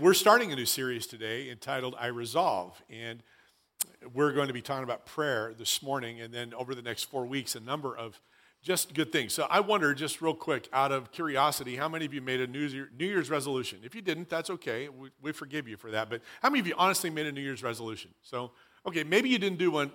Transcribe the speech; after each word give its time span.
We're 0.00 0.14
starting 0.14 0.52
a 0.52 0.56
new 0.56 0.66
series 0.66 1.06
today 1.06 1.48
entitled 1.48 1.94
I 1.98 2.08
Resolve. 2.08 2.82
And 2.90 3.22
we're 4.12 4.32
going 4.32 4.48
to 4.48 4.52
be 4.52 4.60
talking 4.60 4.84
about 4.84 5.06
prayer 5.06 5.54
this 5.56 5.82
morning 5.82 6.20
and 6.20 6.34
then 6.34 6.52
over 6.54 6.74
the 6.74 6.82
next 6.82 7.04
four 7.04 7.24
weeks, 7.24 7.54
a 7.54 7.60
number 7.60 7.96
of 7.96 8.20
just 8.62 8.92
good 8.92 9.10
things. 9.10 9.32
So 9.32 9.46
I 9.48 9.60
wonder, 9.60 9.94
just 9.94 10.20
real 10.20 10.34
quick, 10.34 10.68
out 10.72 10.92
of 10.92 11.12
curiosity, 11.12 11.76
how 11.76 11.88
many 11.88 12.04
of 12.04 12.12
you 12.12 12.20
made 12.20 12.40
a 12.40 12.46
New, 12.46 12.66
Year, 12.66 12.90
New 12.98 13.06
Year's 13.06 13.30
resolution? 13.30 13.78
If 13.84 13.94
you 13.94 14.02
didn't, 14.02 14.28
that's 14.28 14.50
okay. 14.50 14.88
We, 14.88 15.10
we 15.22 15.32
forgive 15.32 15.66
you 15.66 15.78
for 15.78 15.90
that. 15.92 16.10
But 16.10 16.20
how 16.42 16.50
many 16.50 16.60
of 16.60 16.66
you 16.66 16.74
honestly 16.76 17.08
made 17.08 17.26
a 17.26 17.32
New 17.32 17.40
Year's 17.40 17.62
resolution? 17.62 18.10
So, 18.22 18.50
okay, 18.86 19.04
maybe 19.04 19.30
you 19.30 19.38
didn't 19.38 19.58
do 19.58 19.70
one. 19.70 19.92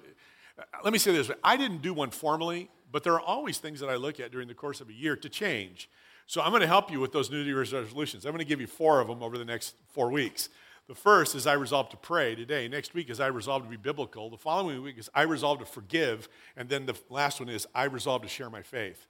Uh, 0.57 0.63
let 0.83 0.93
me 0.93 0.99
say 0.99 1.11
this 1.11 1.29
I 1.43 1.57
didn't 1.57 1.81
do 1.83 1.93
one 1.93 2.09
formally, 2.09 2.70
but 2.91 3.04
there 3.04 3.13
are 3.13 3.21
always 3.21 3.59
things 3.59 3.79
that 3.81 3.89
I 3.89 3.97
look 3.97 4.20
at 4.20 4.31
during 4.31 4.47
the 4.47 4.55
course 4.55 4.81
of 4.81 4.89
a 4.89 4.93
year 4.93 5.15
to 5.18 5.29
change. 5.29 5.89
So 6.27 6.41
I'm 6.41 6.51
going 6.51 6.61
to 6.61 6.67
help 6.67 6.91
you 6.91 6.99
with 6.99 7.11
those 7.11 7.29
New 7.29 7.41
Year's 7.41 7.73
resolutions. 7.73 8.25
I'm 8.25 8.31
going 8.31 8.39
to 8.39 8.45
give 8.45 8.61
you 8.61 8.67
four 8.67 8.99
of 9.01 9.07
them 9.07 9.21
over 9.21 9.37
the 9.37 9.45
next 9.45 9.75
four 9.89 10.11
weeks. 10.11 10.49
The 10.87 10.95
first 10.95 11.36
is 11.36 11.47
I 11.47 11.54
resolve 11.54 11.89
to 11.89 11.97
pray 11.97 12.36
today. 12.36 12.68
Next 12.68 12.93
week 12.93 13.09
is 13.09 13.19
I 13.19 13.27
resolve 13.27 13.63
to 13.63 13.69
be 13.69 13.77
biblical. 13.77 14.29
The 14.29 14.37
following 14.37 14.82
week 14.82 14.97
is 14.97 15.10
I 15.13 15.21
resolve 15.23 15.60
to 15.60 15.65
forgive. 15.65 16.27
And 16.57 16.69
then 16.69 16.86
the 16.86 16.96
last 17.10 17.39
one 17.39 17.49
is 17.49 17.68
I 17.73 17.86
resolve 17.86 18.23
to 18.23 18.27
share 18.27 18.49
my 18.49 18.61
faith. 18.61 19.07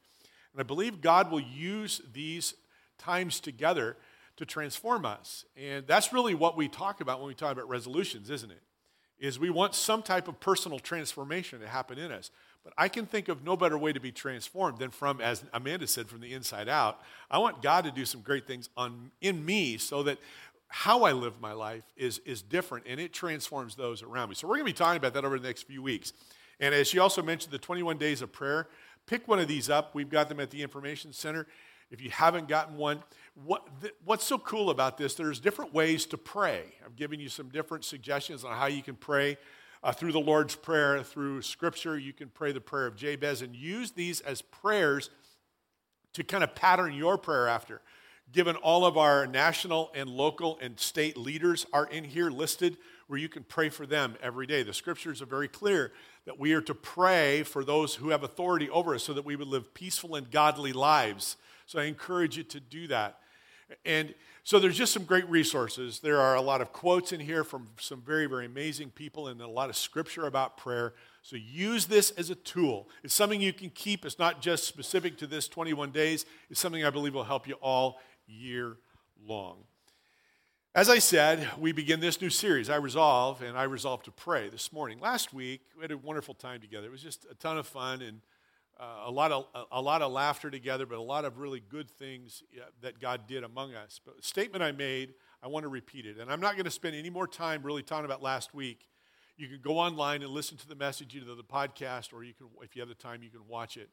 And 0.53 0.59
I 0.59 0.63
believe 0.63 1.01
God 1.01 1.31
will 1.31 1.39
use 1.39 2.01
these 2.13 2.53
times 2.97 3.39
together 3.39 3.97
to 4.37 4.45
transform 4.45 5.05
us. 5.05 5.45
And 5.55 5.87
that's 5.87 6.13
really 6.13 6.35
what 6.35 6.57
we 6.57 6.67
talk 6.67 7.01
about 7.01 7.19
when 7.19 7.27
we 7.27 7.33
talk 7.33 7.51
about 7.51 7.69
resolutions, 7.69 8.29
isn't 8.29 8.51
it? 8.51 8.61
Is 9.19 9.39
we 9.39 9.49
want 9.49 9.75
some 9.75 10.01
type 10.01 10.27
of 10.27 10.39
personal 10.39 10.79
transformation 10.79 11.59
to 11.59 11.67
happen 11.67 11.97
in 11.97 12.11
us. 12.11 12.31
But 12.63 12.73
I 12.77 12.89
can 12.89 13.05
think 13.05 13.27
of 13.27 13.43
no 13.43 13.57
better 13.57 13.77
way 13.77 13.91
to 13.91 13.99
be 13.99 14.11
transformed 14.11 14.77
than 14.77 14.91
from, 14.91 15.19
as 15.19 15.43
Amanda 15.53 15.87
said, 15.87 16.07
from 16.07 16.21
the 16.21 16.33
inside 16.33 16.69
out. 16.69 17.01
I 17.29 17.39
want 17.39 17.61
God 17.61 17.85
to 17.85 17.91
do 17.91 18.05
some 18.05 18.21
great 18.21 18.45
things 18.45 18.69
on, 18.77 19.11
in 19.19 19.43
me 19.43 19.77
so 19.77 20.03
that 20.03 20.19
how 20.67 21.03
I 21.03 21.11
live 21.11 21.41
my 21.41 21.53
life 21.53 21.83
is, 21.97 22.19
is 22.19 22.41
different 22.41 22.85
and 22.87 22.99
it 22.99 23.13
transforms 23.13 23.75
those 23.75 24.03
around 24.03 24.29
me. 24.29 24.35
So 24.35 24.47
we're 24.47 24.55
going 24.55 24.67
to 24.67 24.73
be 24.73 24.77
talking 24.77 24.97
about 24.97 25.13
that 25.15 25.25
over 25.25 25.39
the 25.39 25.47
next 25.47 25.63
few 25.63 25.81
weeks. 25.81 26.13
And 26.59 26.75
as 26.75 26.87
she 26.87 26.99
also 26.99 27.23
mentioned, 27.23 27.51
the 27.51 27.57
21 27.57 27.97
days 27.97 28.21
of 28.21 28.31
prayer, 28.31 28.67
pick 29.07 29.27
one 29.27 29.39
of 29.39 29.47
these 29.47 29.69
up. 29.69 29.95
We've 29.95 30.09
got 30.09 30.29
them 30.29 30.39
at 30.39 30.51
the 30.51 30.61
Information 30.61 31.11
Center. 31.11 31.47
If 31.89 32.01
you 32.01 32.09
haven't 32.09 32.47
gotten 32.47 32.77
one, 32.77 33.03
what, 33.43 33.67
th- 33.81 33.93
what's 34.05 34.23
so 34.23 34.37
cool 34.37 34.69
about 34.69 34.97
this? 34.97 35.15
There's 35.15 35.39
different 35.39 35.73
ways 35.73 36.05
to 36.05 36.17
pray. 36.17 36.63
I'm 36.85 36.93
giving 36.95 37.19
you 37.19 37.27
some 37.27 37.49
different 37.49 37.83
suggestions 37.83 38.45
on 38.45 38.55
how 38.55 38.67
you 38.67 38.81
can 38.81 38.95
pray 38.95 39.37
uh, 39.83 39.91
through 39.91 40.11
the 40.11 40.19
Lord's 40.19 40.55
Prayer, 40.55 41.01
through 41.01 41.41
Scripture, 41.41 41.97
you 41.97 42.13
can 42.13 42.29
pray 42.29 42.51
the 42.51 42.61
prayer 42.61 42.85
of 42.85 42.95
Jabez 42.95 43.41
and 43.41 43.55
use 43.55 43.91
these 43.91 44.21
as 44.21 44.41
prayers 44.41 45.09
to 46.13 46.23
kind 46.23 46.43
of 46.43 46.55
pattern 46.55 46.93
your 46.93 47.17
prayer 47.17 47.47
after. 47.47 47.81
Given 48.31 48.55
all 48.57 48.85
of 48.85 48.97
our 48.97 49.27
national 49.27 49.91
and 49.93 50.09
local 50.09 50.57
and 50.61 50.79
state 50.79 51.17
leaders 51.17 51.65
are 51.73 51.85
in 51.85 52.03
here 52.03 52.29
listed, 52.29 52.77
where 53.07 53.19
you 53.19 53.27
can 53.27 53.43
pray 53.43 53.67
for 53.67 53.85
them 53.85 54.15
every 54.21 54.47
day. 54.47 54.63
The 54.63 54.73
scriptures 54.73 55.21
are 55.21 55.25
very 55.25 55.49
clear 55.49 55.91
that 56.25 56.39
we 56.39 56.53
are 56.53 56.61
to 56.61 56.73
pray 56.73 57.43
for 57.43 57.65
those 57.65 57.95
who 57.95 58.09
have 58.09 58.23
authority 58.23 58.69
over 58.69 58.95
us 58.95 59.03
so 59.03 59.11
that 59.13 59.25
we 59.25 59.35
would 59.35 59.49
live 59.49 59.73
peaceful 59.73 60.15
and 60.15 60.31
godly 60.31 60.71
lives. 60.71 61.35
So 61.65 61.79
I 61.79 61.85
encourage 61.85 62.37
you 62.37 62.43
to 62.43 62.61
do 62.61 62.87
that. 62.87 63.19
And 63.85 64.13
so 64.43 64.59
there's 64.59 64.77
just 64.77 64.93
some 64.93 65.03
great 65.03 65.29
resources. 65.29 65.99
There 65.99 66.19
are 66.19 66.35
a 66.35 66.41
lot 66.41 66.61
of 66.61 66.73
quotes 66.73 67.11
in 67.11 67.19
here 67.19 67.43
from 67.43 67.69
some 67.79 68.01
very, 68.01 68.25
very 68.25 68.45
amazing 68.45 68.89
people 68.89 69.27
and 69.27 69.39
a 69.41 69.47
lot 69.47 69.69
of 69.69 69.75
scripture 69.75 70.25
about 70.25 70.57
prayer. 70.57 70.93
So 71.21 71.35
use 71.35 71.85
this 71.85 72.11
as 72.11 72.29
a 72.29 72.35
tool. 72.35 72.89
It's 73.03 73.13
something 73.13 73.39
you 73.39 73.53
can 73.53 73.69
keep. 73.69 74.05
It's 74.05 74.17
not 74.17 74.41
just 74.41 74.63
specific 74.65 75.17
to 75.19 75.27
this 75.27 75.47
21 75.47 75.91
days. 75.91 76.25
It's 76.49 76.59
something 76.59 76.83
I 76.83 76.89
believe 76.89 77.13
will 77.13 77.23
help 77.23 77.47
you 77.47 77.55
all 77.55 77.99
year 78.27 78.77
long. 79.23 79.57
As 80.73 80.89
I 80.89 80.99
said, 80.99 81.47
we 81.59 81.73
begin 81.73 81.99
this 81.99 82.21
new 82.21 82.29
series, 82.29 82.69
I 82.69 82.77
Resolve, 82.77 83.41
and 83.41 83.57
I 83.57 83.63
resolve 83.63 84.03
to 84.03 84.11
pray 84.11 84.47
this 84.47 84.71
morning. 84.71 85.01
Last 85.01 85.33
week, 85.33 85.61
we 85.75 85.81
had 85.81 85.91
a 85.91 85.97
wonderful 85.97 86.33
time 86.33 86.61
together. 86.61 86.87
It 86.87 86.91
was 86.91 87.03
just 87.03 87.25
a 87.29 87.35
ton 87.35 87.57
of 87.57 87.67
fun 87.67 88.01
and 88.01 88.21
uh, 88.81 89.03
a, 89.05 89.11
lot 89.11 89.31
of, 89.31 89.45
a, 89.71 89.79
lot 89.79 90.01
of 90.01 90.11
laughter 90.11 90.49
together, 90.49 90.87
but 90.87 90.97
a 90.97 91.01
lot 91.03 91.23
of 91.23 91.37
really 91.37 91.59
good 91.59 91.87
things 91.87 92.41
that 92.81 92.99
God 92.99 93.27
did 93.27 93.43
among 93.43 93.75
us. 93.75 94.01
But 94.03 94.23
statement 94.23 94.63
I 94.63 94.71
made, 94.71 95.13
I 95.43 95.47
want 95.49 95.63
to 95.63 95.69
repeat 95.69 96.07
it. 96.07 96.17
And 96.17 96.31
I'm 96.31 96.39
not 96.39 96.53
going 96.55 96.65
to 96.65 96.71
spend 96.71 96.95
any 96.95 97.11
more 97.11 97.27
time 97.27 97.61
really 97.61 97.83
talking 97.83 98.05
about 98.05 98.23
last 98.23 98.55
week. 98.55 98.89
You 99.37 99.47
can 99.47 99.59
go 99.61 99.77
online 99.77 100.23
and 100.23 100.31
listen 100.31 100.57
to 100.57 100.67
the 100.67 100.75
message, 100.75 101.15
either 101.15 101.35
the 101.35 101.43
podcast 101.43 102.11
or 102.11 102.23
you 102.23 102.33
can, 102.33 102.47
if 102.63 102.75
you 102.75 102.81
have 102.81 102.89
the 102.89 102.95
time, 102.95 103.21
you 103.21 103.29
can 103.29 103.47
watch 103.47 103.77
it. 103.77 103.89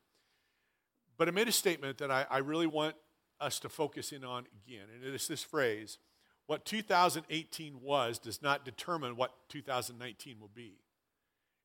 But 1.19 1.29
I 1.29 1.33
made 1.33 1.49
a 1.49 1.53
statement 1.53 1.99
that 1.99 2.11
I, 2.11 2.25
I 2.31 2.39
really 2.39 2.67
want 2.67 2.95
us 3.41 3.61
to 3.61 3.69
focus 3.69 4.13
in 4.13 4.25
on 4.25 4.47
again. 4.65 4.87
And 4.95 5.05
it 5.05 5.15
is 5.15 5.29
this 5.29 5.43
phrase 5.43 5.99
what 6.47 6.65
2018 6.65 7.83
was 7.83 8.19
does 8.19 8.41
not 8.41 8.65
determine 8.65 9.17
what 9.17 9.35
2019 9.51 10.41
will 10.41 10.51
be. 10.55 10.79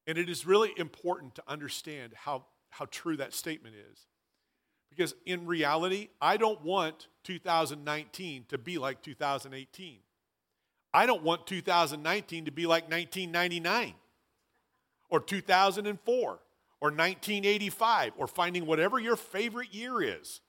And 0.06 0.18
it 0.18 0.30
is 0.30 0.46
really 0.46 0.74
important 0.76 1.36
to 1.36 1.44
understand 1.48 2.12
how 2.14 2.48
how 2.74 2.86
true 2.90 3.18
that 3.18 3.34
statement 3.34 3.76
is. 3.92 4.08
Because 4.90 5.16
in 5.26 5.46
reality, 5.46 6.10
I 6.22 6.38
don't 6.38 6.64
want 6.64 7.08
2019 7.24 8.46
to 8.50 8.58
be 8.58 8.78
like 8.78 9.02
2018. 9.02 9.98
I 10.94 11.06
don't 11.06 11.24
want 11.24 11.48
2019 11.48 12.46
to 12.46 12.52
be 12.52 12.66
like 12.66 12.84
1999 12.84 13.94
or 15.10 15.20
2004 15.20 16.16
or 16.20 16.90
1985 16.90 18.14
or 18.18 18.28
finding 18.28 18.66
whatever 18.66 19.00
your 19.00 19.16
favorite 19.16 19.74
year 19.74 20.02
is. 20.02 20.42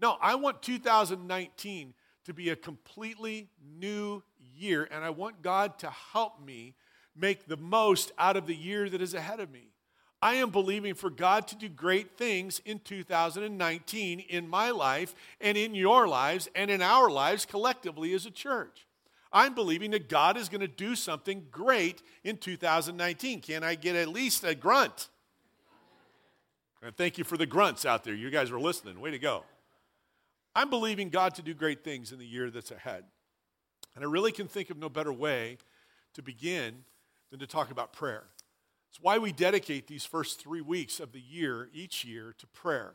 No, 0.00 0.16
I 0.20 0.34
want 0.34 0.62
2019 0.62 1.94
to 2.24 2.34
be 2.34 2.50
a 2.50 2.56
completely 2.56 3.48
new 3.78 4.22
year, 4.54 4.88
and 4.90 5.04
I 5.04 5.10
want 5.10 5.42
God 5.42 5.78
to 5.80 5.90
help 5.90 6.44
me 6.44 6.74
make 7.16 7.46
the 7.46 7.56
most 7.56 8.12
out 8.18 8.36
of 8.36 8.46
the 8.46 8.54
year 8.54 8.88
that 8.88 9.02
is 9.02 9.14
ahead 9.14 9.40
of 9.40 9.50
me. 9.50 9.71
I 10.22 10.34
am 10.34 10.50
believing 10.50 10.94
for 10.94 11.10
God 11.10 11.48
to 11.48 11.56
do 11.56 11.68
great 11.68 12.16
things 12.16 12.60
in 12.64 12.78
2019 12.78 14.20
in 14.20 14.48
my 14.48 14.70
life 14.70 15.16
and 15.40 15.58
in 15.58 15.74
your 15.74 16.06
lives 16.06 16.48
and 16.54 16.70
in 16.70 16.80
our 16.80 17.10
lives 17.10 17.44
collectively 17.44 18.14
as 18.14 18.24
a 18.24 18.30
church. 18.30 18.86
I'm 19.32 19.54
believing 19.54 19.90
that 19.90 20.08
God 20.08 20.36
is 20.36 20.48
going 20.48 20.60
to 20.60 20.68
do 20.68 20.94
something 20.94 21.46
great 21.50 22.02
in 22.22 22.36
2019. 22.36 23.40
Can 23.40 23.64
I 23.64 23.74
get 23.74 23.96
at 23.96 24.08
least 24.08 24.44
a 24.44 24.54
grunt? 24.54 25.08
And 26.82 26.96
thank 26.96 27.18
you 27.18 27.24
for 27.24 27.36
the 27.36 27.46
grunts 27.46 27.84
out 27.84 28.04
there. 28.04 28.14
You 28.14 28.30
guys 28.30 28.52
were 28.52 28.60
listening. 28.60 29.00
Way 29.00 29.10
to 29.10 29.18
go. 29.18 29.42
I'm 30.54 30.70
believing 30.70 31.08
God 31.08 31.34
to 31.36 31.42
do 31.42 31.54
great 31.54 31.82
things 31.82 32.12
in 32.12 32.18
the 32.18 32.26
year 32.26 32.50
that's 32.50 32.70
ahead. 32.70 33.04
And 33.96 34.04
I 34.04 34.08
really 34.08 34.32
can 34.32 34.46
think 34.46 34.70
of 34.70 34.76
no 34.76 34.88
better 34.88 35.12
way 35.12 35.58
to 36.14 36.22
begin 36.22 36.84
than 37.30 37.40
to 37.40 37.46
talk 37.46 37.70
about 37.72 37.92
prayer. 37.92 38.24
It's 38.92 39.00
why 39.00 39.16
we 39.16 39.32
dedicate 39.32 39.86
these 39.86 40.04
first 40.04 40.38
three 40.38 40.60
weeks 40.60 41.00
of 41.00 41.12
the 41.12 41.20
year, 41.20 41.70
each 41.72 42.04
year, 42.04 42.34
to 42.36 42.46
prayer. 42.48 42.92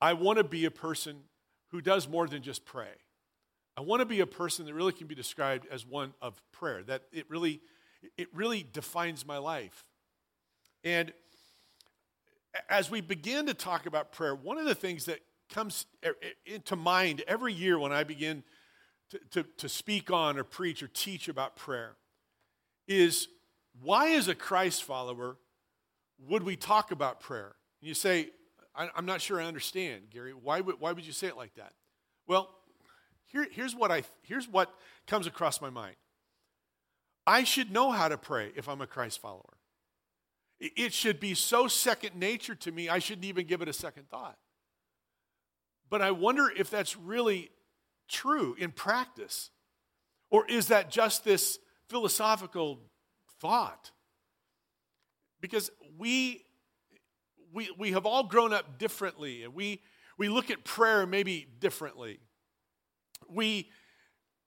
I 0.00 0.14
want 0.14 0.38
to 0.38 0.44
be 0.44 0.64
a 0.64 0.70
person 0.70 1.18
who 1.70 1.80
does 1.80 2.08
more 2.08 2.26
than 2.26 2.42
just 2.42 2.64
pray. 2.64 2.90
I 3.76 3.82
want 3.82 4.00
to 4.00 4.06
be 4.06 4.18
a 4.18 4.26
person 4.26 4.66
that 4.66 4.74
really 4.74 4.92
can 4.92 5.06
be 5.06 5.14
described 5.14 5.68
as 5.70 5.86
one 5.86 6.12
of 6.20 6.42
prayer, 6.50 6.82
that 6.88 7.02
it 7.12 7.30
really, 7.30 7.60
it 8.18 8.26
really 8.34 8.66
defines 8.72 9.24
my 9.24 9.38
life. 9.38 9.84
And 10.82 11.12
as 12.68 12.90
we 12.90 13.00
begin 13.00 13.46
to 13.46 13.54
talk 13.54 13.86
about 13.86 14.10
prayer, 14.10 14.34
one 14.34 14.58
of 14.58 14.64
the 14.64 14.74
things 14.74 15.04
that 15.04 15.20
comes 15.48 15.86
into 16.44 16.74
mind 16.74 17.22
every 17.28 17.52
year 17.52 17.78
when 17.78 17.92
I 17.92 18.02
begin 18.02 18.42
to, 19.10 19.20
to, 19.30 19.42
to 19.58 19.68
speak 19.68 20.10
on 20.10 20.36
or 20.36 20.42
preach 20.42 20.82
or 20.82 20.88
teach 20.88 21.28
about 21.28 21.54
prayer 21.54 21.94
is 22.88 23.28
why, 23.82 24.12
as 24.12 24.28
a 24.28 24.34
Christ 24.34 24.84
follower, 24.84 25.36
would 26.18 26.42
we 26.42 26.56
talk 26.56 26.90
about 26.90 27.20
prayer? 27.20 27.54
And 27.80 27.88
you 27.88 27.94
say, 27.94 28.30
I'm 28.74 29.06
not 29.06 29.20
sure 29.20 29.40
I 29.40 29.46
understand, 29.46 30.10
Gary. 30.10 30.32
Why 30.32 30.60
would, 30.60 30.80
why 30.80 30.92
would 30.92 31.06
you 31.06 31.12
say 31.12 31.28
it 31.28 31.36
like 31.36 31.54
that? 31.54 31.72
Well, 32.26 32.50
here, 33.24 33.46
here's, 33.50 33.74
what 33.74 33.90
I, 33.90 34.02
here's 34.22 34.48
what 34.48 34.72
comes 35.06 35.26
across 35.26 35.60
my 35.60 35.70
mind 35.70 35.96
I 37.26 37.44
should 37.44 37.70
know 37.70 37.90
how 37.90 38.08
to 38.08 38.18
pray 38.18 38.52
if 38.54 38.68
I'm 38.68 38.80
a 38.80 38.86
Christ 38.86 39.20
follower. 39.20 39.56
It 40.58 40.94
should 40.94 41.20
be 41.20 41.34
so 41.34 41.68
second 41.68 42.16
nature 42.16 42.54
to 42.54 42.72
me, 42.72 42.88
I 42.88 42.98
shouldn't 42.98 43.26
even 43.26 43.46
give 43.46 43.60
it 43.60 43.68
a 43.68 43.74
second 43.74 44.08
thought. 44.08 44.38
But 45.90 46.00
I 46.00 46.12
wonder 46.12 46.50
if 46.50 46.70
that's 46.70 46.96
really 46.96 47.50
true 48.08 48.56
in 48.58 48.72
practice. 48.72 49.50
Or 50.30 50.46
is 50.46 50.68
that 50.68 50.90
just 50.90 51.24
this 51.24 51.58
philosophical 51.88 52.80
thought. 53.40 53.90
Because 55.40 55.70
we, 55.98 56.44
we, 57.52 57.70
we 57.78 57.92
have 57.92 58.06
all 58.06 58.24
grown 58.24 58.52
up 58.52 58.78
differently, 58.78 59.44
and 59.44 59.54
we, 59.54 59.82
we 60.18 60.28
look 60.28 60.50
at 60.50 60.64
prayer 60.64 61.06
maybe 61.06 61.46
differently. 61.60 62.18
We, 63.28 63.70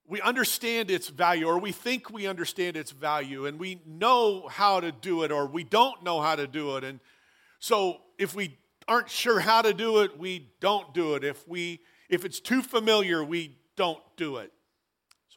we 0.07 0.21
understand 0.21 0.89
its 0.89 1.07
value, 1.07 1.45
or 1.45 1.59
we 1.59 1.71
think 1.71 2.09
we 2.09 2.27
understand 2.27 2.75
its 2.75 2.91
value, 2.91 3.45
and 3.45 3.59
we 3.59 3.81
know 3.85 4.47
how 4.47 4.79
to 4.79 4.91
do 4.91 5.23
it, 5.23 5.31
or 5.31 5.45
we 5.45 5.63
don't 5.63 6.03
know 6.03 6.21
how 6.21 6.35
to 6.35 6.47
do 6.47 6.77
it. 6.77 6.83
And 6.83 6.99
so 7.59 7.97
if 8.17 8.35
we 8.35 8.57
aren't 8.87 9.09
sure 9.09 9.39
how 9.39 9.61
to 9.61 9.73
do 9.73 10.01
it, 10.01 10.17
we 10.17 10.51
don't 10.59 10.93
do 10.93 11.13
it. 11.13 11.23
If, 11.23 11.47
we, 11.47 11.81
if 12.09 12.25
it's 12.25 12.39
too 12.39 12.63
familiar, 12.63 13.23
we 13.23 13.57
don't 13.75 14.01
do 14.17 14.37
it. 14.37 14.51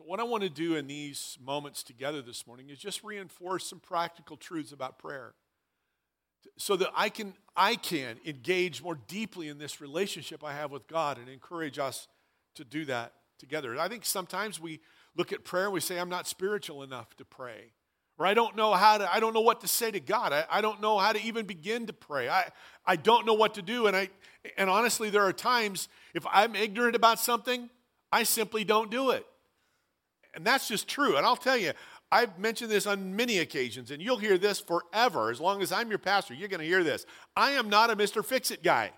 So, 0.03 0.09
what 0.09 0.21
I 0.21 0.25
want 0.25 0.43
to 0.43 0.49
do 0.49 0.77
in 0.77 0.87
these 0.87 1.39
moments 1.45 1.83
together 1.83 2.23
this 2.23 2.47
morning 2.47 2.71
is 2.71 2.79
just 2.79 3.05
reinforce 3.05 3.67
some 3.67 3.79
practical 3.79 4.37
truths 4.37 4.73
about 4.73 4.99
prayer 4.99 5.35
so 6.57 6.77
that 6.77 6.89
I 6.97 7.09
can, 7.09 7.35
I 7.57 7.77
can 7.77 8.19
engage 8.27 8.83
more 8.83 8.99
deeply 9.07 9.49
in 9.49 9.59
this 9.59 9.81
relationship 9.81 10.43
I 10.43 10.55
have 10.55 10.71
with 10.71 10.89
God 10.89 11.19
and 11.19 11.29
encourage 11.29 11.79
us 11.79 12.09
to 12.57 12.65
do 12.65 12.85
that 12.87 13.13
together. 13.39 13.79
I 13.79 13.89
think 13.89 14.05
sometimes 14.05 14.61
we 14.61 14.81
look 15.17 15.33
at 15.33 15.45
prayer 15.45 15.65
and 15.65 15.73
we 15.73 15.81
say, 15.81 15.99
I'm 15.99 16.09
not 16.09 16.27
spiritual 16.27 16.83
enough 16.83 17.17
to 17.19 17.25
pray. 17.25 17.73
Or 18.19 18.27
I 18.27 18.35
don't 18.35 18.57
know 18.57 18.73
how 18.73 18.99
to, 18.99 19.13
I 19.13 19.21
don't 19.21 19.35
know 19.35 19.41
what 19.41 19.61
to 19.61 19.69
say 19.69 19.91
to 19.91 20.01
God. 20.01 20.33
I, 20.33 20.45
I 20.51 20.61
don't 20.61 20.81
know 20.81 20.99
how 20.99 21.13
to 21.13 21.23
even 21.23 21.47
begin 21.47 21.87
to 21.87 21.93
pray. 21.93 22.29
I, 22.29 22.51
I 22.85 22.97
don't 22.97 23.27
know 23.27 23.35
what 23.35 23.55
to 23.55 23.63
do. 23.63 23.87
And 23.87 23.97
I 23.97 24.11
and 24.57 24.69
honestly, 24.69 25.11
there 25.11 25.23
are 25.23 25.33
times 25.33 25.89
if 26.15 26.27
I'm 26.31 26.57
ignorant 26.57 26.97
about 26.97 27.21
something, 27.21 27.71
I 28.11 28.25
simply 28.25 28.65
don't 28.65 28.91
do 28.91 29.11
it. 29.11 29.27
And 30.35 30.47
that's 30.47 30.69
just 30.69 30.89
true. 30.89 31.17
And 31.17 31.27
I'll 31.27 31.37
tell 31.37 31.57
you, 31.57 31.73
I've 32.11 32.39
mentioned 32.39 32.71
this 32.71 32.87
on 32.87 33.17
many 33.17 33.39
occasions, 33.39 33.91
and 33.91 34.03
you'll 34.03 34.19
hear 34.19 34.37
this 34.37 34.61
forever. 34.61 35.31
As 35.31 35.41
long 35.41 35.63
as 35.63 35.73
I'm 35.73 35.89
your 35.89 35.99
pastor, 35.99 36.35
you're 36.35 36.49
going 36.49 36.61
to 36.61 36.67
hear 36.67 36.85
this. 36.85 37.07
I 37.37 37.53
am 37.53 37.69
not 37.71 37.91
a 37.91 37.97
Mr. 37.97 38.25
Fix 38.25 38.51
It 38.51 38.63
guy. 38.63 38.93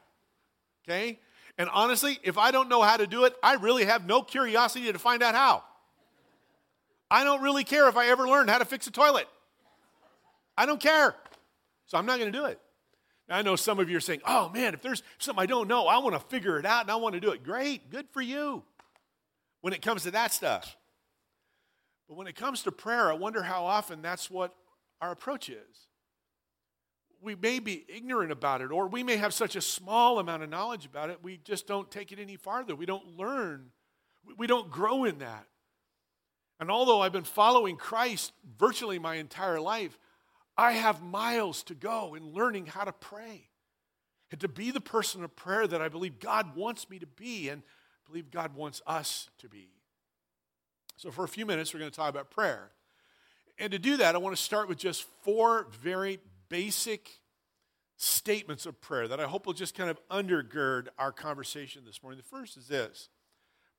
Okay? 0.85 1.21
And 1.57 1.69
honestly, 1.73 2.19
if 2.23 2.37
I 2.37 2.51
don't 2.51 2.69
know 2.69 2.83
how 2.83 2.97
to 2.97 3.07
do 3.07 3.25
it, 3.25 3.35
I 3.43 3.55
really 3.55 3.85
have 3.85 4.07
no 4.07 4.23
curiosity 4.23 4.93
to 4.93 4.99
find 4.99 5.23
out 5.23 5.35
how. 5.35 5.63
I 7.11 7.23
don't 7.23 7.43
really 7.43 7.63
care 7.63 7.89
if 7.89 7.97
I 7.97 8.09
ever 8.09 8.27
learn 8.27 8.49
how 8.49 8.59
to 8.59 8.65
fix 8.65 8.87
a 8.89 8.91
toilet. 8.91 9.29
I 10.57 10.67
don't 10.67 10.81
care. 10.81 11.15
So 11.87 11.99
I'm 11.99 12.07
not 12.07 12.19
going 12.19 12.33
to 12.33 12.37
do 12.37 12.47
it. 12.47 12.59
Now, 13.29 13.37
I 13.37 13.43
know 13.43 13.57
some 13.57 13.79
of 13.79 13.89
you 13.89 13.97
are 13.97 14.01
saying, 14.01 14.21
oh 14.27 14.51
man, 14.51 14.75
if 14.75 14.83
there's 14.83 15.03
something 15.19 15.43
I 15.43 15.47
don't 15.47 15.69
know, 15.69 15.87
I 15.87 15.99
want 15.99 16.15
to 16.15 16.21
figure 16.21 16.59
it 16.59 16.67
out 16.67 16.83
and 16.83 16.91
I 16.91 16.97
want 16.97 17.15
to 17.15 17.21
do 17.21 17.31
it. 17.31 17.45
Great, 17.45 17.91
good 17.91 18.07
for 18.13 18.21
you 18.21 18.65
when 19.61 19.73
it 19.73 19.81
comes 19.81 20.03
to 20.03 20.11
that 20.11 20.33
stuff. 20.33 20.77
But 22.09 22.17
when 22.17 22.27
it 22.27 22.37
comes 22.37 22.63
to 22.63 22.73
prayer, 22.73 23.11
I 23.11 23.15
wonder 23.15 23.43
how 23.43 23.65
often 23.65 24.03
that's 24.03 24.31
what 24.31 24.55
our 25.01 25.11
approach 25.11 25.49
is. 25.49 25.89
We 27.21 27.35
may 27.35 27.59
be 27.59 27.85
ignorant 27.89 28.33
about 28.33 28.61
it, 28.61 28.71
or 28.71 28.87
we 28.87 29.03
may 29.03 29.17
have 29.17 29.33
such 29.33 29.57
a 29.57 29.61
small 29.63 30.19
amount 30.19 30.43
of 30.43 30.51
knowledge 30.51 30.85
about 30.85 31.09
it, 31.09 31.19
we 31.23 31.39
just 31.39 31.67
don't 31.67 31.91
take 31.91 32.13
it 32.13 32.19
any 32.19 32.37
farther. 32.37 32.77
We 32.77 32.87
don't 32.87 33.17
learn, 33.17 33.71
we 34.37 34.47
don't 34.47 34.71
grow 34.71 35.05
in 35.05 35.19
that. 35.19 35.47
And 36.61 36.71
although 36.71 37.01
I've 37.01 37.13
been 37.13 37.25
following 37.25 37.77
Christ 37.77 38.33
virtually 38.59 38.99
my 38.99 39.17
entire 39.17 39.61
life, 39.61 39.99
I 40.57 40.73
have 40.73 41.03
miles 41.03 41.63
to 41.65 41.75
go 41.75 42.15
in 42.15 42.33
learning 42.33 42.67
how 42.67 42.85
to 42.85 42.93
pray 42.93 43.49
and 44.31 44.41
to 44.41 44.49
be 44.49 44.71
the 44.71 44.81
person 44.81 45.25
of 45.25 45.35
prayer 45.35 45.67
that 45.67 45.83
I 45.83 45.89
believe 45.89 46.21
God 46.21 46.55
wants 46.55 46.89
me 46.89 46.99
to 47.01 47.07
be 47.07 47.49
and 47.49 47.63
believe 48.07 48.31
God 48.31 48.55
wants 48.55 48.83
us 48.87 49.31
to 49.39 49.49
be. 49.49 49.71
So, 50.97 51.11
for 51.11 51.25
a 51.25 51.29
few 51.29 51.47
minutes, 51.47 51.75
we're 51.75 51.81
going 51.81 51.91
to 51.91 51.97
talk 51.97 52.11
about 52.11 52.31
prayer. 52.31 52.71
And 53.59 53.73
to 53.73 53.79
do 53.79 53.97
that, 53.99 54.15
I 54.15 54.19
want 54.19 54.37
to 54.37 54.43
start 54.43 54.69
with 54.69 54.79
just 54.79 55.05
four 55.23 55.69
very 55.81 56.19
basic 56.49 57.21
statements 57.97 58.67
of 58.67 58.81
prayer 58.81 59.09
that 59.09 59.21
I 59.21 59.25
hope 59.25 59.47
will 59.47 59.53
just 59.53 59.77
kind 59.77 59.91
of 59.91 59.99
undergird 60.09 60.89
our 60.99 61.13
conversation 61.13 61.83
this 61.85 62.03
morning. 62.03 62.19
The 62.19 62.37
first 62.37 62.57
is 62.57 62.69
this 62.69 63.09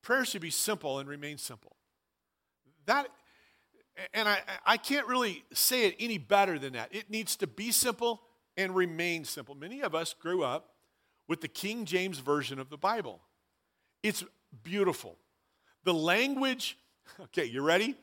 prayer 0.02 0.24
should 0.24 0.42
be 0.42 0.52
simple 0.52 1.00
and 1.00 1.10
remain 1.10 1.38
simple. 1.38 1.76
That, 2.86 3.08
and 4.14 4.30
I, 4.30 4.40
I 4.66 4.78
can't 4.78 5.08
really 5.08 5.44
say 5.52 5.88
it 5.88 5.96
any 6.00 6.20
better 6.20 6.60
than 6.60 6.74
that. 6.74 6.94
It 6.94 7.10
needs 7.10 7.36
to 7.38 7.48
be 7.48 7.72
simple 7.72 8.22
and 8.56 8.76
remain 8.76 9.26
simple. 9.26 9.56
Many 9.56 9.82
of 9.82 9.96
us 9.96 10.14
grew 10.14 10.44
up 10.44 10.70
with 11.28 11.42
the 11.42 11.48
King 11.48 11.86
James 11.86 12.20
Version 12.20 12.60
of 12.60 12.70
the 12.70 12.78
Bible. 12.78 13.20
It's 14.04 14.24
beautiful. 14.64 15.18
The 15.84 15.94
language 15.94 16.78
Okay, 17.20 17.46
you 17.46 17.62
ready? 17.62 17.96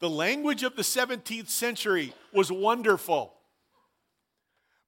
The 0.00 0.10
language 0.10 0.62
of 0.62 0.76
the 0.76 0.82
17th 0.82 1.48
century 1.48 2.12
was 2.32 2.50
wonderful. 2.50 3.34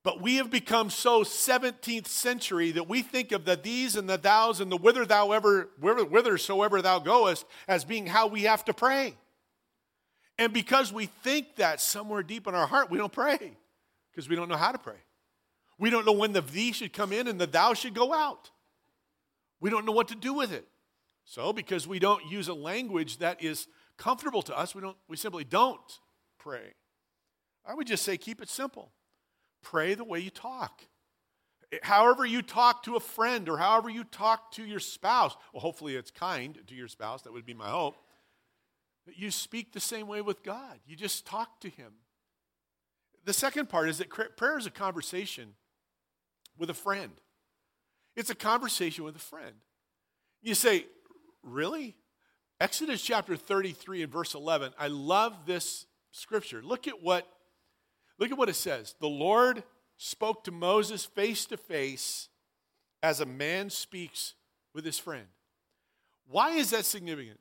But 0.03 0.21
we 0.21 0.37
have 0.37 0.49
become 0.49 0.89
so 0.89 1.23
17th 1.23 2.07
century 2.07 2.71
that 2.71 2.87
we 2.87 3.01
think 3.01 3.31
of 3.31 3.43
the 3.43 3.55
these 3.55 3.95
and 3.95 4.09
the 4.09 4.17
thous 4.17 4.59
and 4.59 4.71
the 4.71 4.77
whither 4.77 5.05
thou 5.05 5.31
ever, 5.31 5.69
whithersoever 5.81 6.81
thou 6.81 6.99
goest 6.99 7.45
as 7.67 7.83
being 7.83 8.07
how 8.07 8.27
we 8.27 8.43
have 8.43 8.63
to 8.65 8.73
pray. 8.73 9.15
And 10.37 10.53
because 10.53 10.93
we 10.93 11.07
think 11.07 11.55
that 11.57 11.81
somewhere 11.81 12.23
deep 12.23 12.47
in 12.47 12.55
our 12.55 12.67
heart, 12.67 12.89
we 12.89 12.97
don't 12.97 13.11
pray 13.11 13.57
because 14.11 14.29
we 14.29 14.35
don't 14.35 14.49
know 14.49 14.55
how 14.55 14.71
to 14.71 14.77
pray. 14.77 14.95
We 15.77 15.89
don't 15.89 16.05
know 16.05 16.13
when 16.13 16.33
the 16.33 16.41
thee 16.41 16.71
should 16.71 16.93
come 16.93 17.11
in 17.11 17.27
and 17.27 17.39
the 17.39 17.47
thou 17.47 17.73
should 17.73 17.93
go 17.93 18.13
out. 18.13 18.49
We 19.59 19.69
don't 19.69 19.85
know 19.85 19.91
what 19.91 20.07
to 20.09 20.15
do 20.15 20.33
with 20.33 20.53
it. 20.53 20.67
So, 21.29 21.51
because 21.51 21.85
we 21.85 21.99
don't 21.99 22.25
use 22.31 22.47
a 22.47 22.53
language 22.53 23.17
that 23.17 23.43
is 23.43 23.67
comfortable 23.97 24.41
to 24.43 24.57
us, 24.57 24.73
we, 24.73 24.81
don't, 24.81 24.95
we 25.09 25.17
simply 25.17 25.43
don't 25.43 25.99
pray. 26.39 26.73
I 27.65 27.73
would 27.73 27.85
just 27.85 28.05
say 28.05 28.15
keep 28.15 28.41
it 28.41 28.47
simple. 28.47 28.93
Pray 29.61 29.93
the 29.93 30.05
way 30.05 30.21
you 30.21 30.29
talk. 30.29 30.83
Eh, 31.73 31.79
however, 31.83 32.25
you 32.25 32.41
talk 32.41 32.83
to 32.83 32.95
a 32.95 33.01
friend 33.01 33.49
or 33.49 33.57
however 33.57 33.89
you 33.89 34.05
talk 34.05 34.53
to 34.53 34.63
your 34.63 34.79
spouse, 34.79 35.35
well, 35.51 35.59
hopefully 35.59 35.97
it's 35.97 36.11
kind 36.11 36.59
to 36.65 36.73
your 36.73 36.87
spouse, 36.87 37.23
that 37.23 37.33
would 37.33 37.45
be 37.45 37.53
my 37.53 37.67
hope. 37.67 37.97
You 39.13 39.29
speak 39.29 39.73
the 39.73 39.81
same 39.81 40.07
way 40.07 40.21
with 40.21 40.43
God, 40.43 40.79
you 40.87 40.95
just 40.95 41.25
talk 41.25 41.59
to 41.59 41.69
Him. 41.69 41.91
The 43.25 43.33
second 43.33 43.67
part 43.67 43.89
is 43.89 43.97
that 43.97 44.09
prayer 44.37 44.57
is 44.57 44.65
a 44.65 44.71
conversation 44.71 45.55
with 46.57 46.69
a 46.69 46.73
friend. 46.73 47.11
It's 48.15 48.29
a 48.29 48.35
conversation 48.35 49.03
with 49.03 49.17
a 49.17 49.19
friend. 49.19 49.55
You 50.41 50.55
say, 50.55 50.85
Really? 51.47 51.95
Exodus 52.59 53.01
chapter 53.01 53.37
33 53.37 54.03
and 54.03 54.11
verse 54.11 54.33
11. 54.33 54.73
I 54.77 54.87
love 54.87 55.45
this 55.45 55.85
scripture. 56.11 56.61
Look 56.61 56.87
at 56.87 57.01
what 57.01 57.25
look 58.19 58.31
at 58.31 58.37
what 58.37 58.49
it 58.49 58.55
says. 58.55 58.95
The 58.99 59.07
Lord 59.07 59.63
spoke 59.95 60.43
to 60.43 60.51
Moses 60.51 61.05
face 61.05 61.45
to 61.45 61.57
face 61.57 62.27
as 63.01 63.21
a 63.21 63.25
man 63.25 63.69
speaks 63.69 64.33
with 64.73 64.83
his 64.83 64.99
friend. 64.99 65.27
Why 66.27 66.51
is 66.51 66.71
that 66.71 66.85
significant? 66.85 67.39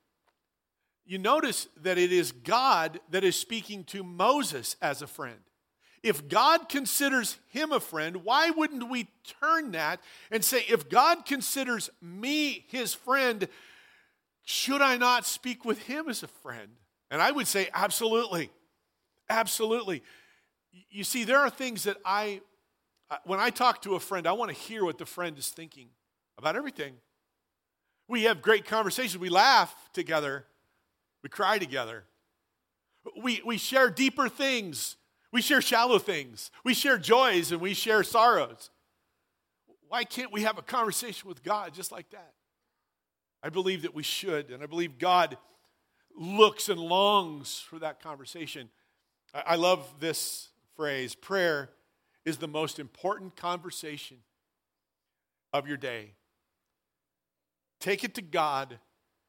You 1.04 1.18
notice 1.18 1.68
that 1.82 1.98
it 1.98 2.12
is 2.12 2.30
God 2.30 3.00
that 3.10 3.24
is 3.24 3.36
speaking 3.36 3.84
to 3.84 4.04
Moses 4.04 4.76
as 4.80 5.02
a 5.02 5.06
friend. 5.06 5.38
If 6.02 6.28
God 6.28 6.68
considers 6.68 7.38
him 7.48 7.72
a 7.72 7.80
friend, 7.80 8.18
why 8.18 8.50
wouldn't 8.50 8.90
we 8.90 9.08
turn 9.40 9.72
that 9.72 10.00
and 10.30 10.44
say, 10.44 10.64
if 10.68 10.88
God 10.88 11.24
considers 11.24 11.90
me 12.00 12.64
his 12.68 12.94
friend, 12.94 13.48
should 14.46 14.80
I 14.80 14.96
not 14.96 15.26
speak 15.26 15.64
with 15.64 15.82
him 15.82 16.08
as 16.08 16.22
a 16.22 16.28
friend? 16.28 16.70
And 17.10 17.20
I 17.20 17.32
would 17.32 17.48
say, 17.48 17.68
absolutely. 17.74 18.48
Absolutely. 19.28 20.04
You 20.88 21.02
see, 21.02 21.24
there 21.24 21.38
are 21.38 21.50
things 21.50 21.82
that 21.82 21.96
I, 22.04 22.42
when 23.24 23.40
I 23.40 23.50
talk 23.50 23.82
to 23.82 23.96
a 23.96 24.00
friend, 24.00 24.24
I 24.24 24.32
want 24.32 24.52
to 24.52 24.56
hear 24.56 24.84
what 24.84 24.98
the 24.98 25.04
friend 25.04 25.36
is 25.36 25.48
thinking 25.48 25.88
about 26.38 26.54
everything. 26.54 26.94
We 28.06 28.22
have 28.22 28.40
great 28.40 28.66
conversations. 28.66 29.18
We 29.18 29.30
laugh 29.30 29.74
together. 29.92 30.46
We 31.24 31.28
cry 31.28 31.58
together. 31.58 32.04
We, 33.20 33.42
we 33.44 33.58
share 33.58 33.90
deeper 33.90 34.28
things. 34.28 34.94
We 35.32 35.42
share 35.42 35.60
shallow 35.60 35.98
things. 35.98 36.52
We 36.62 36.72
share 36.72 36.98
joys 36.98 37.50
and 37.50 37.60
we 37.60 37.74
share 37.74 38.04
sorrows. 38.04 38.70
Why 39.88 40.04
can't 40.04 40.30
we 40.30 40.42
have 40.42 40.56
a 40.56 40.62
conversation 40.62 41.28
with 41.28 41.42
God 41.42 41.74
just 41.74 41.90
like 41.90 42.10
that? 42.10 42.35
I 43.42 43.48
believe 43.48 43.82
that 43.82 43.94
we 43.94 44.02
should, 44.02 44.50
and 44.50 44.62
I 44.62 44.66
believe 44.66 44.98
God 44.98 45.36
looks 46.16 46.68
and 46.68 46.80
longs 46.80 47.58
for 47.58 47.78
that 47.78 48.02
conversation. 48.02 48.70
I 49.34 49.56
love 49.56 49.86
this 50.00 50.48
phrase 50.74 51.14
prayer 51.14 51.70
is 52.24 52.38
the 52.38 52.48
most 52.48 52.78
important 52.78 53.36
conversation 53.36 54.18
of 55.52 55.68
your 55.68 55.76
day. 55.76 56.14
Take 57.80 58.04
it 58.04 58.14
to 58.14 58.22
God 58.22 58.78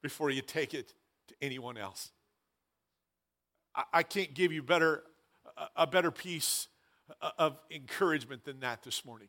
before 0.02 0.30
you 0.30 0.42
take 0.42 0.74
it 0.74 0.94
to 1.28 1.36
anyone 1.42 1.78
else. 1.78 2.12
I 3.94 4.02
can't 4.02 4.34
give 4.34 4.52
you 4.52 4.64
better, 4.64 5.04
a 5.76 5.86
better 5.86 6.10
piece 6.10 6.68
uh, 7.22 7.30
of 7.38 7.60
encouragement 7.70 8.44
than 8.44 8.62
that 8.62 8.82
this 8.82 9.06
morning. 9.06 9.28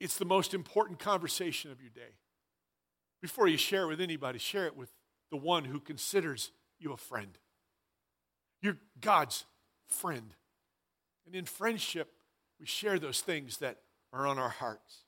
It's 0.00 0.16
the 0.16 0.24
most 0.24 0.54
important 0.54 0.98
conversation 0.98 1.70
of 1.70 1.80
your 1.80 1.90
day. 1.90 2.14
Before 3.22 3.46
you 3.46 3.56
share 3.56 3.84
it 3.84 3.86
with 3.86 4.00
anybody, 4.00 4.38
share 4.38 4.66
it 4.66 4.76
with 4.76 4.90
the 5.30 5.36
one 5.36 5.64
who 5.64 5.78
considers 5.80 6.50
you 6.78 6.92
a 6.92 6.96
friend. 6.96 7.38
You're 8.60 8.78
God's 9.00 9.44
friend. 9.88 10.34
And 11.24 11.34
in 11.34 11.44
friendship, 11.44 12.12
we 12.58 12.66
share 12.66 12.98
those 12.98 13.20
things 13.20 13.58
that 13.58 13.78
are 14.12 14.26
on 14.26 14.38
our 14.38 14.48
hearts. 14.48 15.04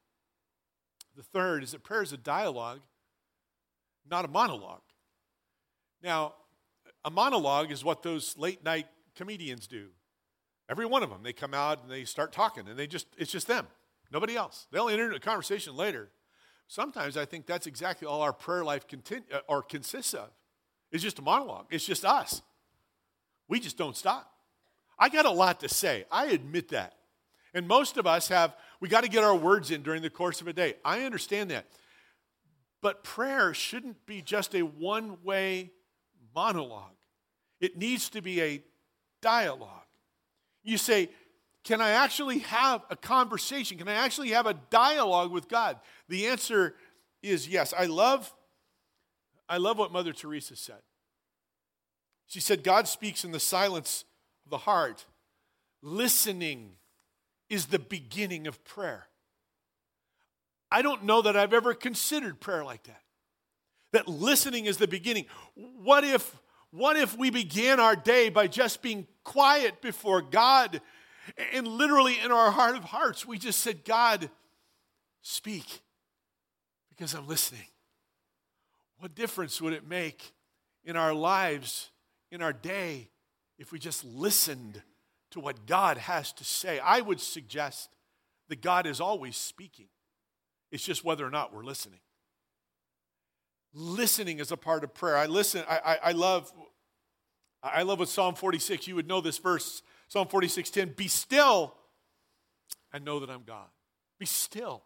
The 1.17 1.23
third 1.23 1.63
is 1.63 1.73
that 1.73 1.83
prayer 1.83 2.03
is 2.03 2.13
a 2.13 2.17
dialogue, 2.17 2.81
not 4.09 4.25
a 4.25 4.29
monologue. 4.29 4.83
Now, 6.03 6.35
a 7.05 7.11
monologue 7.11 7.71
is 7.71 7.85
what 7.85 8.03
those 8.03 8.37
late 8.39 8.65
night 8.65 8.87
comedians 9.15 9.67
do. 9.67 9.89
Every 10.69 10.87
one 10.87 11.03
of 11.03 11.11
them, 11.11 11.23
they 11.23 11.33
come 11.33 11.53
out 11.53 11.83
and 11.83 11.91
they 11.91 12.05
start 12.05 12.33
talking, 12.33 12.69
and 12.69 12.79
they 12.79 12.87
just, 12.87 13.07
it's 13.19 13.31
just 13.31 13.47
them, 13.47 13.67
nobody 14.13 14.37
else. 14.37 14.67
They'll 14.71 14.89
enter 14.89 15.05
into 15.05 15.17
a 15.17 15.21
conversation 15.21 15.77
later. 15.77 16.11
Sometimes 16.75 17.17
I 17.17 17.25
think 17.25 17.47
that's 17.47 17.69
exactly 17.69 18.09
all 18.09 18.21
our 18.21 18.33
prayer 18.33 18.65
life 18.65 18.89
continue, 18.89 19.23
uh, 19.33 19.39
or 19.47 19.63
consists 19.63 20.13
of 20.13 20.29
It's 20.91 21.05
just 21.05 21.21
a 21.21 21.23
monologue, 21.23 21.67
it's 21.71 21.87
just 21.87 22.05
us. 22.05 22.43
We 23.47 23.61
just 23.61 23.79
don't 23.79 23.97
stop. 23.97 24.29
I 24.99 25.09
got 25.09 25.25
a 25.25 25.31
lot 25.31 25.61
to 25.61 25.69
say. 25.69 26.05
I 26.11 26.27
admit 26.27 26.71
that. 26.71 26.95
And 27.55 27.69
most 27.69 27.97
of 27.97 28.09
us 28.09 28.27
have, 28.27 28.57
we 28.81 28.89
got 28.89 29.05
to 29.05 29.09
get 29.09 29.23
our 29.23 29.37
words 29.37 29.71
in 29.71 29.83
during 29.83 30.03
the 30.03 30.11
course 30.11 30.41
of 30.41 30.49
a 30.49 30.53
day. 30.53 30.75
I 30.85 31.03
understand 31.03 31.53
that. 31.53 31.67
But 32.81 33.05
prayer 33.05 33.55
shouldn't 33.55 34.05
be 34.05 34.21
just 34.21 34.53
a 34.57 34.63
one 34.63 35.19
way 35.23 35.71
monologue, 36.35 36.97
it 37.61 37.79
needs 37.79 38.09
to 38.11 38.21
be 38.21 38.43
a 38.43 38.65
dialogue. 39.23 39.71
You 40.65 40.77
say, 40.77 41.11
Can 41.65 41.81
I 41.81 41.91
actually 41.91 42.41
have 42.41 42.83
a 42.91 42.97
conversation? 42.97 43.79
Can 43.79 43.89
I 43.89 43.95
actually 43.95 44.31
have 44.31 44.47
a 44.47 44.55
dialogue 44.55 45.33
with 45.33 45.49
God? 45.49 45.79
The 46.09 46.27
answer 46.27 46.75
is 47.23 47.49
yes. 47.49 47.73
I 47.77 47.87
love, 47.87 48.33
I 49.49 49.57
love 49.57 49.79
what 49.79 49.91
Mother 49.91 50.13
Teresa 50.13 50.57
said. 50.57 50.83
She 52.27 52.41
said, 52.41 52.65
God 52.65 52.87
speaks 52.87 53.25
in 53.25 53.33
the 53.33 53.41
silence 53.41 54.05
of 54.45 54.51
the 54.51 54.59
heart. 54.59 55.07
Listening 55.83 56.73
is 57.49 57.67
the 57.67 57.79
beginning 57.79 58.47
of 58.47 58.63
prayer. 58.65 59.07
I 60.71 60.83
don't 60.83 61.05
know 61.05 61.23
that 61.23 61.37
I've 61.37 61.55
ever 61.55 61.73
considered 61.73 62.41
prayer 62.41 62.65
like 62.65 62.83
that. 62.85 63.01
That 63.93 64.09
listening 64.09 64.67
is 64.67 64.77
the 64.77 64.89
beginning. 64.89 65.27
What 65.55 66.05
if 66.05 66.37
what 66.73 66.97
if 66.97 67.17
we 67.17 67.31
began 67.31 67.79
our 67.79 67.95
day 67.95 68.29
by 68.31 68.49
just 68.49 68.83
being 68.83 69.07
quiet 69.23 69.81
before 69.81 70.21
God 70.21 70.81
and 71.53 71.67
literally 71.67 72.19
in 72.19 72.31
our 72.33 72.51
heart 72.51 72.77
of 72.77 72.85
hearts 72.85 73.27
we 73.27 73.39
just 73.39 73.61
said, 73.61 73.85
God, 73.85 74.31
speak 75.23 75.83
because 76.91 77.15
I'm 77.15 77.27
listening. 77.27 77.67
What 78.99 79.15
difference 79.15 79.61
would 79.61 79.73
it 79.73 79.87
make 79.87 80.33
in 80.85 80.97
our 80.97 81.13
lives, 81.13 81.91
in 82.31 82.43
our 82.43 82.53
day, 82.53 83.11
if 83.59 83.73
we 83.73 83.79
just 83.79 84.05
listened 84.05 84.83
to 85.33 85.41
what 85.41 85.67
God 85.67 85.99
has 85.99 86.33
to 86.35 86.45
say? 86.45 86.79
I 86.79 87.01
would 87.01 87.21
suggest 87.21 87.97
that 88.49 88.63
God 88.63 88.87
is 88.87 89.01
always 89.01 89.37
speaking. 89.37 89.89
It's 90.71 90.85
just 90.85 91.05
whether 91.05 91.27
or 91.27 91.31
not 91.31 91.55
we're 91.55 91.65
listening. 91.65 92.01
Listening 93.73 94.39
is 94.39 94.53
a 94.53 94.57
part 94.57 94.85
of 94.85 94.95
prayer. 94.95 95.17
I 95.17 95.27
listen, 95.27 95.65
I, 95.69 95.79
I, 95.85 95.99
I 96.09 96.13
love 96.13 96.53
I 97.65 97.83
love 97.83 97.99
what 97.99 98.11
Psalm 98.11 98.35
46, 98.35 98.87
you 98.87 98.95
would 98.95 99.09
know 99.09 99.23
this 99.23 99.39
verse, 99.39 99.83
Psalm 100.09 100.29
46, 100.29 100.71
10. 100.71 100.89
Be 100.97 101.09
still 101.09 101.75
and 102.93 103.05
know 103.05 103.21
that 103.21 103.31
I'm 103.31 103.43
God. 103.43 103.67
Be 104.19 104.27
still. 104.27 104.85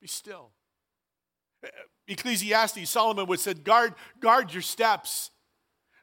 Be 0.00 0.08
still. 0.08 0.50
Ecclesiastes, 2.08 2.90
Solomon 2.90 3.26
would 3.26 3.40
said, 3.40 3.64
guard, 3.64 3.94
guard 4.20 4.52
your 4.52 4.62
steps. 4.62 5.30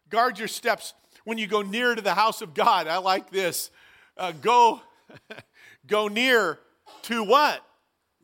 Guard 0.09 0.39
your 0.39 0.47
steps 0.47 0.93
when 1.23 1.37
you 1.37 1.47
go 1.47 1.61
near 1.61 1.93
to 1.93 2.01
the 2.01 2.13
house 2.13 2.41
of 2.41 2.53
God. 2.53 2.87
I 2.87 2.97
like 2.97 3.29
this. 3.29 3.69
Uh, 4.17 4.31
go, 4.31 4.81
go 5.87 6.07
near 6.07 6.59
to 7.03 7.23
what? 7.23 7.63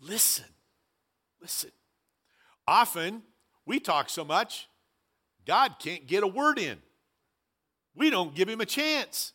Listen. 0.02 0.46
Listen. 1.42 1.72
Often 2.68 3.24
we 3.66 3.80
talk 3.80 4.10
so 4.10 4.26
much, 4.26 4.70
God 5.46 5.76
can't 5.80 6.08
get 6.08 6.24
a 6.24 6.28
word 6.28 6.60
in. 6.60 6.78
We 7.96 8.10
don't 8.10 8.36
give 8.36 8.50
him 8.50 8.62
a 8.62 8.66
chance 8.66 9.34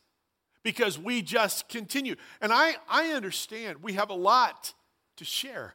because 0.62 0.98
we 0.98 1.22
just 1.22 1.68
continue. 1.68 2.16
And 2.40 2.52
I, 2.52 2.76
I 2.88 3.08
understand 3.08 3.82
we 3.82 3.94
have 3.94 4.10
a 4.10 4.14
lot 4.14 4.74
to 5.16 5.24
share. 5.24 5.74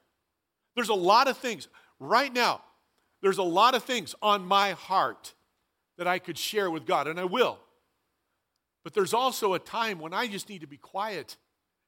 There's 0.76 0.90
a 0.90 0.96
lot 0.96 1.28
of 1.28 1.38
things. 1.38 1.68
Right 2.00 2.34
now, 2.34 2.62
there's 3.22 3.38
a 3.38 3.44
lot 3.44 3.76
of 3.76 3.84
things 3.84 4.16
on 4.22 4.46
my 4.46 4.72
heart 4.72 5.34
that 5.98 6.08
I 6.08 6.20
could 6.20 6.38
share 6.38 6.70
with 6.70 6.86
God, 6.86 7.08
and 7.08 7.20
I 7.20 7.26
will. 7.26 7.60
But 8.84 8.94
there's 8.94 9.14
also 9.14 9.54
a 9.54 9.60
time 9.60 10.00
when 10.00 10.14
I 10.14 10.28
just 10.28 10.50
need 10.50 10.62
to 10.62 10.68
be 10.68 10.78
quiet 10.78 11.36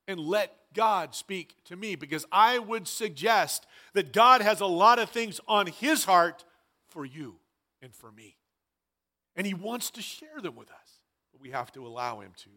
and 0.08 0.20
let 0.20 0.56
God 0.74 1.14
speak 1.14 1.56
to 1.66 1.76
me 1.76 1.96
because 1.96 2.26
I 2.32 2.58
would 2.60 2.88
suggest 2.88 3.68
that 3.94 4.12
God 4.12 4.42
has 4.42 4.60
a 4.60 4.66
lot 4.66 5.00
of 5.00 5.10
things 5.10 5.40
on 5.48 5.68
His 5.68 6.04
heart 6.04 6.44
for 6.90 7.06
you 7.06 7.36
and 7.82 7.94
for 7.94 8.12
me. 8.12 8.38
And 9.36 9.46
He 9.46 9.54
wants 9.54 9.92
to 9.92 10.02
share 10.02 10.42
them 10.42 10.56
with 10.56 10.72
us, 10.72 11.04
but 11.32 11.40
we 11.40 11.52
have 11.52 11.72
to 11.74 11.86
allow 11.86 12.20
Him 12.22 12.32
to. 12.38 12.50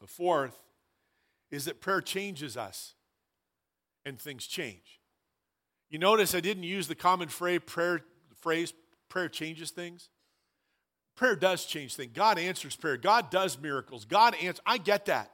The 0.00 0.06
fourth 0.06 0.56
is 1.50 1.64
that 1.66 1.80
prayer 1.80 2.00
changes 2.00 2.56
us 2.56 2.94
and 4.04 4.20
things 4.20 4.46
change. 4.46 5.00
You 5.88 5.98
notice 5.98 6.34
I 6.34 6.40
didn't 6.40 6.64
use 6.64 6.88
the 6.88 6.94
common 6.94 7.28
phrase 7.28 7.60
prayer, 7.64 8.02
phrase, 8.36 8.72
prayer 9.08 9.28
changes 9.28 9.70
things. 9.70 10.08
Prayer 11.14 11.36
does 11.36 11.64
change 11.64 11.94
things. 11.96 12.12
God 12.14 12.38
answers 12.38 12.76
prayer. 12.76 12.96
God 12.96 13.30
does 13.30 13.58
miracles. 13.58 14.04
God 14.04 14.34
answers. 14.34 14.60
I 14.66 14.78
get 14.78 15.06
that. 15.06 15.32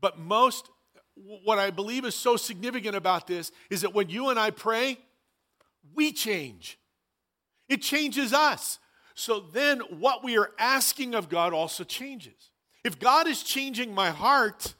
But 0.00 0.18
most, 0.18 0.68
what 1.14 1.58
I 1.58 1.70
believe 1.70 2.04
is 2.04 2.16
so 2.16 2.36
significant 2.36 2.96
about 2.96 3.26
this 3.26 3.52
is 3.70 3.82
that 3.82 3.94
when 3.94 4.08
you 4.08 4.30
and 4.30 4.38
I 4.38 4.50
pray, 4.50 4.98
we 5.94 6.12
change. 6.12 6.78
It 7.68 7.82
changes 7.82 8.32
us. 8.32 8.80
So 9.14 9.40
then 9.40 9.80
what 10.00 10.24
we 10.24 10.36
are 10.36 10.50
asking 10.58 11.14
of 11.14 11.28
God 11.28 11.52
also 11.52 11.84
changes. 11.84 12.50
If 12.84 12.98
God 12.98 13.28
is 13.28 13.42
changing 13.42 13.94
my 13.94 14.10
heart, 14.10 14.74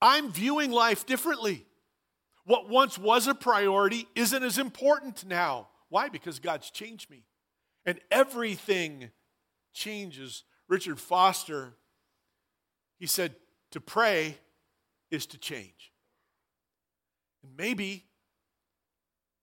I'm 0.00 0.30
viewing 0.30 0.70
life 0.70 1.06
differently. 1.06 1.64
What 2.44 2.68
once 2.68 2.98
was 2.98 3.26
a 3.26 3.34
priority 3.34 4.08
isn't 4.14 4.42
as 4.42 4.58
important 4.58 5.24
now. 5.26 5.68
Why? 5.88 6.08
Because 6.08 6.38
God's 6.38 6.70
changed 6.70 7.10
me. 7.10 7.24
And 7.86 7.98
everything 8.10 9.10
changes. 9.72 10.44
Richard 10.68 11.00
Foster, 11.00 11.74
he 12.98 13.06
said, 13.06 13.34
to 13.70 13.80
pray 13.80 14.36
is 15.10 15.24
to 15.26 15.38
change. 15.38 15.92
And 17.42 17.52
maybe, 17.56 18.04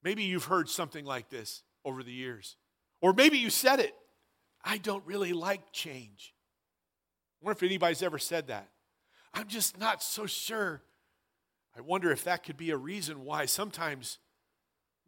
maybe 0.04 0.24
you've 0.24 0.46
heard 0.46 0.70
something 0.70 1.06
like 1.06 1.30
this 1.30 1.64
over 1.84 2.04
the 2.04 2.12
years. 2.12 2.58
Or 3.02 3.14
maybe 3.14 3.40
you 3.40 3.50
said 3.50 3.80
it. 3.80 3.96
I 4.64 4.78
don't 4.78 5.06
really 5.06 5.34
like 5.34 5.72
change. 5.72 6.35
I 7.46 7.50
wonder 7.50 7.58
if 7.60 7.70
anybody's 7.70 8.02
ever 8.02 8.18
said 8.18 8.48
that. 8.48 8.68
I'm 9.32 9.48
just 9.48 9.78
not 9.78 10.02
so 10.02 10.26
sure 10.26 10.82
I 11.78 11.82
wonder 11.82 12.12
if 12.12 12.24
that 12.24 12.44
could 12.44 12.58
be 12.58 12.72
a 12.72 12.78
reason 12.78 13.24
why 13.24 13.46
sometimes 13.46 14.18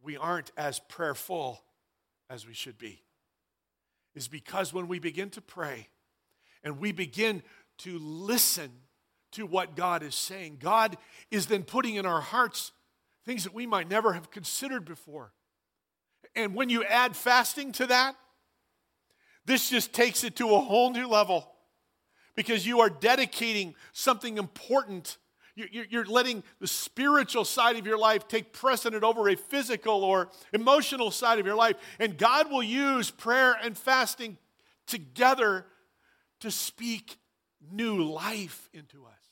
we 0.04 0.18
aren't 0.18 0.52
as 0.56 0.80
prayerful 0.80 1.64
as 2.30 2.46
we 2.46 2.54
should 2.54 2.78
be. 2.78 3.02
Is 4.14 4.28
because 4.28 4.72
when 4.72 4.88
we 4.88 5.00
begin 5.00 5.32
to 5.32 5.42
pray 5.42 5.88
and 6.64 6.78
we 6.78 6.92
begin 6.92 7.42
to 7.80 7.98
listen 7.98 8.70
to 9.32 9.48
what 9.48 9.76
God 9.76 10.04
is 10.04 10.14
saying, 10.14 10.58
God 10.60 10.96
is 11.32 11.48
then 11.48 11.64
putting 11.64 11.96
in 11.96 12.06
our 12.06 12.22
hearts 12.22 12.72
things 13.26 13.46
that 13.46 13.54
we 13.54 13.66
might 13.66 13.90
never 13.90 14.14
have 14.14 14.30
considered 14.30 14.86
before. 14.86 15.32
And 16.36 16.54
when 16.54 16.70
you 16.70 16.84
add 16.84 17.16
fasting 17.16 17.72
to 17.74 17.88
that, 17.88 18.16
this 19.46 19.72
just 19.72 19.92
takes 19.92 20.24
it 20.24 20.36
to 20.36 20.54
a 20.54 20.60
whole 20.60 20.92
new 20.92 21.08
level 21.08 21.52
because 22.38 22.66
you 22.66 22.80
are 22.80 22.90
dedicating 22.90 23.76
something 23.92 24.38
important 24.38 25.18
you're 25.72 26.06
letting 26.06 26.44
the 26.60 26.68
spiritual 26.68 27.44
side 27.44 27.78
of 27.78 27.88
your 27.88 27.98
life 27.98 28.28
take 28.28 28.54
precedent 28.54 29.04
over 29.04 29.28
a 29.28 29.36
physical 29.36 30.04
or 30.04 30.30
emotional 30.54 31.10
side 31.10 31.40
of 31.40 31.48
your 31.48 31.56
life. 31.56 31.78
And 32.00 32.16
God 32.16 32.52
will 32.52 32.62
use 32.62 33.10
prayer 33.10 33.56
and 33.64 33.76
fasting 33.76 34.38
together 34.86 35.66
to 36.42 36.52
speak 36.52 37.18
new 37.72 38.04
life 38.04 38.70
into 38.72 39.04
us, 39.06 39.24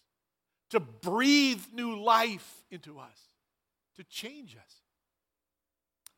to 0.72 0.80
breathe 0.80 1.62
new 1.72 1.96
life 2.02 2.64
into 2.72 2.98
us, 2.98 3.20
to 3.98 4.04
change 4.06 4.56
us. 4.56 4.76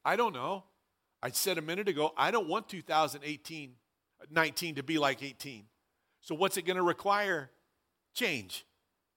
I 0.06 0.16
don't 0.16 0.32
know. 0.32 0.64
I 1.22 1.32
said 1.32 1.58
a 1.58 1.62
minute 1.62 1.90
ago, 1.90 2.14
I 2.16 2.32
don't 2.32 2.48
want 2.48 2.70
2018, 2.70 3.74
19 4.32 4.76
to 4.76 4.84
be 4.84 4.98
like 4.98 5.22
18. 5.22 5.66
So, 6.28 6.36
what's 6.36 6.58
it 6.58 6.64
going 6.64 6.76
to 6.76 6.84
require? 6.84 7.50
Change. 8.14 8.66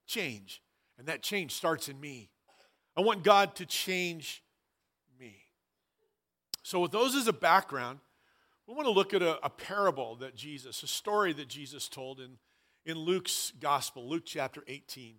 Change. 0.07 0.63
And 0.97 1.09
that 1.09 1.23
change 1.23 1.51
starts 1.51 1.89
in 1.89 2.01
me. 2.01 2.31
I 2.97 3.01
want 3.01 3.25
God 3.25 3.57
to 3.57 3.67
change 3.67 4.45
me. 5.19 5.35
So, 6.63 6.79
with 6.79 6.93
those 6.93 7.17
as 7.17 7.27
a 7.27 7.33
background, 7.33 7.99
we 8.69 8.75
want 8.75 8.87
to 8.87 8.93
look 8.93 9.13
at 9.13 9.23
a, 9.23 9.45
a, 9.45 9.51
parable 9.51 10.15
that 10.21 10.37
Jesus, 10.37 10.85
a 10.85 10.87
story 10.87 11.33
that 11.33 11.49
Jesus 11.49 11.89
told 11.89 12.21
in, 12.21 12.39
in 12.87 12.97
Luke's 12.97 13.53
gospel, 13.59 14.09
Luke 14.09 14.23
chapter 14.25 14.63
18. 14.69 15.17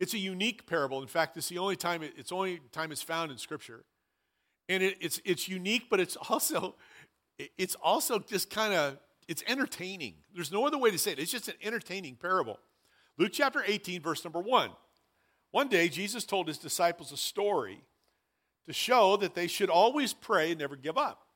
It's 0.00 0.12
a 0.12 0.18
unique 0.18 0.66
parable. 0.66 1.02
In 1.02 1.08
fact, 1.08 1.36
it's 1.36 1.48
the 1.48 1.58
only 1.58 1.76
time 1.76 2.02
it, 2.02 2.14
it's 2.16 2.32
only 2.32 2.58
time 2.72 2.90
it's 2.90 3.00
found 3.00 3.30
in 3.30 3.38
Scripture. 3.38 3.84
And 4.68 4.82
it, 4.82 4.96
it's, 5.00 5.20
it's 5.24 5.48
unique, 5.48 5.88
but 5.88 6.00
it's 6.00 6.16
also, 6.16 6.74
it's 7.56 7.76
also 7.76 8.18
just 8.18 8.50
kind 8.50 8.74
of, 8.74 8.98
it's 9.28 9.42
entertaining. 9.46 10.14
There's 10.34 10.52
no 10.52 10.66
other 10.66 10.78
way 10.78 10.90
to 10.90 10.98
say 10.98 11.12
it. 11.12 11.18
It's 11.18 11.32
just 11.32 11.48
an 11.48 11.54
entertaining 11.62 12.16
parable. 12.16 12.58
Luke 13.18 13.32
chapter 13.32 13.62
18, 13.66 14.02
verse 14.02 14.24
number 14.24 14.40
1. 14.40 14.70
One 15.50 15.68
day, 15.68 15.88
Jesus 15.88 16.24
told 16.24 16.48
his 16.48 16.58
disciples 16.58 17.12
a 17.12 17.16
story 17.16 17.80
to 18.66 18.72
show 18.72 19.16
that 19.16 19.34
they 19.34 19.46
should 19.46 19.70
always 19.70 20.12
pray 20.12 20.50
and 20.50 20.60
never 20.60 20.76
give 20.76 20.98
up. 20.98 21.26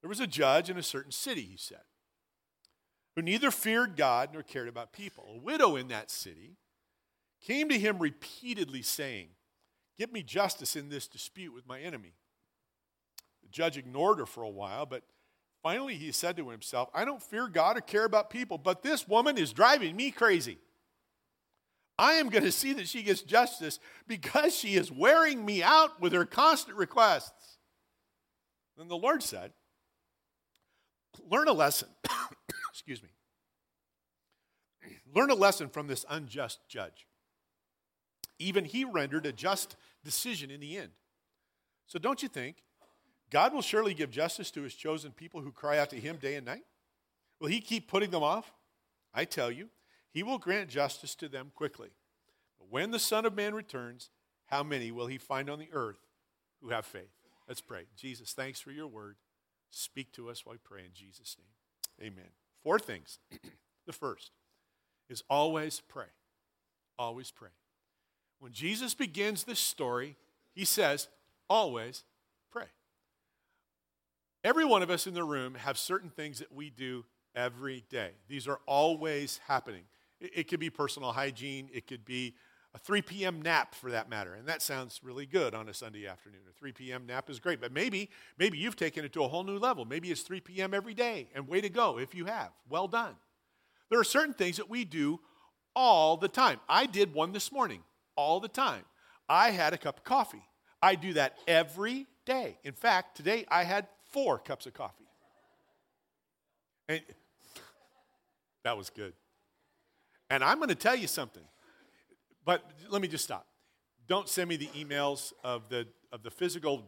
There 0.00 0.08
was 0.08 0.20
a 0.20 0.26
judge 0.26 0.70
in 0.70 0.78
a 0.78 0.82
certain 0.82 1.12
city, 1.12 1.42
he 1.42 1.56
said, 1.56 1.82
who 3.14 3.22
neither 3.22 3.50
feared 3.50 3.96
God 3.96 4.30
nor 4.32 4.42
cared 4.42 4.68
about 4.68 4.92
people. 4.92 5.24
A 5.28 5.38
widow 5.38 5.76
in 5.76 5.88
that 5.88 6.10
city 6.10 6.56
came 7.40 7.68
to 7.68 7.78
him 7.78 7.98
repeatedly 7.98 8.82
saying, 8.82 9.28
Give 9.98 10.10
me 10.10 10.22
justice 10.22 10.74
in 10.74 10.88
this 10.88 11.06
dispute 11.06 11.52
with 11.52 11.68
my 11.68 11.78
enemy. 11.78 12.14
The 13.42 13.50
judge 13.50 13.76
ignored 13.76 14.18
her 14.18 14.26
for 14.26 14.42
a 14.42 14.48
while, 14.48 14.86
but 14.86 15.02
finally 15.62 15.94
he 15.94 16.12
said 16.12 16.36
to 16.36 16.50
himself, 16.50 16.88
I 16.94 17.04
don't 17.04 17.22
fear 17.22 17.48
God 17.48 17.76
or 17.76 17.80
care 17.80 18.04
about 18.04 18.30
people, 18.30 18.58
but 18.58 18.82
this 18.82 19.06
woman 19.06 19.38
is 19.38 19.52
driving 19.52 19.96
me 19.96 20.10
crazy. 20.10 20.58
I 21.98 22.14
am 22.14 22.30
going 22.30 22.44
to 22.44 22.52
see 22.52 22.72
that 22.74 22.88
she 22.88 23.02
gets 23.02 23.22
justice 23.22 23.78
because 24.08 24.56
she 24.56 24.74
is 24.74 24.90
wearing 24.90 25.44
me 25.44 25.62
out 25.62 26.00
with 26.00 26.12
her 26.12 26.24
constant 26.24 26.76
requests. 26.76 27.58
Then 28.76 28.88
the 28.88 28.96
Lord 28.96 29.22
said, 29.22 29.52
Learn 31.30 31.46
a 31.46 31.52
lesson. 31.52 31.88
Excuse 32.70 33.02
me. 33.02 33.10
Learn 35.14 35.30
a 35.30 35.34
lesson 35.34 35.68
from 35.68 35.86
this 35.86 36.04
unjust 36.08 36.60
judge. 36.68 37.06
Even 38.38 38.64
he 38.64 38.84
rendered 38.84 39.26
a 39.26 39.32
just 39.32 39.76
decision 40.04 40.50
in 40.50 40.60
the 40.60 40.76
end. 40.76 40.90
So 41.86 41.98
don't 41.98 42.22
you 42.22 42.28
think 42.28 42.56
God 43.32 43.54
will 43.54 43.62
surely 43.62 43.94
give 43.94 44.10
justice 44.10 44.50
to 44.50 44.62
his 44.62 44.74
chosen 44.74 45.10
people 45.10 45.40
who 45.40 45.52
cry 45.52 45.78
out 45.78 45.88
to 45.90 45.96
him 45.96 46.16
day 46.16 46.34
and 46.34 46.44
night? 46.44 46.64
Will 47.40 47.48
he 47.48 47.62
keep 47.62 47.88
putting 47.88 48.10
them 48.10 48.22
off? 48.22 48.52
I 49.14 49.24
tell 49.24 49.50
you, 49.50 49.70
he 50.12 50.22
will 50.22 50.36
grant 50.36 50.68
justice 50.68 51.14
to 51.14 51.28
them 51.28 51.50
quickly. 51.54 51.88
But 52.58 52.70
when 52.70 52.90
the 52.90 52.98
Son 52.98 53.24
of 53.24 53.34
Man 53.34 53.54
returns, 53.54 54.10
how 54.46 54.62
many 54.62 54.90
will 54.90 55.06
he 55.06 55.16
find 55.16 55.48
on 55.48 55.58
the 55.58 55.70
earth 55.72 56.04
who 56.60 56.68
have 56.68 56.84
faith? 56.84 57.10
Let's 57.48 57.62
pray. 57.62 57.84
Jesus, 57.96 58.34
thanks 58.34 58.60
for 58.60 58.70
your 58.70 58.86
word. 58.86 59.16
Speak 59.70 60.12
to 60.12 60.28
us 60.28 60.44
while 60.44 60.52
we 60.52 60.58
pray 60.62 60.84
in 60.84 60.92
Jesus' 60.92 61.38
name. 61.38 62.12
Amen. 62.12 62.28
Four 62.62 62.78
things. 62.78 63.18
the 63.86 63.94
first 63.94 64.30
is 65.08 65.22
always 65.30 65.80
pray. 65.80 66.12
Always 66.98 67.30
pray. 67.30 67.48
When 68.40 68.52
Jesus 68.52 68.92
begins 68.92 69.44
this 69.44 69.58
story, 69.58 70.16
he 70.54 70.66
says, 70.66 71.08
always. 71.48 72.04
Every 74.44 74.64
one 74.64 74.82
of 74.82 74.90
us 74.90 75.06
in 75.06 75.14
the 75.14 75.22
room 75.22 75.54
have 75.54 75.78
certain 75.78 76.10
things 76.10 76.40
that 76.40 76.52
we 76.52 76.68
do 76.68 77.04
every 77.34 77.84
day. 77.88 78.10
These 78.28 78.48
are 78.48 78.58
always 78.66 79.38
happening. 79.46 79.84
It, 80.20 80.30
it 80.34 80.48
could 80.48 80.60
be 80.60 80.70
personal 80.70 81.12
hygiene, 81.12 81.70
it 81.72 81.86
could 81.86 82.04
be 82.04 82.34
a 82.74 82.78
3 82.78 83.02
p.m. 83.02 83.42
nap 83.42 83.74
for 83.74 83.90
that 83.90 84.08
matter. 84.08 84.34
And 84.34 84.48
that 84.48 84.62
sounds 84.62 85.00
really 85.02 85.26
good 85.26 85.54
on 85.54 85.68
a 85.68 85.74
Sunday 85.74 86.06
afternoon. 86.06 86.40
A 86.48 86.52
3 86.58 86.72
p.m. 86.72 87.06
nap 87.06 87.28
is 87.28 87.38
great, 87.38 87.60
but 87.60 87.70
maybe 87.70 88.08
maybe 88.38 88.58
you've 88.58 88.76
taken 88.76 89.04
it 89.04 89.12
to 89.12 89.22
a 89.22 89.28
whole 89.28 89.44
new 89.44 89.58
level. 89.58 89.84
Maybe 89.84 90.10
it's 90.10 90.22
3 90.22 90.40
p.m. 90.40 90.74
every 90.74 90.94
day. 90.94 91.28
And 91.34 91.46
way 91.46 91.60
to 91.60 91.68
go 91.68 91.98
if 91.98 92.14
you 92.14 92.24
have. 92.24 92.50
Well 92.68 92.88
done. 92.88 93.14
There 93.90 94.00
are 94.00 94.04
certain 94.04 94.34
things 94.34 94.56
that 94.56 94.70
we 94.70 94.84
do 94.84 95.20
all 95.76 96.16
the 96.16 96.28
time. 96.28 96.60
I 96.68 96.86
did 96.86 97.12
one 97.12 97.32
this 97.32 97.52
morning 97.52 97.82
all 98.16 98.40
the 98.40 98.48
time. 98.48 98.84
I 99.28 99.50
had 99.50 99.72
a 99.72 99.78
cup 99.78 99.98
of 99.98 100.04
coffee. 100.04 100.42
I 100.82 100.94
do 100.94 101.12
that 101.12 101.36
every 101.46 102.06
day. 102.24 102.58
In 102.64 102.72
fact, 102.72 103.16
today 103.16 103.44
I 103.48 103.64
had 103.64 103.86
4 104.12 104.38
cups 104.38 104.66
of 104.66 104.74
coffee. 104.74 105.04
And 106.88 107.00
that 108.64 108.76
was 108.76 108.90
good. 108.90 109.12
And 110.30 110.42
I'm 110.42 110.58
going 110.58 110.68
to 110.68 110.74
tell 110.74 110.96
you 110.96 111.06
something. 111.06 111.42
But 112.44 112.62
let 112.88 113.02
me 113.02 113.08
just 113.08 113.24
stop. 113.24 113.46
Don't 114.08 114.28
send 114.28 114.48
me 114.48 114.56
the 114.56 114.68
emails 114.68 115.32
of 115.44 115.68
the, 115.68 115.86
of 116.10 116.22
the 116.22 116.30
physical 116.30 116.84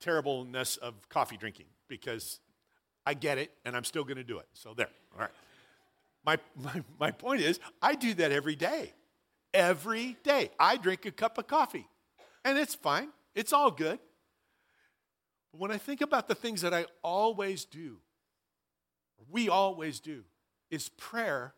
terribleness 0.00 0.76
of 0.78 0.94
coffee 1.08 1.36
drinking 1.36 1.66
because 1.88 2.40
I 3.06 3.14
get 3.14 3.38
it 3.38 3.52
and 3.64 3.76
I'm 3.76 3.84
still 3.84 4.04
going 4.04 4.16
to 4.16 4.24
do 4.24 4.38
it. 4.38 4.46
So, 4.52 4.74
there. 4.74 4.88
All 5.14 5.20
right. 5.20 5.30
My, 6.24 6.38
my, 6.60 6.82
my 6.98 7.10
point 7.12 7.40
is, 7.40 7.60
I 7.80 7.94
do 7.94 8.14
that 8.14 8.32
every 8.32 8.56
day. 8.56 8.92
Every 9.54 10.16
day. 10.24 10.50
I 10.58 10.76
drink 10.76 11.06
a 11.06 11.12
cup 11.12 11.38
of 11.38 11.46
coffee 11.46 11.86
and 12.44 12.58
it's 12.58 12.74
fine, 12.74 13.08
it's 13.34 13.52
all 13.52 13.70
good. 13.70 13.98
But 15.56 15.62
when 15.62 15.70
I 15.70 15.78
think 15.78 16.02
about 16.02 16.28
the 16.28 16.34
things 16.34 16.60
that 16.60 16.74
I 16.74 16.84
always 17.02 17.64
do, 17.64 17.96
we 19.30 19.48
always 19.48 20.00
do, 20.00 20.24
is 20.70 20.90
prayer 20.90 21.54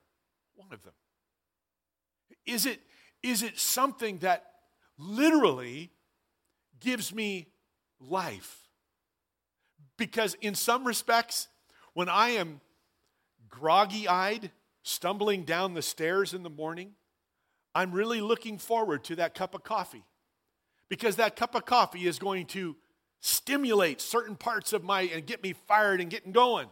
one 0.55 0.69
of 0.73 0.85
them? 0.85 0.93
Is 2.47 2.65
it 2.65 2.81
is 3.25 3.43
it 3.43 3.59
something 3.59 4.19
that 4.19 4.45
literally 4.99 5.91
gives 6.79 7.13
me 7.13 7.49
life? 7.99 8.69
Because 9.97 10.35
in 10.35 10.55
some 10.55 10.87
respects, 10.87 11.49
when 11.95 12.09
I 12.09 12.31
am 12.31 12.61
groggy 13.49 14.07
eyed, 14.07 14.53
stumbling 14.85 15.43
down 15.43 15.75
the 15.75 15.83
stairs 15.83 16.35
in 16.35 16.45
the 16.45 16.51
morning, 16.51 16.93
I'm 17.75 17.91
really 17.91 18.21
looking 18.21 18.59
forward 18.59 19.03
to 19.05 19.17
that 19.17 19.35
cup 19.35 19.57
of 19.57 19.65
coffee. 19.65 20.05
Because 20.89 21.17
that 21.17 21.35
cup 21.35 21.57
of 21.57 21.65
coffee 21.65 22.07
is 22.07 22.21
going 22.21 22.47
to 22.47 22.77
stimulate 23.20 24.00
certain 24.00 24.37
parts 24.37 24.72
of 24.72 24.85
my 24.85 25.02
and 25.02 25.26
get 25.26 25.42
me 25.42 25.52
fired 25.52 26.00
and 26.00 26.11
getting 26.11 26.33
going. 26.33 26.68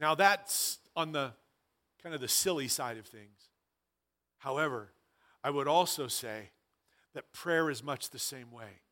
Now 0.00 0.14
that's 0.14 0.78
on 0.94 1.12
the 1.12 1.32
kind 2.02 2.14
of 2.14 2.20
the 2.20 2.28
silly 2.28 2.68
side 2.68 2.98
of 2.98 3.06
things. 3.06 3.50
However, 4.38 4.92
I 5.42 5.50
would 5.50 5.68
also 5.68 6.06
say 6.08 6.50
that 7.14 7.32
prayer 7.32 7.70
is 7.70 7.82
much 7.82 8.10
the 8.10 8.18
same 8.18 8.50
way. 8.50 8.82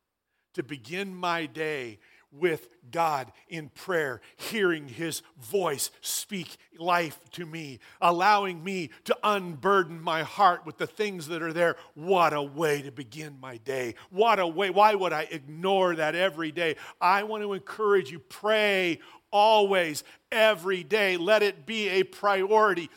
To 0.55 0.63
begin 0.63 1.13
my 1.13 1.45
day 1.45 1.99
with 2.39 2.69
God 2.91 3.31
in 3.47 3.69
prayer, 3.69 4.21
hearing 4.37 4.87
His 4.87 5.21
voice 5.39 5.91
speak 6.01 6.57
life 6.77 7.19
to 7.31 7.45
me, 7.45 7.79
allowing 8.01 8.63
me 8.63 8.89
to 9.05 9.17
unburden 9.23 9.99
my 9.99 10.23
heart 10.23 10.65
with 10.65 10.77
the 10.77 10.87
things 10.87 11.27
that 11.27 11.41
are 11.41 11.53
there. 11.53 11.75
What 11.93 12.33
a 12.33 12.41
way 12.41 12.81
to 12.81 12.91
begin 12.91 13.39
my 13.39 13.57
day. 13.57 13.95
What 14.09 14.39
a 14.39 14.47
way. 14.47 14.69
Why 14.69 14.95
would 14.95 15.13
I 15.13 15.27
ignore 15.31 15.95
that 15.95 16.15
every 16.15 16.51
day? 16.51 16.75
I 17.01 17.23
want 17.23 17.43
to 17.43 17.53
encourage 17.53 18.11
you 18.11 18.19
pray 18.19 18.99
always, 19.31 20.03
every 20.31 20.83
day. 20.83 21.17
Let 21.17 21.43
it 21.43 21.65
be 21.65 21.89
a 21.89 22.03
priority. 22.03 22.89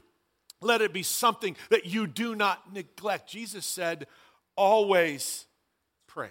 Let 0.61 0.83
it 0.83 0.93
be 0.93 1.03
something 1.03 1.57
that 1.71 1.87
you 1.87 2.07
do 2.07 2.35
not 2.35 2.73
neglect. 2.73 3.29
Jesus 3.29 3.65
said, 3.65 4.07
always 4.57 5.47
pray. 6.07 6.31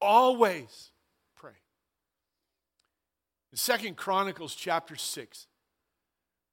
Always 0.00 0.90
Second 3.58 3.96
Chronicles 3.96 4.54
chapter 4.54 4.94
6, 4.94 5.46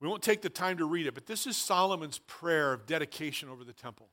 we 0.02 0.08
won't 0.08 0.24
take 0.24 0.41
the 0.41 0.50
time 0.50 0.78
to 0.78 0.86
read 0.86 1.06
it, 1.06 1.13
but 1.13 1.28
this 1.28 1.46
is 1.46 1.56
Solomon's 1.56 2.18
prayer 2.18 2.74
of 2.74 2.88
dedication 2.88 3.48
over 3.48 3.63
the 3.63 3.74
temple. 3.74 4.10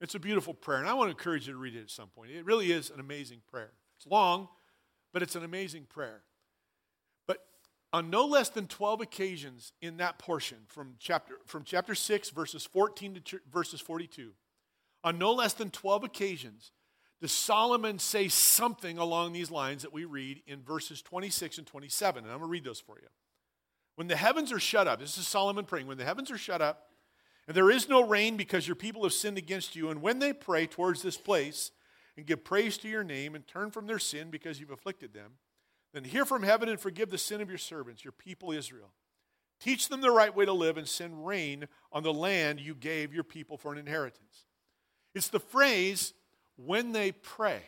It's 0.00 0.16
a 0.16 0.18
beautiful 0.18 0.52
prayer, 0.52 0.80
and 0.80 0.88
I 0.88 0.94
want 0.94 1.06
to 1.06 1.16
encourage 1.16 1.46
you 1.46 1.52
to 1.52 1.58
read 1.58 1.76
it 1.76 1.82
at 1.82 1.90
some 1.90 2.08
point. 2.08 2.32
It 2.32 2.44
really 2.44 2.72
is 2.72 2.90
an 2.90 2.98
amazing 2.98 3.42
prayer. 3.48 3.70
It's 3.96 4.08
long, 4.08 4.48
but 5.12 5.22
it's 5.22 5.36
an 5.36 5.44
amazing 5.44 5.84
prayer 5.88 6.22
But 7.28 7.38
on 7.92 8.10
no 8.10 8.26
less 8.26 8.48
than 8.48 8.66
12 8.66 9.00
occasions 9.02 9.72
in 9.80 9.98
that 9.98 10.18
portion 10.18 10.58
from 10.66 10.96
chapter, 10.98 11.34
from 11.46 11.62
chapter 11.62 11.94
6, 11.94 12.30
verses 12.30 12.64
14 12.66 13.20
to 13.24 13.40
verses 13.52 13.80
42, 13.80 14.32
on 15.04 15.16
no 15.16 15.32
less 15.32 15.52
than 15.52 15.70
12 15.70 16.02
occasions, 16.02 16.72
does 17.22 17.30
Solomon 17.30 18.00
say 18.00 18.26
something 18.26 18.98
along 18.98 19.32
these 19.32 19.48
lines 19.48 19.82
that 19.82 19.92
we 19.92 20.04
read 20.04 20.42
in 20.48 20.60
verses 20.60 21.00
26 21.02 21.58
and 21.58 21.66
27? 21.66 22.24
And 22.24 22.32
I'm 22.32 22.40
going 22.40 22.48
to 22.48 22.52
read 22.52 22.64
those 22.64 22.80
for 22.80 22.98
you. 23.00 23.06
When 23.94 24.08
the 24.08 24.16
heavens 24.16 24.50
are 24.50 24.58
shut 24.58 24.88
up, 24.88 24.98
this 24.98 25.16
is 25.16 25.28
Solomon 25.28 25.64
praying, 25.64 25.86
when 25.86 25.98
the 25.98 26.04
heavens 26.04 26.32
are 26.32 26.38
shut 26.38 26.60
up, 26.60 26.88
and 27.46 27.56
there 27.56 27.70
is 27.70 27.88
no 27.88 28.04
rain 28.04 28.36
because 28.36 28.66
your 28.66 28.74
people 28.74 29.04
have 29.04 29.12
sinned 29.12 29.38
against 29.38 29.76
you, 29.76 29.88
and 29.88 30.02
when 30.02 30.18
they 30.18 30.32
pray 30.32 30.66
towards 30.66 31.00
this 31.00 31.16
place 31.16 31.70
and 32.16 32.26
give 32.26 32.42
praise 32.42 32.76
to 32.78 32.88
your 32.88 33.04
name 33.04 33.36
and 33.36 33.46
turn 33.46 33.70
from 33.70 33.86
their 33.86 34.00
sin 34.00 34.30
because 34.30 34.58
you've 34.58 34.70
afflicted 34.70 35.14
them, 35.14 35.34
then 35.94 36.02
hear 36.02 36.24
from 36.24 36.42
heaven 36.42 36.68
and 36.68 36.80
forgive 36.80 37.10
the 37.10 37.18
sin 37.18 37.40
of 37.40 37.48
your 37.48 37.58
servants, 37.58 38.04
your 38.04 38.12
people 38.12 38.50
Israel. 38.50 38.90
Teach 39.60 39.88
them 39.88 40.00
the 40.00 40.10
right 40.10 40.34
way 40.34 40.44
to 40.44 40.52
live 40.52 40.76
and 40.76 40.88
send 40.88 41.24
rain 41.24 41.68
on 41.92 42.02
the 42.02 42.12
land 42.12 42.58
you 42.58 42.74
gave 42.74 43.14
your 43.14 43.22
people 43.22 43.56
for 43.56 43.72
an 43.72 43.78
inheritance. 43.78 44.46
It's 45.14 45.28
the 45.28 45.38
phrase, 45.38 46.14
when 46.64 46.92
they 46.92 47.12
pray. 47.12 47.60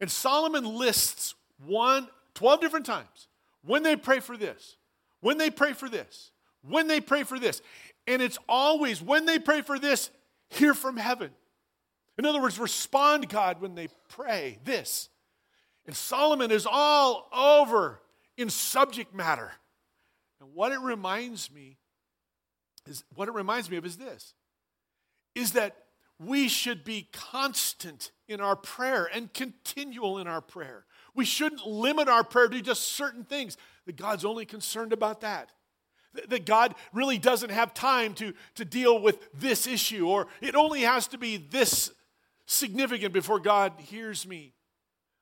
And 0.00 0.10
Solomon 0.10 0.64
lists 0.64 1.34
one, 1.66 2.08
12 2.34 2.60
different 2.60 2.86
times. 2.86 3.28
When 3.64 3.82
they 3.82 3.96
pray 3.96 4.20
for 4.20 4.36
this, 4.36 4.76
when 5.20 5.38
they 5.38 5.50
pray 5.50 5.72
for 5.72 5.88
this, 5.88 6.30
when 6.62 6.86
they 6.86 7.00
pray 7.00 7.24
for 7.24 7.38
this. 7.38 7.60
And 8.06 8.22
it's 8.22 8.38
always 8.48 9.02
when 9.02 9.26
they 9.26 9.38
pray 9.38 9.62
for 9.62 9.78
this, 9.78 10.10
hear 10.48 10.74
from 10.74 10.96
heaven. 10.96 11.30
In 12.16 12.24
other 12.26 12.40
words, 12.40 12.58
respond, 12.58 13.28
God, 13.28 13.60
when 13.60 13.74
they 13.74 13.88
pray 14.08 14.58
this. 14.64 15.08
And 15.86 15.94
Solomon 15.94 16.50
is 16.50 16.66
all 16.68 17.28
over 17.32 18.00
in 18.36 18.50
subject 18.50 19.14
matter. 19.14 19.52
And 20.40 20.50
what 20.54 20.72
it 20.72 20.80
reminds 20.80 21.50
me 21.50 21.76
is 22.86 23.04
what 23.14 23.28
it 23.28 23.34
reminds 23.34 23.70
me 23.70 23.76
of 23.76 23.84
is 23.84 23.96
this 23.96 24.34
is 25.34 25.52
that 25.52 25.76
we 26.18 26.48
should 26.48 26.84
be 26.84 27.08
constant 27.12 28.10
in 28.28 28.40
our 28.40 28.56
prayer 28.56 29.08
and 29.12 29.32
continual 29.32 30.18
in 30.18 30.26
our 30.26 30.40
prayer. 30.40 30.84
We 31.14 31.24
shouldn't 31.24 31.66
limit 31.66 32.08
our 32.08 32.24
prayer 32.24 32.48
to 32.48 32.60
just 32.60 32.82
certain 32.92 33.24
things. 33.24 33.56
That 33.86 33.96
God's 33.96 34.24
only 34.24 34.44
concerned 34.44 34.92
about 34.92 35.22
that. 35.22 35.50
That 36.28 36.44
God 36.44 36.74
really 36.92 37.18
doesn't 37.18 37.50
have 37.50 37.72
time 37.72 38.14
to, 38.14 38.34
to 38.56 38.64
deal 38.64 39.00
with 39.00 39.28
this 39.32 39.66
issue, 39.66 40.08
or 40.08 40.26
it 40.40 40.54
only 40.54 40.82
has 40.82 41.06
to 41.08 41.18
be 41.18 41.36
this 41.36 41.92
significant 42.46 43.12
before 43.12 43.40
God 43.40 43.72
hears 43.78 44.26
me. 44.26 44.54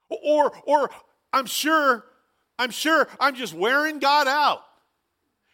Or, 0.09 0.53
or 0.65 0.91
I'm 1.33 1.47
sure, 1.47 2.05
I'm 2.59 2.71
sure 2.71 3.09
I'm 3.21 3.35
just 3.35 3.55
wearing 3.55 3.99
God 3.99 4.27
out. 4.29 4.63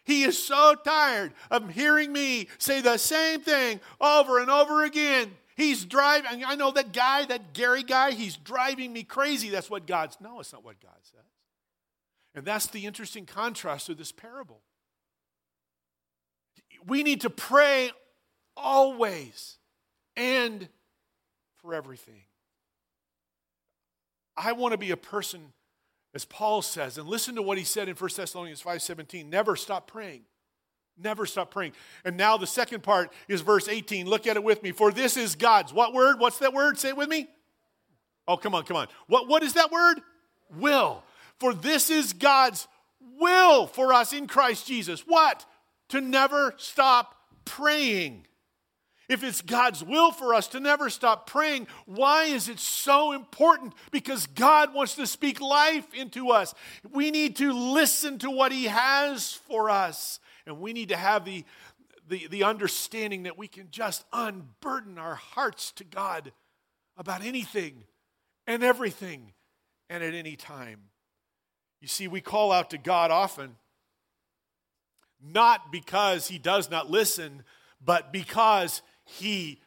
He 0.05 0.23
is 0.23 0.43
so 0.43 0.75
tired 0.75 1.33
of 1.49 1.69
hearing 1.69 2.11
me 2.11 2.47
say 2.57 2.81
the 2.81 2.97
same 2.97 3.41
thing 3.41 3.79
over 4.01 4.39
and 4.39 4.49
over 4.49 4.83
again. 4.83 5.31
He's 5.55 5.85
driving, 5.85 6.43
I 6.45 6.55
know 6.55 6.71
that 6.71 6.93
guy, 6.93 7.25
that 7.25 7.53
Gary 7.53 7.83
guy, 7.83 8.11
he's 8.11 8.35
driving 8.35 8.91
me 8.91 9.03
crazy. 9.03 9.49
That's 9.49 9.69
what 9.69 9.85
God's, 9.85 10.17
no, 10.19 10.39
it's 10.39 10.51
not 10.51 10.65
what 10.65 10.81
God 10.81 10.97
says. 11.03 11.21
And 12.35 12.43
that's 12.43 12.67
the 12.67 12.85
interesting 12.85 13.25
contrast 13.25 13.89
of 13.89 13.97
this 13.97 14.11
parable. 14.11 14.61
We 16.85 17.03
need 17.03 17.21
to 17.21 17.29
pray 17.29 17.91
always 18.57 19.57
and 20.17 20.67
for 21.61 21.73
everything. 21.73 22.23
I 24.35 24.53
want 24.53 24.71
to 24.71 24.77
be 24.77 24.91
a 24.91 24.97
person, 24.97 25.53
as 26.13 26.25
Paul 26.25 26.61
says, 26.61 26.97
and 26.97 27.07
listen 27.07 27.35
to 27.35 27.41
what 27.41 27.57
he 27.57 27.63
said 27.63 27.89
in 27.89 27.95
1 27.95 28.09
Thessalonians 28.15 28.61
5:17, 28.61 29.29
never 29.29 29.55
stop 29.55 29.87
praying. 29.87 30.25
Never 30.97 31.25
stop 31.25 31.49
praying. 31.49 31.73
And 32.05 32.17
now 32.17 32.37
the 32.37 32.45
second 32.45 32.83
part 32.83 33.11
is 33.27 33.41
verse 33.41 33.67
18. 33.67 34.05
Look 34.07 34.27
at 34.27 34.35
it 34.35 34.43
with 34.43 34.61
me. 34.61 34.71
For 34.71 34.91
this 34.91 35.17
is 35.17 35.35
God's. 35.35 35.73
What 35.73 35.93
word? 35.93 36.19
What's 36.19 36.37
that 36.37 36.53
word? 36.53 36.77
Say 36.77 36.89
it 36.89 36.97
with 36.97 37.09
me. 37.09 37.27
Oh, 38.27 38.37
come 38.37 38.53
on, 38.53 38.63
come 38.63 38.77
on. 38.77 38.87
What, 39.07 39.27
what 39.27 39.43
is 39.43 39.53
that 39.53 39.71
word? 39.71 40.01
Will. 40.55 41.03
For 41.39 41.53
this 41.53 41.89
is 41.89 42.13
God's 42.13 42.67
will 43.19 43.67
for 43.67 43.91
us 43.91 44.13
in 44.13 44.27
Christ 44.27 44.67
Jesus. 44.67 45.01
What? 45.01 45.45
To 45.89 45.99
never 45.99 46.53
stop 46.57 47.15
praying. 47.43 48.27
If 49.09 49.23
it's 49.23 49.41
God's 49.41 49.83
will 49.83 50.11
for 50.11 50.33
us 50.33 50.47
to 50.49 50.59
never 50.59 50.89
stop 50.89 51.27
praying, 51.27 51.67
why 51.85 52.25
is 52.25 52.47
it 52.47 52.59
so 52.59 53.11
important? 53.11 53.73
Because 53.91 54.27
God 54.27 54.73
wants 54.73 54.95
to 54.95 55.05
speak 55.05 55.41
life 55.41 55.93
into 55.93 56.29
us. 56.29 56.53
We 56.91 57.11
need 57.11 57.35
to 57.37 57.51
listen 57.51 58.17
to 58.19 58.31
what 58.31 58.51
He 58.51 58.65
has 58.65 59.33
for 59.33 59.69
us. 59.69 60.19
And 60.45 60.59
we 60.59 60.71
need 60.71 60.89
to 60.89 60.95
have 60.95 61.25
the, 61.25 61.43
the, 62.07 62.27
the 62.27 62.43
understanding 62.43 63.23
that 63.23 63.37
we 63.37 63.47
can 63.47 63.67
just 63.71 64.05
unburden 64.13 64.97
our 64.97 65.15
hearts 65.15 65.71
to 65.73 65.83
God 65.83 66.31
about 66.97 67.23
anything 67.23 67.83
and 68.47 68.63
everything 68.63 69.33
and 69.89 70.01
at 70.01 70.13
any 70.13 70.37
time. 70.37 70.79
You 71.81 71.89
see, 71.89 72.07
we 72.07 72.21
call 72.21 72.53
out 72.53 72.69
to 72.69 72.77
God 72.77 73.11
often, 73.11 73.57
not 75.21 75.73
because 75.73 76.29
He 76.29 76.37
does 76.37 76.71
not 76.71 76.89
listen, 76.89 77.43
but 77.83 78.13
because 78.13 78.81
He 79.05 79.61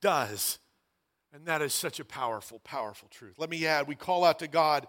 does. 0.00 0.58
And 1.32 1.46
that 1.46 1.62
is 1.62 1.72
such 1.72 1.98
a 1.98 2.04
powerful, 2.04 2.58
powerful 2.60 3.08
truth. 3.08 3.36
Let 3.38 3.48
me 3.48 3.66
add, 3.66 3.88
we 3.88 3.94
call 3.94 4.24
out 4.24 4.40
to 4.40 4.48
God 4.48 4.86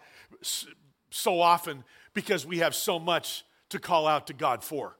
so 1.09 1.39
often 1.39 1.83
because 2.13 2.45
we 2.45 2.57
have 2.59 2.75
so 2.75 2.99
much 2.99 3.45
to 3.69 3.79
call 3.79 4.07
out 4.07 4.27
to 4.27 4.33
God 4.33 4.63
for. 4.63 4.97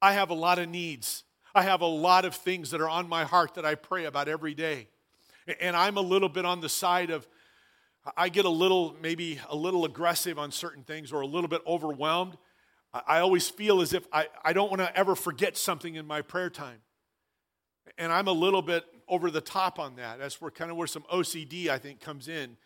I 0.00 0.12
have 0.12 0.30
a 0.30 0.34
lot 0.34 0.58
of 0.58 0.68
needs. 0.68 1.24
I 1.54 1.62
have 1.62 1.80
a 1.80 1.86
lot 1.86 2.24
of 2.24 2.34
things 2.34 2.70
that 2.70 2.80
are 2.80 2.88
on 2.88 3.08
my 3.08 3.24
heart 3.24 3.54
that 3.54 3.64
I 3.64 3.74
pray 3.74 4.04
about 4.04 4.28
every 4.28 4.54
day. 4.54 4.88
And 5.60 5.76
I'm 5.76 5.96
a 5.96 6.02
little 6.02 6.28
bit 6.28 6.44
on 6.44 6.60
the 6.60 6.68
side 6.68 7.10
of, 7.10 7.26
I 8.16 8.28
get 8.28 8.44
a 8.44 8.50
little, 8.50 8.96
maybe 9.02 9.40
a 9.48 9.56
little 9.56 9.84
aggressive 9.84 10.38
on 10.38 10.52
certain 10.52 10.84
things 10.84 11.12
or 11.12 11.20
a 11.20 11.26
little 11.26 11.48
bit 11.48 11.62
overwhelmed. 11.66 12.36
I 12.92 13.18
always 13.18 13.48
feel 13.48 13.80
as 13.80 13.92
if 13.92 14.06
I, 14.12 14.28
I 14.44 14.52
don't 14.52 14.70
want 14.70 14.80
to 14.80 14.96
ever 14.96 15.16
forget 15.16 15.56
something 15.56 15.96
in 15.96 16.06
my 16.06 16.22
prayer 16.22 16.48
time. 16.48 16.78
And 17.98 18.12
I'm 18.12 18.28
a 18.28 18.32
little 18.32 18.62
bit 18.62 18.84
over 19.08 19.30
the 19.30 19.40
top 19.40 19.78
on 19.78 19.96
that. 19.96 20.18
That's 20.18 20.40
where 20.40 20.50
kind 20.50 20.70
of 20.70 20.76
where 20.76 20.86
some 20.86 21.04
OCD, 21.12 21.68
I 21.68 21.78
think, 21.78 22.00
comes 22.00 22.28
in. 22.28 22.56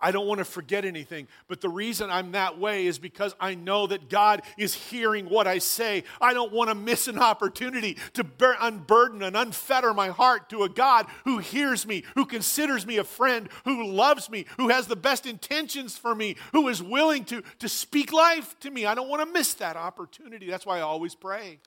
I 0.00 0.10
don't 0.10 0.26
want 0.26 0.38
to 0.38 0.44
forget 0.44 0.84
anything. 0.84 1.28
But 1.46 1.60
the 1.60 1.68
reason 1.68 2.10
I'm 2.10 2.32
that 2.32 2.58
way 2.58 2.86
is 2.86 2.98
because 2.98 3.34
I 3.38 3.54
know 3.54 3.86
that 3.86 4.08
God 4.08 4.42
is 4.56 4.74
hearing 4.74 5.26
what 5.26 5.46
I 5.46 5.58
say. 5.58 6.04
I 6.20 6.32
don't 6.32 6.52
want 6.52 6.70
to 6.70 6.74
miss 6.74 7.06
an 7.06 7.18
opportunity 7.18 7.98
to 8.14 8.26
unburden 8.60 9.22
and 9.22 9.36
unfetter 9.36 9.94
my 9.94 10.08
heart 10.08 10.48
to 10.50 10.62
a 10.62 10.68
God 10.68 11.06
who 11.24 11.38
hears 11.38 11.86
me, 11.86 12.04
who 12.14 12.24
considers 12.24 12.86
me 12.86 12.96
a 12.96 13.04
friend, 13.04 13.48
who 13.64 13.86
loves 13.86 14.30
me, 14.30 14.46
who 14.56 14.68
has 14.68 14.86
the 14.86 14.96
best 14.96 15.26
intentions 15.26 15.96
for 15.96 16.14
me, 16.14 16.36
who 16.52 16.68
is 16.68 16.82
willing 16.82 17.24
to, 17.26 17.42
to 17.58 17.68
speak 17.68 18.12
life 18.12 18.58
to 18.60 18.70
me. 18.70 18.86
I 18.86 18.94
don't 18.94 19.08
want 19.08 19.26
to 19.26 19.32
miss 19.32 19.54
that 19.54 19.76
opportunity. 19.76 20.48
That's 20.48 20.66
why 20.66 20.78
I 20.78 20.82
always 20.82 21.14
pray. 21.14 21.60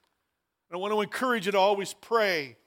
I 0.72 0.78
want 0.78 0.93
to 0.93 1.02
encourage 1.02 1.46
you 1.46 1.54
to 1.54 1.60
always 1.60 1.93
pray. 1.93 2.58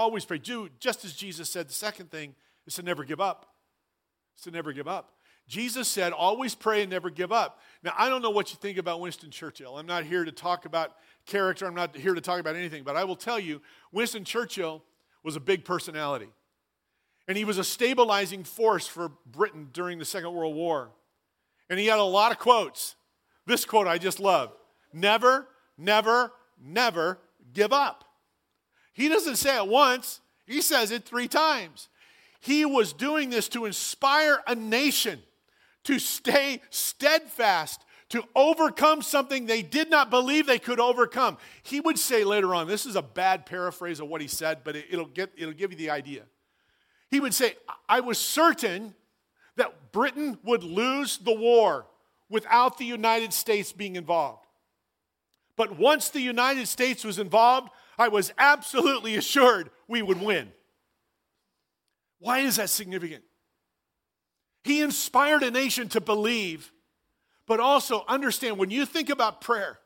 Always 0.00 0.24
pray. 0.24 0.38
Do 0.38 0.70
just 0.78 1.04
as 1.04 1.12
Jesus 1.12 1.50
said. 1.50 1.68
The 1.68 1.74
second 1.74 2.10
thing 2.10 2.34
is 2.66 2.74
to 2.76 2.82
never 2.82 3.04
give 3.04 3.20
up 3.20 3.52
It's 4.32 4.44
to 4.44 4.50
never 4.50 4.72
give 4.72 4.88
up. 4.88 5.12
Jesus 5.46 5.88
said, 5.88 6.14
always 6.14 6.54
pray 6.54 6.80
and 6.80 6.90
never 6.90 7.10
give 7.10 7.32
up. 7.32 7.60
Now, 7.82 7.92
I 7.98 8.08
don't 8.08 8.22
know 8.22 8.30
what 8.30 8.50
you 8.50 8.56
think 8.56 8.78
about 8.78 9.00
Winston 9.00 9.30
Churchill. 9.30 9.76
I'm 9.76 9.84
not 9.84 10.04
here 10.04 10.24
to 10.24 10.32
talk 10.32 10.64
about 10.64 10.96
character, 11.26 11.66
I'm 11.66 11.74
not 11.74 11.94
here 11.94 12.14
to 12.14 12.20
talk 12.22 12.40
about 12.40 12.56
anything, 12.56 12.82
but 12.82 12.96
I 12.96 13.04
will 13.04 13.14
tell 13.14 13.38
you, 13.38 13.60
Winston 13.92 14.24
Churchill 14.24 14.82
was 15.22 15.36
a 15.36 15.40
big 15.40 15.66
personality. 15.66 16.28
And 17.28 17.36
he 17.36 17.44
was 17.44 17.58
a 17.58 17.64
stabilizing 17.64 18.42
force 18.42 18.86
for 18.86 19.10
Britain 19.26 19.68
during 19.70 19.98
the 19.98 20.06
Second 20.06 20.32
World 20.32 20.54
War. 20.54 20.92
And 21.68 21.78
he 21.78 21.88
had 21.88 21.98
a 21.98 22.04
lot 22.04 22.32
of 22.32 22.38
quotes. 22.38 22.96
This 23.44 23.66
quote 23.66 23.86
I 23.86 23.98
just 23.98 24.18
love 24.18 24.52
Never, 24.94 25.46
never, 25.76 26.32
never 26.58 27.18
give 27.52 27.74
up. 27.74 28.06
He 29.00 29.08
doesn't 29.08 29.36
say 29.36 29.56
it 29.56 29.66
once, 29.66 30.20
he 30.46 30.60
says 30.60 30.90
it 30.90 31.06
three 31.06 31.26
times. 31.26 31.88
He 32.38 32.66
was 32.66 32.92
doing 32.92 33.30
this 33.30 33.48
to 33.48 33.64
inspire 33.64 34.42
a 34.46 34.54
nation 34.54 35.20
to 35.84 35.98
stay 35.98 36.60
steadfast, 36.68 37.82
to 38.10 38.22
overcome 38.36 39.00
something 39.00 39.46
they 39.46 39.62
did 39.62 39.88
not 39.88 40.10
believe 40.10 40.46
they 40.46 40.58
could 40.58 40.78
overcome. 40.78 41.38
He 41.62 41.80
would 41.80 41.98
say 41.98 42.24
later 42.24 42.54
on, 42.54 42.66
this 42.66 42.84
is 42.84 42.94
a 42.94 43.00
bad 43.00 43.46
paraphrase 43.46 44.00
of 44.00 44.08
what 44.08 44.20
he 44.20 44.26
said, 44.26 44.58
but 44.64 44.76
it, 44.76 44.92
will 44.92 45.06
get, 45.06 45.30
it'll 45.34 45.54
give 45.54 45.70
you 45.70 45.78
the 45.78 45.88
idea. 45.88 46.24
He 47.10 47.20
would 47.20 47.32
say, 47.32 47.54
I 47.88 48.00
was 48.00 48.18
certain 48.18 48.94
that 49.56 49.92
Britain 49.92 50.38
would 50.44 50.62
lose 50.62 51.16
the 51.16 51.34
war 51.34 51.86
without 52.28 52.76
the 52.76 52.84
United 52.84 53.32
States 53.32 53.72
being 53.72 53.96
involved. 53.96 54.44
But 55.56 55.78
once 55.78 56.10
the 56.10 56.20
United 56.20 56.68
States 56.68 57.02
was 57.02 57.18
involved, 57.18 57.70
I 58.00 58.08
was 58.08 58.32
absolutely 58.38 59.16
assured 59.16 59.68
we 59.86 60.00
would 60.00 60.22
win. 60.22 60.52
Why 62.18 62.38
is 62.38 62.56
that 62.56 62.70
significant? 62.70 63.22
He 64.64 64.80
inspired 64.80 65.42
a 65.42 65.50
nation 65.50 65.90
to 65.90 66.00
believe, 66.00 66.72
but 67.46 67.60
also 67.60 68.06
understand 68.08 68.56
when 68.56 68.70
you 68.70 68.86
think 68.86 69.10
about 69.10 69.42
prayer, 69.42 69.78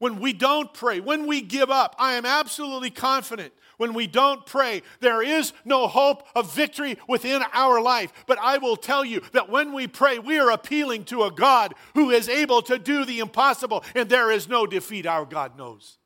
when 0.00 0.18
we 0.18 0.32
don't 0.32 0.74
pray, 0.74 0.98
when 0.98 1.28
we 1.28 1.40
give 1.40 1.70
up, 1.70 1.94
I 2.00 2.14
am 2.14 2.26
absolutely 2.26 2.90
confident 2.90 3.52
when 3.76 3.94
we 3.94 4.08
don't 4.08 4.44
pray, 4.44 4.82
there 4.98 5.22
is 5.22 5.52
no 5.64 5.86
hope 5.86 6.26
of 6.34 6.52
victory 6.52 6.98
within 7.06 7.44
our 7.52 7.80
life. 7.80 8.12
But 8.26 8.38
I 8.40 8.58
will 8.58 8.76
tell 8.76 9.04
you 9.04 9.22
that 9.34 9.48
when 9.48 9.72
we 9.72 9.86
pray, 9.86 10.18
we 10.18 10.40
are 10.40 10.50
appealing 10.50 11.04
to 11.04 11.22
a 11.22 11.30
God 11.30 11.76
who 11.94 12.10
is 12.10 12.28
able 12.28 12.60
to 12.62 12.76
do 12.76 13.04
the 13.04 13.20
impossible, 13.20 13.84
and 13.94 14.08
there 14.08 14.32
is 14.32 14.48
no 14.48 14.66
defeat 14.66 15.06
our 15.06 15.24
God 15.24 15.56
knows. 15.56 15.98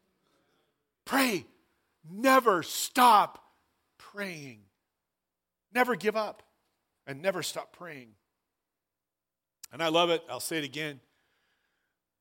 Pray. 1.05 1.47
Never 2.11 2.63
stop 2.63 3.43
praying. 3.99 4.61
Never 5.73 5.97
give 5.97 6.17
up 6.17 6.43
and 7.07 7.23
never 7.23 7.43
stop 7.43 7.73
praying. 7.73 8.09
And 9.73 9.83
I 9.83 9.89
love 9.89 10.11
it. 10.11 10.23
I'll 10.29 10.41
say 10.41 10.59
it 10.59 10.65
again. 10.65 11.01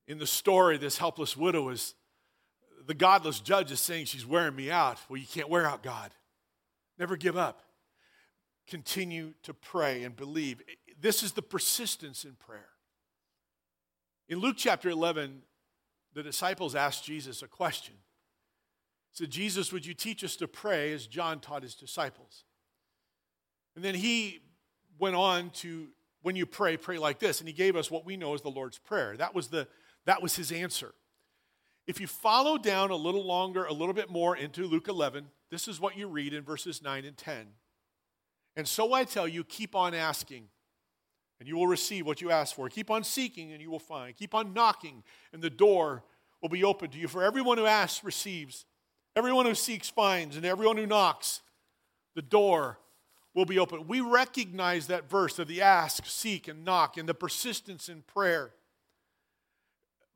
In 0.08 0.18
the 0.18 0.28
story, 0.28 0.78
this 0.78 0.98
helpless 0.98 1.36
widow 1.36 1.70
is 1.70 1.96
the 2.86 2.94
godless 2.94 3.40
judge 3.40 3.72
is 3.72 3.80
saying 3.80 4.06
she's 4.06 4.26
wearing 4.26 4.56
me 4.56 4.72
out. 4.72 4.98
Well, 5.08 5.18
you 5.18 5.28
can't 5.28 5.50
wear 5.50 5.66
out 5.66 5.84
God. 5.84 6.12
Never 6.98 7.16
give 7.16 7.38
up. 7.38 7.62
Continue 8.68 9.34
to 9.44 9.54
pray 9.54 10.04
and 10.04 10.16
believe. 10.16 10.62
This 11.00 11.24
is 11.24 11.34
the 11.34 11.42
persistence 11.42 12.24
in 12.24 12.34
prayer. 12.34 12.70
In 14.30 14.40
Luke 14.40 14.56
chapter 14.58 14.90
11, 14.90 15.42
the 16.14 16.24
disciples 16.24 16.76
asked 16.76 17.04
Jesus 17.04 17.42
a 17.42 17.48
question. 17.48 17.96
Said, 19.14 19.30
Jesus, 19.30 19.74
would 19.74 19.86
you 19.86 19.94
teach 19.94 20.24
us 20.24 20.36
to 20.38 20.48
pray 20.48 20.94
as 20.94 21.06
John 21.06 21.40
taught 21.40 21.64
his 21.64 21.76
disciples? 21.76 22.46
And 23.76 23.84
then 23.84 23.96
he 23.96 24.40
went 25.00 25.16
on 25.16 25.50
to, 25.50 25.90
when 26.22 26.36
you 26.36 26.46
pray, 26.46 26.78
pray 26.78 26.98
like 26.98 27.20
this. 27.20 27.40
And 27.40 27.48
he 27.48 27.54
gave 27.54 27.76
us 27.76 27.92
what 27.92 28.06
we 28.06 28.16
know 28.16 28.34
as 28.34 28.42
the 28.42 28.50
Lord's 28.50 28.78
Prayer. 28.78 29.18
That 29.18 29.36
was, 29.36 29.48
the, 29.48 29.68
that 30.06 30.22
was 30.22 30.36
his 30.36 30.52
answer. 30.52 30.94
If 31.88 32.00
you 32.00 32.08
follow 32.08 32.58
down 32.58 32.92
a 32.92 32.96
little 32.96 33.26
longer, 33.26 33.66
a 33.66 33.74
little 33.74 33.94
bit 33.94 34.10
more 34.10 34.38
into 34.38 34.66
Luke 34.66 34.88
11, 34.88 35.26
this 35.50 35.68
is 35.68 35.80
what 35.80 35.98
you 35.98 36.08
read 36.08 36.34
in 36.34 36.44
verses 36.44 36.82
9 36.82 37.06
and 37.06 37.18
10. 37.18 37.48
And 38.56 38.68
so 38.68 38.94
I 38.94 39.04
tell 39.04 39.28
you, 39.28 39.44
keep 39.44 39.76
on 39.76 39.94
asking, 39.94 40.46
and 41.40 41.50
you 41.50 41.58
will 41.58 41.68
receive 41.68 42.06
what 42.06 42.22
you 42.22 42.32
ask 42.32 42.56
for. 42.56 42.70
Keep 42.70 42.92
on 42.92 43.04
seeking, 43.04 43.52
and 43.52 43.62
you 43.62 43.72
will 43.72 43.80
find. 43.80 44.16
Keep 44.16 44.36
on 44.36 44.54
knocking, 44.54 45.04
and 45.34 45.42
the 45.42 45.50
door 45.50 46.04
will 46.42 46.50
be 46.50 46.64
open 46.64 46.92
to 46.92 46.98
you. 46.98 47.08
For 47.08 47.24
everyone 47.24 47.58
who 47.58 47.66
asks 47.66 48.04
receives, 48.04 48.66
everyone 49.16 49.46
who 49.46 49.56
seeks 49.56 49.90
finds, 49.90 50.36
and 50.36 50.46
everyone 50.46 50.78
who 50.78 50.86
knocks, 50.86 51.42
the 52.16 52.22
door 52.22 52.80
will 53.34 53.46
be 53.46 53.60
open. 53.60 53.88
We 53.88 54.02
recognize 54.02 54.88
that 54.88 55.10
verse 55.10 55.40
of 55.40 55.48
the 55.48 55.62
ask, 55.62 56.06
seek, 56.06 56.48
and 56.48 56.66
knock, 56.66 56.98
and 56.98 57.08
the 57.08 57.14
persistence 57.14 57.90
in 57.90 58.02
prayer. 58.02 58.52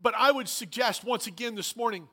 But 0.01 0.13
I 0.17 0.31
would 0.31 0.49
suggest 0.49 1.03
once 1.03 1.27
again 1.27 1.55
this 1.55 1.75
morning 1.75 2.07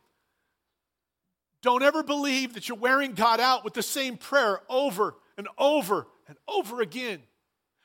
don't 1.63 1.83
ever 1.83 2.03
believe 2.03 2.55
that 2.55 2.69
you're 2.69 2.79
wearing 2.79 3.13
God 3.13 3.39
out 3.39 3.65
with 3.65 3.75
the 3.75 3.83
same 3.83 4.17
prayer 4.17 4.61
over 4.69 5.15
and 5.39 5.49
over 5.57 6.09
and 6.27 6.37
over 6.49 6.81
again. 6.81 7.23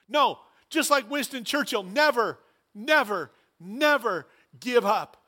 No, 0.10 0.40
just 0.70 0.90
like 0.90 1.10
Winston 1.10 1.44
Churchill, 1.44 1.84
never, 1.84 2.40
never, 2.74 3.32
never 3.60 4.28
give 4.60 4.86
up. 4.86 5.24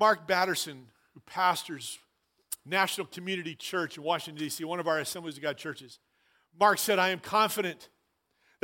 Mark 0.00 0.26
Batterson, 0.26 0.86
who 1.12 1.20
pastors 1.26 1.98
National 2.66 3.06
Community 3.06 3.54
Church 3.54 3.96
in 3.96 4.02
Washington, 4.02 4.42
D.C., 4.42 4.64
one 4.64 4.80
of 4.80 4.88
our 4.88 4.98
Assemblies 4.98 5.36
of 5.36 5.42
God 5.42 5.56
churches, 5.56 5.98
Mark 6.58 6.78
said, 6.78 6.98
I 6.98 7.10
am 7.10 7.18
confident 7.18 7.88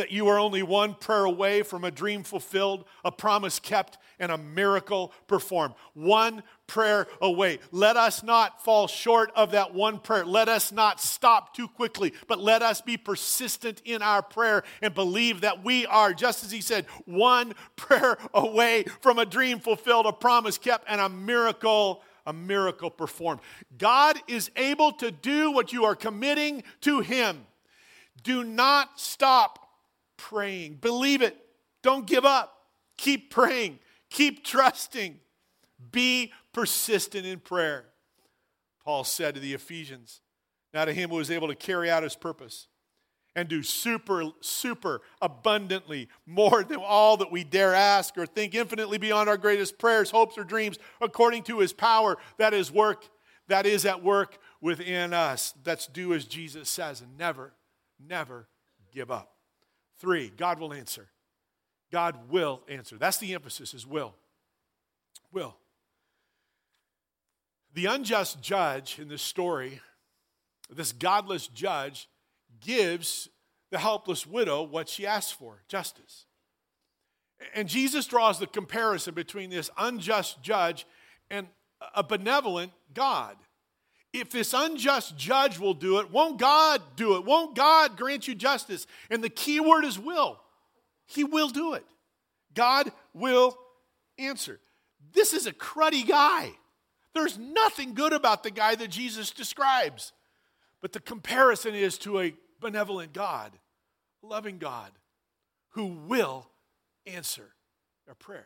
that 0.01 0.11
you 0.11 0.29
are 0.29 0.39
only 0.39 0.63
one 0.63 0.95
prayer 0.95 1.25
away 1.25 1.63
from 1.63 1.85
a 1.85 1.91
dream 1.91 2.23
fulfilled, 2.23 2.87
a 3.05 3.13
promise 3.13 3.59
kept, 3.59 3.99
and 4.19 4.33
a 4.33 4.39
miracle 4.39 5.13
performed. 5.27 5.75
One 5.93 6.43
prayer 6.67 7.07
away. 7.21 7.59
Let 7.71 7.99
us 7.99 8.23
not 8.23 8.65
fall 8.65 8.87
short 8.87 9.31
of 9.35 9.51
that 9.51 9.75
one 9.75 9.99
prayer. 9.99 10.25
Let 10.25 10.49
us 10.49 10.73
not 10.73 11.03
stop 11.03 11.55
too 11.55 11.69
quickly, 11.69 12.15
but 12.29 12.39
let 12.39 12.63
us 12.63 12.81
be 12.81 12.97
persistent 12.97 13.83
in 13.85 14.01
our 14.01 14.23
prayer 14.23 14.63
and 14.81 14.95
believe 14.95 15.43
that 15.43 15.65
we 15.65 15.85
are, 15.85 16.15
just 16.15 16.45
as 16.45 16.51
he 16.51 16.63
said, 16.63 16.87
one 17.05 17.53
prayer 17.77 18.17
away 18.33 18.85
from 19.03 19.19
a 19.19 19.27
dream 19.27 19.59
fulfilled, 19.59 20.07
a 20.07 20.13
promise 20.13 20.57
kept, 20.57 20.87
and 20.89 21.01
a 21.01 21.11
miracle 21.11 22.03
a 22.31 22.33
miracle 22.33 22.91
performed. 22.91 23.41
God 23.77 24.17
is 24.29 24.53
able 24.55 24.93
to 24.93 25.11
do 25.11 25.51
what 25.51 25.73
you 25.73 25.85
are 25.85 25.97
committing 25.97 26.63
to 26.83 27.01
him. 27.01 27.45
Do 28.23 28.45
not 28.45 29.01
stop 29.01 29.59
praying. 30.17 30.75
Believe 30.75 31.23
it. 31.23 31.37
Don't 31.83 32.07
give 32.07 32.25
up. 32.25 32.67
Keep 32.97 33.31
praying. 33.31 33.81
Keep 34.11 34.45
trusting. 34.45 35.19
Be 35.91 36.33
persistent 36.53 37.27
in 37.27 37.41
prayer. 37.41 37.87
Paul 38.85 39.03
said 39.03 39.35
to 39.35 39.41
the 39.41 39.55
Ephesians, 39.55 40.21
now 40.73 40.85
to 40.85 40.93
him 40.93 41.11
who 41.11 41.17
was 41.17 41.31
able 41.31 41.49
to 41.49 41.57
carry 41.57 41.91
out 41.91 42.05
his 42.05 42.15
purpose 42.15 42.69
and 43.37 43.49
do 43.49 43.63
super, 43.63 44.25
super 44.41 45.01
abundantly 45.23 46.09
more 46.27 46.65
than 46.65 46.79
all 46.79 47.17
that 47.19 47.31
we 47.31 47.45
dare 47.45 47.75
ask 47.75 48.19
or 48.19 48.27
think, 48.27 48.55
infinitely 48.55 48.99
beyond 48.99 49.29
our 49.29 49.37
greatest 49.37 49.79
prayers, 49.79 50.11
hopes, 50.11 50.37
or 50.37 50.45
dreams, 50.45 50.79
according 51.01 51.43
to 51.45 51.61
his 51.61 51.73
power 51.73 52.17
that 52.39 52.53
is 52.53 52.73
work, 52.73 53.09
that 53.49 53.67
is 53.67 53.87
at 53.87 54.03
work 54.03 54.39
within 54.61 55.15
us. 55.15 55.55
Let's 55.65 55.87
do 55.87 56.13
as 56.13 56.25
Jesus 56.25 56.69
says 56.69 57.01
and 57.01 57.17
never 57.17 57.53
never 58.09 58.49
give 58.93 59.11
up. 59.11 59.35
Three, 59.99 60.33
God 60.37 60.59
will 60.59 60.73
answer. 60.73 61.09
God 61.93 62.31
will 62.31 62.63
answer. 62.69 62.97
That's 62.97 63.19
the 63.19 63.35
emphasis, 63.35 63.75
is 63.75 63.87
will. 63.87 64.15
Will. 65.33 65.57
The 67.75 67.87
unjust 67.87 68.41
judge 68.41 68.99
in 68.99 69.09
this 69.09 69.23
story, 69.23 69.81
this 70.71 70.93
godless 70.93 71.47
judge, 71.49 72.09
gives 72.61 73.29
the 73.71 73.79
helpless 73.79 74.27
widow 74.27 74.63
what 74.63 74.89
she 74.89 75.07
asks 75.07 75.33
for 75.33 75.63
justice. 75.69 76.27
And 77.55 77.69
Jesus 77.69 78.07
draws 78.07 78.39
the 78.39 78.47
comparison 78.47 79.15
between 79.15 79.51
this 79.51 79.71
unjust 79.79 80.43
judge 80.43 80.87
and 81.31 81.47
a 81.95 82.03
benevolent 82.03 82.73
God. 82.93 83.37
If 84.13 84.31
this 84.31 84.53
unjust 84.53 85.17
judge 85.17 85.59
will 85.59 85.75
do 85.75 85.99
it, 86.01 86.11
won't 86.11 86.39
God 86.39 86.83
do 86.97 87.17
it? 87.17 87.25
Won't 87.25 87.55
God 87.55 87.97
grant 87.97 88.27
you 88.27 88.35
justice? 88.35 88.87
And 89.09 89.23
the 89.23 89.31
key 89.31 89.61
word 89.61 89.85
is 89.85 89.99
will. 89.99 90.41
He 91.07 91.25
will 91.25 91.49
do 91.49 91.75
it. 91.75 91.85
God 92.55 92.91
will 93.15 93.57
answer. 94.19 94.59
This 95.13 95.33
is 95.33 95.47
a 95.47 95.53
cruddy 95.53 96.07
guy. 96.07 96.51
There's 97.15 97.39
nothing 97.39 97.95
good 97.95 98.13
about 98.13 98.43
the 98.43 98.51
guy 98.51 98.75
that 98.75 98.91
Jesus 98.91 99.31
describes. 99.31 100.13
But 100.83 100.93
the 100.93 101.01
comparison 101.01 101.75
is 101.75 101.99
to 101.99 102.21
a 102.21 102.35
benevolent 102.61 103.13
God, 103.13 103.53
loving 104.23 104.59
God, 104.59 104.91
who 105.71 105.87
will 105.87 106.49
answer 107.07 107.55
our 108.09 108.15
prayers. 108.15 108.45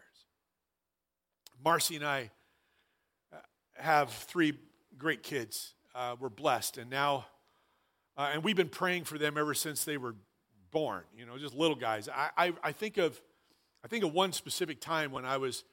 Marcy 1.62 1.96
and 1.96 2.04
I 2.04 2.30
uh, 3.32 3.36
have 3.76 4.10
three 4.10 4.54
great 4.98 5.22
kids. 5.22 5.74
Uh, 5.94 6.16
we're 6.18 6.28
blessed. 6.28 6.78
And 6.78 6.90
now, 6.90 7.26
uh, 8.16 8.30
and 8.34 8.44
we've 8.44 8.56
been 8.56 8.68
praying 8.68 9.04
for 9.04 9.18
them 9.18 9.36
ever 9.38 9.54
since 9.54 9.84
they 9.84 9.96
were 9.96 10.14
born, 10.70 11.02
you 11.16 11.24
know, 11.24 11.38
just 11.38 11.54
little 11.54 11.76
guys. 11.76 12.08
I, 12.08 12.30
I, 12.36 12.52
I, 12.62 12.72
think 12.72 12.98
of, 12.98 13.20
I 13.84 13.88
think 13.88 14.04
of 14.04 14.12
one 14.12 14.32
specific 14.32 14.80
time 14.80 15.12
when 15.12 15.24
I 15.24 15.36
was 15.36 15.64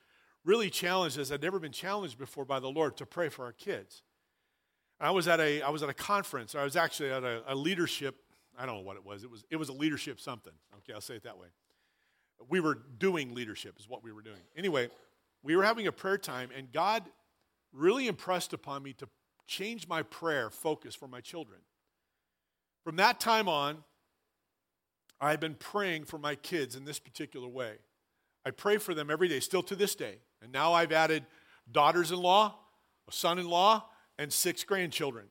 really 0.45 0.69
challenged, 0.69 1.17
as 1.17 1.31
I'd 1.31 1.41
never 1.41 1.59
been 1.59 1.71
challenged 1.71 2.17
before 2.17 2.45
by 2.45 2.59
the 2.59 2.69
Lord, 2.69 2.97
to 2.97 3.05
pray 3.05 3.29
for 3.29 3.45
our 3.45 3.51
kids. 3.51 4.03
I 4.99 5.09
was 5.11 5.27
at 5.27 5.39
a, 5.39 5.63
I 5.63 5.69
was 5.69 5.81
at 5.81 5.89
a 5.89 5.93
conference. 5.93 6.53
I 6.53 6.63
was 6.63 6.75
actually 6.75 7.11
at 7.11 7.23
a, 7.23 7.41
a 7.47 7.55
leadership, 7.55 8.15
I 8.57 8.65
don't 8.65 8.75
know 8.75 8.81
what 8.81 8.97
it 8.97 9.05
was. 9.05 9.23
It 9.23 9.31
was, 9.31 9.43
it 9.49 9.55
was 9.55 9.69
a 9.69 9.73
leadership 9.73 10.19
something. 10.19 10.53
Okay, 10.77 10.93
I'll 10.93 11.01
say 11.01 11.15
it 11.15 11.23
that 11.23 11.37
way. 11.37 11.47
We 12.49 12.59
were 12.59 12.79
doing 12.97 13.33
leadership, 13.33 13.75
is 13.79 13.87
what 13.87 14.03
we 14.03 14.11
were 14.11 14.21
doing. 14.21 14.41
Anyway, 14.55 14.89
we 15.43 15.55
were 15.55 15.63
having 15.63 15.87
a 15.87 15.91
prayer 15.91 16.17
time, 16.17 16.49
and 16.55 16.71
God 16.71 17.03
really 17.71 18.07
impressed 18.07 18.53
upon 18.53 18.83
me 18.83 18.93
to 18.93 19.07
change 19.47 19.87
my 19.87 20.01
prayer 20.03 20.49
focus 20.49 20.95
for 20.95 21.07
my 21.07 21.21
children. 21.21 21.59
From 22.83 22.95
that 22.95 23.19
time 23.19 23.47
on, 23.47 23.83
I've 25.19 25.39
been 25.39 25.55
praying 25.55 26.05
for 26.05 26.17
my 26.17 26.35
kids 26.35 26.75
in 26.75 26.83
this 26.83 26.97
particular 26.99 27.47
way. 27.47 27.75
I 28.43 28.49
pray 28.49 28.77
for 28.77 28.95
them 28.95 29.11
every 29.11 29.27
day, 29.27 29.39
still 29.39 29.61
to 29.63 29.75
this 29.75 29.93
day. 29.93 30.17
And 30.41 30.51
now 30.51 30.73
I've 30.73 30.91
added 30.91 31.25
daughters 31.71 32.11
in 32.11 32.17
law, 32.17 32.57
a 33.07 33.11
son 33.11 33.37
in 33.37 33.47
law, 33.47 33.85
and 34.17 34.33
six 34.33 34.63
grandchildren. 34.63 35.27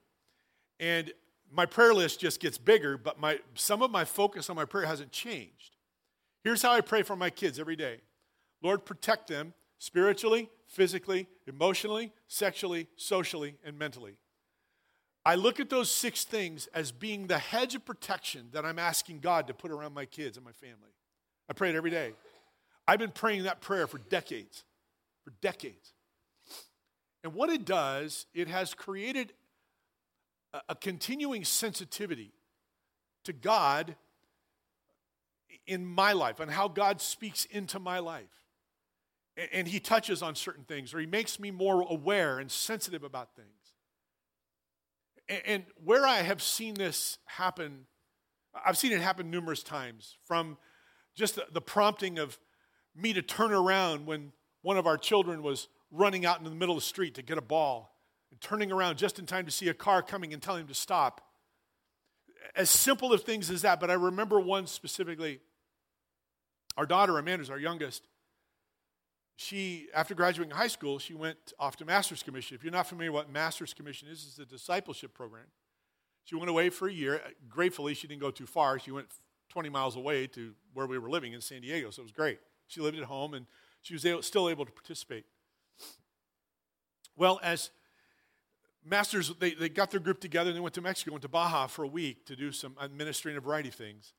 And 0.78 1.12
my 1.52 1.66
prayer 1.66 1.92
list 1.92 2.20
just 2.20 2.40
gets 2.40 2.58
bigger, 2.58 2.96
but 2.96 3.18
my, 3.18 3.40
some 3.54 3.82
of 3.82 3.90
my 3.90 4.04
focus 4.04 4.48
on 4.50 4.56
my 4.56 4.64
prayer 4.64 4.86
hasn't 4.86 5.12
changed. 5.12 5.76
Here's 6.44 6.62
how 6.62 6.72
I 6.72 6.80
pray 6.80 7.02
for 7.02 7.16
my 7.16 7.30
kids 7.30 7.58
every 7.58 7.76
day 7.76 8.00
Lord, 8.62 8.84
protect 8.84 9.28
them 9.28 9.54
spiritually, 9.78 10.50
physically, 10.66 11.26
emotionally, 11.46 12.12
sexually, 12.28 12.86
socially, 12.96 13.56
and 13.64 13.78
mentally. 13.78 14.16
I 15.24 15.34
look 15.34 15.60
at 15.60 15.68
those 15.68 15.90
six 15.90 16.24
things 16.24 16.66
as 16.68 16.92
being 16.92 17.26
the 17.26 17.38
hedge 17.38 17.74
of 17.74 17.84
protection 17.84 18.48
that 18.52 18.64
I'm 18.64 18.78
asking 18.78 19.20
God 19.20 19.46
to 19.48 19.54
put 19.54 19.70
around 19.70 19.92
my 19.92 20.06
kids 20.06 20.36
and 20.36 20.46
my 20.46 20.52
family. 20.52 20.94
I 21.48 21.52
pray 21.52 21.68
it 21.70 21.76
every 21.76 21.90
day. 21.90 22.12
I've 22.88 22.98
been 22.98 23.10
praying 23.10 23.42
that 23.42 23.60
prayer 23.60 23.86
for 23.86 23.98
decades, 23.98 24.64
for 25.24 25.32
decades. 25.42 25.92
And 27.22 27.34
what 27.34 27.50
it 27.50 27.64
does, 27.66 28.26
it 28.32 28.48
has 28.48 28.72
created 28.72 29.32
a, 30.68 30.74
continuing 30.74 31.44
sensitivity 31.44 32.32
to 33.24 33.32
God 33.32 33.96
in 35.66 35.86
my 35.86 36.12
life 36.12 36.40
and 36.40 36.50
how 36.50 36.68
God 36.68 37.00
speaks 37.00 37.44
into 37.44 37.78
my 37.78 37.98
life 37.98 38.40
and 39.52 39.66
he 39.66 39.80
touches 39.80 40.22
on 40.22 40.34
certain 40.34 40.64
things, 40.64 40.92
or 40.92 40.98
he 40.98 41.06
makes 41.06 41.38
me 41.38 41.50
more 41.50 41.82
aware 41.82 42.38
and 42.38 42.50
sensitive 42.50 43.04
about 43.04 43.30
things. 43.34 43.48
And 45.46 45.64
where 45.82 46.06
I 46.06 46.22
have 46.22 46.42
seen 46.42 46.74
this 46.74 47.18
happen, 47.26 47.86
I've 48.66 48.76
seen 48.76 48.92
it 48.92 49.00
happen 49.00 49.30
numerous 49.30 49.62
times 49.62 50.16
from 50.26 50.58
just 51.14 51.38
the 51.52 51.60
prompting 51.60 52.18
of 52.18 52.38
me 52.94 53.12
to 53.12 53.22
turn 53.22 53.52
around 53.52 54.06
when 54.06 54.32
one 54.62 54.76
of 54.76 54.86
our 54.86 54.98
children 54.98 55.42
was 55.42 55.68
running 55.90 56.26
out 56.26 56.38
in 56.38 56.44
the 56.44 56.50
middle 56.50 56.74
of 56.76 56.82
the 56.82 56.86
street 56.86 57.14
to 57.14 57.22
get 57.22 57.38
a 57.38 57.42
ball, 57.42 57.94
and 58.30 58.40
turning 58.40 58.72
around 58.72 58.98
just 58.98 59.18
in 59.18 59.26
time 59.26 59.44
to 59.44 59.50
see 59.50 59.68
a 59.68 59.74
car 59.74 60.02
coming 60.02 60.32
and 60.32 60.42
telling 60.42 60.62
him 60.62 60.68
to 60.68 60.74
stop. 60.74 61.20
As 62.56 62.70
simple 62.70 63.12
of 63.12 63.22
things 63.22 63.50
as 63.50 63.62
that, 63.62 63.80
but 63.80 63.90
I 63.90 63.94
remember 63.94 64.40
one 64.40 64.66
specifically. 64.66 65.40
Our 66.76 66.86
daughter, 66.86 67.18
Amanda's 67.18 67.50
our 67.50 67.58
youngest, 67.58 68.06
she, 69.36 69.88
after 69.94 70.14
graduating 70.14 70.54
high 70.54 70.66
school, 70.66 70.98
she 70.98 71.14
went 71.14 71.54
off 71.58 71.74
to 71.76 71.86
Master's 71.86 72.22
Commission. 72.22 72.54
If 72.54 72.62
you're 72.62 72.70
not 72.70 72.86
familiar 72.86 73.10
with 73.10 73.24
what 73.24 73.32
Master's 73.32 73.72
Commission 73.72 74.06
is, 74.06 74.22
it's 74.28 74.38
a 74.38 74.44
discipleship 74.44 75.14
program. 75.14 75.46
She 76.24 76.34
went 76.34 76.50
away 76.50 76.68
for 76.68 76.88
a 76.88 76.92
year. 76.92 77.22
Gratefully, 77.48 77.94
she 77.94 78.06
didn't 78.06 78.20
go 78.20 78.30
too 78.30 78.44
far. 78.44 78.78
She 78.78 78.90
went 78.90 79.06
20 79.48 79.70
miles 79.70 79.96
away 79.96 80.26
to 80.26 80.52
where 80.74 80.86
we 80.86 80.98
were 80.98 81.08
living 81.08 81.32
in 81.32 81.40
San 81.40 81.62
Diego, 81.62 81.88
so 81.88 82.02
it 82.02 82.04
was 82.04 82.12
great. 82.12 82.38
She 82.66 82.82
lived 82.82 82.98
at 82.98 83.04
home 83.04 83.32
and 83.32 83.46
she 83.80 83.94
was 83.94 84.04
able, 84.04 84.20
still 84.20 84.46
able 84.46 84.66
to 84.66 84.72
participate. 84.72 85.24
Well, 87.16 87.40
as 87.42 87.70
masters, 88.84 89.32
they, 89.38 89.52
they 89.52 89.68
got 89.68 89.90
their 89.90 90.00
group 90.00 90.20
together 90.20 90.50
and 90.50 90.56
they 90.56 90.60
went 90.60 90.74
to 90.74 90.80
Mexico, 90.80 91.12
went 91.12 91.22
to 91.22 91.28
Baja 91.28 91.66
for 91.66 91.84
a 91.84 91.88
week 91.88 92.26
to 92.26 92.36
do 92.36 92.52
some 92.52 92.76
administrative 92.80 93.44
variety 93.44 93.68
of 93.68 93.74
things. 93.74 94.14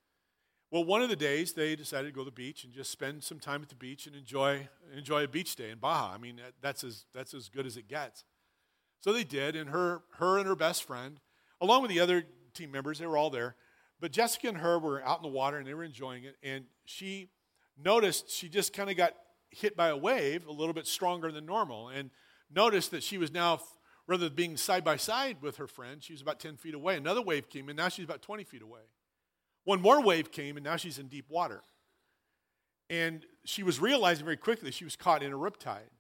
Well, 0.72 0.86
one 0.86 1.02
of 1.02 1.10
the 1.10 1.18
days 1.18 1.52
they 1.52 1.76
decided 1.76 2.08
to 2.08 2.14
go 2.14 2.22
to 2.22 2.26
the 2.26 2.32
beach 2.32 2.64
and 2.64 2.72
just 2.72 2.92
spend 2.92 3.24
some 3.24 3.40
time 3.40 3.62
at 3.62 3.70
the 3.70 3.76
beach 3.76 4.08
and 4.08 4.16
enjoy, 4.16 4.70
enjoy 4.96 5.26
a 5.26 5.28
beach 5.28 5.56
day 5.56 5.70
in 5.70 5.80
Baja. 5.80 6.14
I 6.14 6.18
mean, 6.18 6.40
that's 6.62 6.84
as, 6.84 7.06
that's 7.14 7.34
as 7.34 7.50
good 7.50 7.66
as 7.66 7.76
it 7.76 7.90
gets. 7.90 8.24
So 9.02 9.12
they 9.12 9.24
did, 9.24 9.56
and 9.56 9.70
her, 9.72 10.04
her 10.18 10.38
and 10.38 10.48
her 10.48 10.56
best 10.56 10.84
friend, 10.84 11.20
along 11.60 11.82
with 11.82 11.92
the 11.92 12.00
other 12.00 12.24
team 12.54 12.72
members, 12.72 13.00
they 13.00 13.08
were 13.08 13.18
all 13.18 13.30
there. 13.30 13.56
But 14.00 14.12
Jessica 14.12 14.48
and 14.48 14.58
her 14.58 14.80
were 14.80 15.04
out 15.04 15.20
in 15.20 15.24
the 15.24 15.30
water 15.30 15.58
and 15.58 15.68
they 15.68 15.74
were 15.74 15.84
enjoying 15.84 16.24
it. 16.24 16.36
And 16.42 16.66
she 16.86 17.30
noticed 17.78 18.30
she 18.30 18.50
just 18.50 18.74
kind 18.74 18.90
of 18.90 18.98
got 18.98 19.14
hit 19.50 19.76
by 19.76 19.90
a 19.90 19.98
wave 19.98 20.46
a 20.48 20.52
little 20.52 20.74
bit 20.74 20.88
stronger 20.88 21.32
than 21.32 21.46
normal 21.46 21.90
and 21.90 22.10
noticed 22.54 22.92
that 22.92 23.04
she 23.04 23.18
was 23.18 23.32
now, 23.32 23.60
rather 24.12 24.26
than 24.26 24.36
being 24.36 24.58
side 24.58 24.84
by 24.84 24.98
side 24.98 25.38
with 25.42 25.56
her 25.56 25.68
friend, 25.68 26.04
she 26.04 26.12
was 26.12 26.22
about 26.22 26.38
10 26.38 26.58
feet 26.58 26.74
away. 26.74 26.98
Another 26.98 27.22
wave 27.22 27.50
came 27.50 27.70
and 27.70 27.78
now 27.78 27.88
she's 27.88 28.04
about 28.04 28.22
20 28.22 28.44
feet 28.44 28.62
away. 28.62 28.82
One 29.64 29.82
more 29.82 30.02
wave 30.02 30.34
came 30.34 30.58
and 30.58 30.66
now 30.66 30.76
she's 30.76 31.00
in 31.00 31.08
deep 31.08 31.30
water. 31.30 31.62
And 32.90 33.26
she 33.46 33.64
was 33.64 33.80
realizing 33.80 34.26
very 34.26 34.36
quickly 34.36 34.70
she 34.72 34.84
was 34.84 34.98
caught 34.98 35.24
in 35.24 35.32
a 35.32 35.38
riptide. 35.38 35.94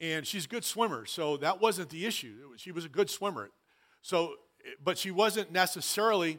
And 0.00 0.24
she's 0.24 0.44
a 0.44 0.48
good 0.48 0.64
swimmer, 0.64 1.06
so 1.06 1.36
that 1.38 1.60
wasn't 1.60 1.88
the 1.88 2.06
issue. 2.06 2.50
She 2.56 2.70
was 2.70 2.84
a 2.84 2.88
good 2.88 3.10
swimmer. 3.10 3.50
So, 4.00 4.34
but 4.84 4.96
she 4.96 5.10
wasn't 5.10 5.50
necessarily 5.50 6.38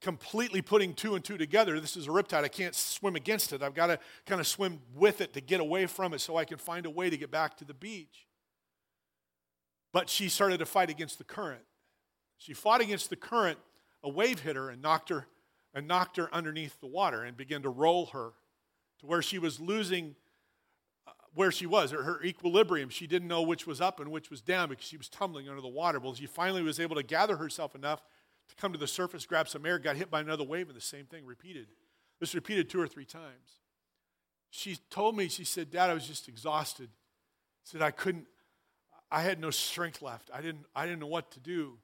completely 0.00 0.62
putting 0.62 0.94
two 0.94 1.14
and 1.14 1.22
two 1.22 1.38
together. 1.38 1.78
This 1.78 1.96
is 1.96 2.08
a 2.08 2.10
riptide. 2.10 2.42
I 2.42 2.48
can't 2.48 2.74
swim 2.74 3.14
against 3.14 3.52
it. 3.52 3.62
I've 3.62 3.74
got 3.74 3.86
to 3.86 4.00
kind 4.26 4.40
of 4.40 4.48
swim 4.48 4.80
with 4.96 5.20
it 5.20 5.34
to 5.34 5.40
get 5.40 5.60
away 5.60 5.86
from 5.86 6.12
it 6.14 6.20
so 6.20 6.36
I 6.36 6.44
can 6.44 6.58
find 6.58 6.86
a 6.86 6.90
way 6.90 7.08
to 7.08 7.16
get 7.16 7.30
back 7.30 7.56
to 7.58 7.64
the 7.64 7.74
beach. 7.74 8.26
But 9.92 10.08
she 10.08 10.28
started 10.28 10.58
to 10.58 10.66
fight 10.66 10.90
against 10.90 11.18
the 11.18 11.24
current. 11.24 11.62
She 12.38 12.54
fought 12.54 12.80
against 12.80 13.10
the 13.10 13.16
current. 13.16 13.58
A 14.02 14.08
wave 14.08 14.40
hit 14.40 14.56
her 14.56 14.70
and 14.70 14.80
knocked 14.80 15.08
her 15.10 15.26
and 15.74 15.86
knocked 15.86 16.16
her 16.16 16.32
underneath 16.34 16.80
the 16.80 16.86
water 16.86 17.22
and 17.22 17.36
began 17.36 17.62
to 17.62 17.68
roll 17.68 18.06
her 18.06 18.32
to 19.00 19.06
where 19.06 19.22
she 19.22 19.38
was 19.38 19.60
losing 19.60 20.14
uh, 21.06 21.12
where 21.34 21.52
she 21.52 21.66
was, 21.66 21.90
her, 21.90 22.02
her 22.02 22.22
equilibrium. 22.22 22.88
She 22.88 23.06
didn't 23.06 23.28
know 23.28 23.42
which 23.42 23.66
was 23.66 23.80
up 23.80 24.00
and 24.00 24.10
which 24.10 24.30
was 24.30 24.40
down 24.40 24.68
because 24.68 24.86
she 24.86 24.96
was 24.96 25.08
tumbling 25.08 25.48
under 25.48 25.60
the 25.60 25.68
water. 25.68 26.00
Well, 26.00 26.14
she 26.14 26.26
finally 26.26 26.62
was 26.62 26.80
able 26.80 26.96
to 26.96 27.02
gather 27.02 27.36
herself 27.36 27.74
enough 27.74 28.02
to 28.48 28.54
come 28.56 28.72
to 28.72 28.78
the 28.78 28.86
surface, 28.86 29.26
grab 29.26 29.48
some 29.48 29.64
air, 29.64 29.78
got 29.78 29.96
hit 29.96 30.10
by 30.10 30.20
another 30.20 30.44
wave, 30.44 30.68
and 30.68 30.76
the 30.76 30.82
same 30.82 31.06
thing 31.06 31.24
repeated. 31.24 31.68
This 32.18 32.34
repeated 32.34 32.68
two 32.68 32.80
or 32.80 32.88
three 32.88 33.04
times. 33.04 33.60
She 34.50 34.76
told 34.90 35.16
me, 35.16 35.28
she 35.28 35.44
said, 35.44 35.70
Dad, 35.70 35.90
I 35.90 35.94
was 35.94 36.06
just 36.06 36.28
exhausted. 36.28 36.88
She 37.64 37.72
said, 37.72 37.82
I 37.82 37.92
couldn't, 37.92 38.26
I 39.10 39.22
had 39.22 39.40
no 39.40 39.50
strength 39.50 40.02
left. 40.02 40.30
I 40.32 40.40
didn't, 40.40 40.66
I 40.74 40.86
didn't 40.86 41.00
know 41.00 41.06
what 41.06 41.30
to 41.32 41.40
do. 41.40 41.78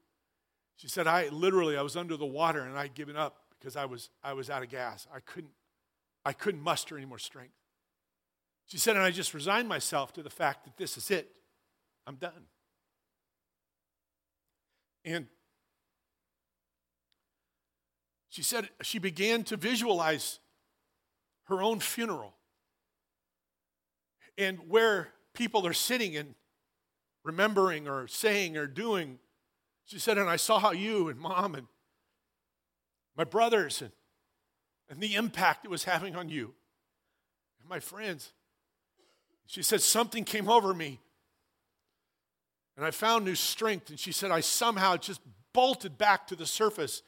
She 0.77 0.89
said, 0.89 1.07
I 1.07 1.29
literally, 1.29 1.77
I 1.77 1.83
was 1.83 1.97
under 1.97 2.17
the 2.17 2.27
water 2.27 2.61
and 2.61 2.79
I'd 2.79 2.95
given 2.95 3.17
up 3.17 3.39
because 3.59 3.77
I 3.77 3.87
was, 3.87 4.11
I 4.23 4.35
was 4.35 4.51
out 4.51 4.63
of 4.63 4.69
gas. 4.69 5.07
I 5.13 5.21
couldn't, 5.21 5.53
I 6.25 6.33
couldn't 6.33 6.63
muster 6.63 6.97
any 6.97 7.07
more 7.07 7.19
strength. 7.19 7.55
She 8.67 8.79
said, 8.79 8.97
and 8.97 9.05
I 9.05 9.11
just 9.11 9.33
resigned 9.33 9.69
myself 9.69 10.13
to 10.15 10.23
the 10.23 10.31
fact 10.31 10.65
that 10.65 10.77
this 10.77 10.97
is 10.97 11.11
it. 11.11 11.31
I'm 12.07 12.17
done. 12.17 12.47
And 15.05 15.27
she 18.29 18.43
said 18.43 18.69
she 18.83 18.99
began 18.99 19.45
to 19.45 19.57
visualize 19.57 20.41
her 21.45 21.63
own 21.63 21.81
funeral 21.81 22.35
and 24.37 24.59
where 24.69 25.09
people 25.33 25.67
are 25.67 25.73
sitting 25.73 26.17
and 26.17 26.35
remembering 27.27 27.89
or 27.89 28.07
saying 28.07 28.57
or 28.57 28.67
doing. 28.67 29.19
She 29.85 29.99
said, 29.99 30.17
and 30.17 30.31
I 30.31 30.37
saw 30.37 30.59
how 30.59 30.73
you 30.73 31.09
and 31.09 31.19
mom 31.19 31.55
and 31.55 31.67
my 33.17 33.25
brothers 33.25 33.83
and, 33.83 33.93
and 34.89 35.01
the 35.01 35.15
impact 35.15 35.65
it 35.65 35.71
was 35.71 35.85
having 35.85 36.15
on 36.17 36.29
you 36.29 36.55
and 37.61 37.69
my 37.69 37.81
friends. 37.81 38.33
She 39.47 39.63
said, 39.63 39.81
something 39.81 40.25
came 40.25 40.49
over 40.49 40.73
me 40.73 41.01
and 42.77 42.85
I 42.85 42.91
found 42.91 43.25
new 43.25 43.35
strength. 43.35 43.91
And 43.91 43.99
she 43.99 44.13
said, 44.13 44.31
I 44.31 44.41
somehow 44.41 44.97
just 44.97 45.21
bolted 45.53 45.99
back 45.99 46.27
to 46.29 46.37
the 46.37 46.47
surface 46.47 47.03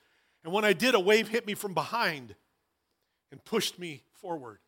and 0.45 0.53
when 0.53 0.65
I 0.65 0.73
did, 0.73 0.95
a 0.95 1.01
wave 1.01 1.29
hit 1.29 1.47
me 1.47 1.55
from 1.55 1.75
behind 1.75 2.35
and 3.31 3.45
pushed 3.45 3.79
me 3.79 4.03
forward. 4.21 4.61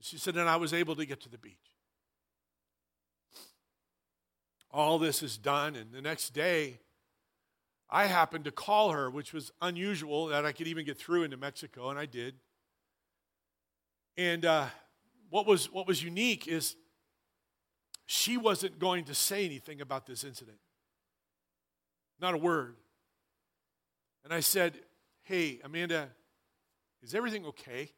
She 0.00 0.18
said, 0.18 0.36
and 0.36 0.48
I 0.48 0.56
was 0.56 0.72
able 0.72 0.94
to 0.96 1.06
get 1.06 1.20
to 1.22 1.28
the 1.28 1.38
beach. 1.38 1.67
All 4.70 4.98
this 4.98 5.22
is 5.22 5.36
done, 5.38 5.76
and 5.76 5.92
the 5.92 6.02
next 6.02 6.30
day, 6.30 6.80
I 7.90 8.06
happened 8.06 8.44
to 8.44 8.50
call 8.50 8.92
her, 8.92 9.10
which 9.10 9.32
was 9.32 9.50
unusual 9.62 10.26
that 10.26 10.44
I 10.44 10.52
could 10.52 10.66
even 10.66 10.84
get 10.84 10.98
through 10.98 11.22
into 11.22 11.38
Mexico, 11.38 11.88
and 11.88 11.98
I 11.98 12.04
did. 12.04 12.34
And 14.16 14.44
uh, 14.44 14.66
what, 15.30 15.46
was, 15.46 15.72
what 15.72 15.86
was 15.86 16.02
unique 16.02 16.46
is 16.46 16.76
she 18.04 18.36
wasn't 18.36 18.78
going 18.78 19.04
to 19.04 19.14
say 19.14 19.44
anything 19.44 19.80
about 19.80 20.06
this 20.06 20.22
incident. 20.22 20.58
Not 22.20 22.34
a 22.34 22.38
word. 22.38 22.76
And 24.24 24.32
I 24.32 24.40
said, 24.40 24.74
Hey, 25.22 25.60
Amanda, 25.62 26.08
is 27.02 27.14
everything 27.14 27.44
okay? 27.46 27.92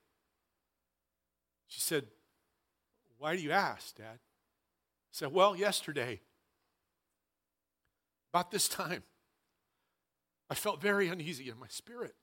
She 1.69 1.81
said, 1.81 2.07
Why 3.19 3.35
do 3.35 3.43
you 3.43 3.53
ask, 3.53 3.97
Dad? 3.97 4.05
I 4.15 5.13
said, 5.13 5.33
Well, 5.33 5.57
yesterday, 5.57 6.21
about 8.33 8.51
this 8.51 8.69
time, 8.69 9.03
I 10.49 10.55
felt 10.55 10.81
very 10.81 11.09
uneasy 11.09 11.49
in 11.49 11.59
my 11.59 11.67
spirit 11.69 12.15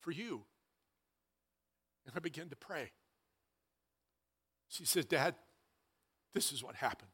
for 0.00 0.10
you. 0.10 0.42
And 2.06 2.14
I 2.16 2.20
began 2.20 2.48
to 2.48 2.56
pray. 2.56 2.92
She 4.68 4.84
said, 4.84 5.08
Dad, 5.08 5.34
this 6.32 6.52
is 6.52 6.62
what 6.62 6.76
happened. 6.76 7.10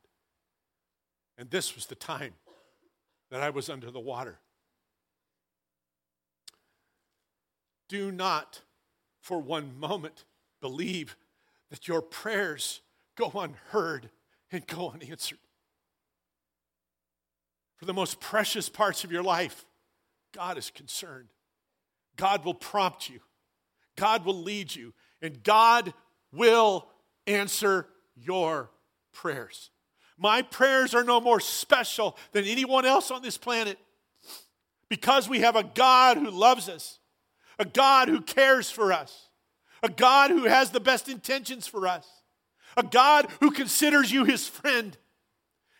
And 1.38 1.50
this 1.50 1.74
was 1.74 1.86
the 1.86 1.94
time 1.94 2.34
that 3.30 3.42
I 3.42 3.50
was 3.50 3.68
under 3.68 3.90
the 3.90 4.00
water. 4.00 4.38
Do 7.88 8.10
not 8.10 8.62
for 9.20 9.40
one 9.40 9.78
moment 9.78 10.24
believe 10.60 11.16
that 11.70 11.88
your 11.88 12.02
prayers 12.02 12.80
go 13.16 13.30
unheard 13.34 14.10
and 14.50 14.66
go 14.66 14.90
unanswered. 14.90 15.38
For 17.76 17.84
the 17.84 17.94
most 17.94 18.20
precious 18.20 18.68
parts 18.68 19.04
of 19.04 19.12
your 19.12 19.22
life, 19.22 19.64
God 20.32 20.58
is 20.58 20.70
concerned. 20.70 21.28
God 22.16 22.44
will 22.44 22.54
prompt 22.54 23.10
you, 23.10 23.20
God 23.96 24.24
will 24.24 24.42
lead 24.42 24.74
you, 24.74 24.94
and 25.20 25.42
God 25.42 25.92
will 26.32 26.88
answer 27.26 27.86
your 28.14 28.70
prayers. 29.12 29.70
My 30.18 30.40
prayers 30.40 30.94
are 30.94 31.04
no 31.04 31.20
more 31.20 31.40
special 31.40 32.16
than 32.32 32.44
anyone 32.44 32.86
else 32.86 33.10
on 33.10 33.20
this 33.20 33.36
planet 33.36 33.78
because 34.88 35.28
we 35.28 35.40
have 35.40 35.56
a 35.56 35.62
God 35.62 36.16
who 36.16 36.30
loves 36.30 36.68
us 36.68 36.98
a 37.58 37.64
God 37.64 38.08
who 38.08 38.20
cares 38.20 38.70
for 38.70 38.92
us, 38.92 39.28
a 39.82 39.88
God 39.88 40.30
who 40.30 40.44
has 40.44 40.70
the 40.70 40.80
best 40.80 41.08
intentions 41.08 41.66
for 41.66 41.86
us, 41.86 42.06
a 42.76 42.82
God 42.82 43.28
who 43.40 43.50
considers 43.50 44.12
you 44.12 44.24
his 44.24 44.46
friend 44.46 44.96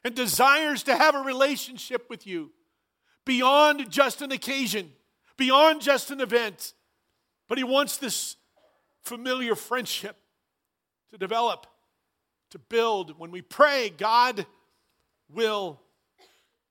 and 0.07 0.15
desires 0.15 0.85
to 0.85 0.95
have 0.95 1.17
a 1.17 1.19
relationship 1.19 2.09
with 2.09 2.29
you 2.29 2.53
beyond 3.25 3.91
just 3.91 4.23
an 4.23 4.31
occasion, 4.31 4.93
beyond 5.37 5.83
just 5.83 6.13
an 6.13 6.21
event, 6.21 6.75
but 7.49 7.59
he 7.59 7.65
wants 7.65 7.97
this 7.97 8.37
familiar 9.05 9.57
friendship 9.57 10.17
to 11.11 11.19
develop, 11.19 11.67
to 12.53 12.59
build. 12.61 13.19
When 13.19 13.33
we 13.33 13.43
pray, 13.43 13.91
God 13.99 14.47
will 15.29 15.81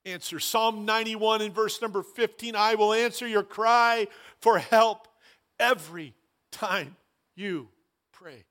answer. 0.06 0.40
Psalm 0.40 0.86
91 0.86 1.42
in 1.42 1.52
verse 1.52 1.82
number 1.82 2.04
15 2.04 2.56
I 2.56 2.76
will 2.76 2.94
answer 2.94 3.28
your 3.28 3.44
cry 3.44 4.08
for 4.40 4.60
help 4.60 5.10
every 5.60 6.14
time 6.54 6.96
you 7.36 7.68
pray. 8.14 8.46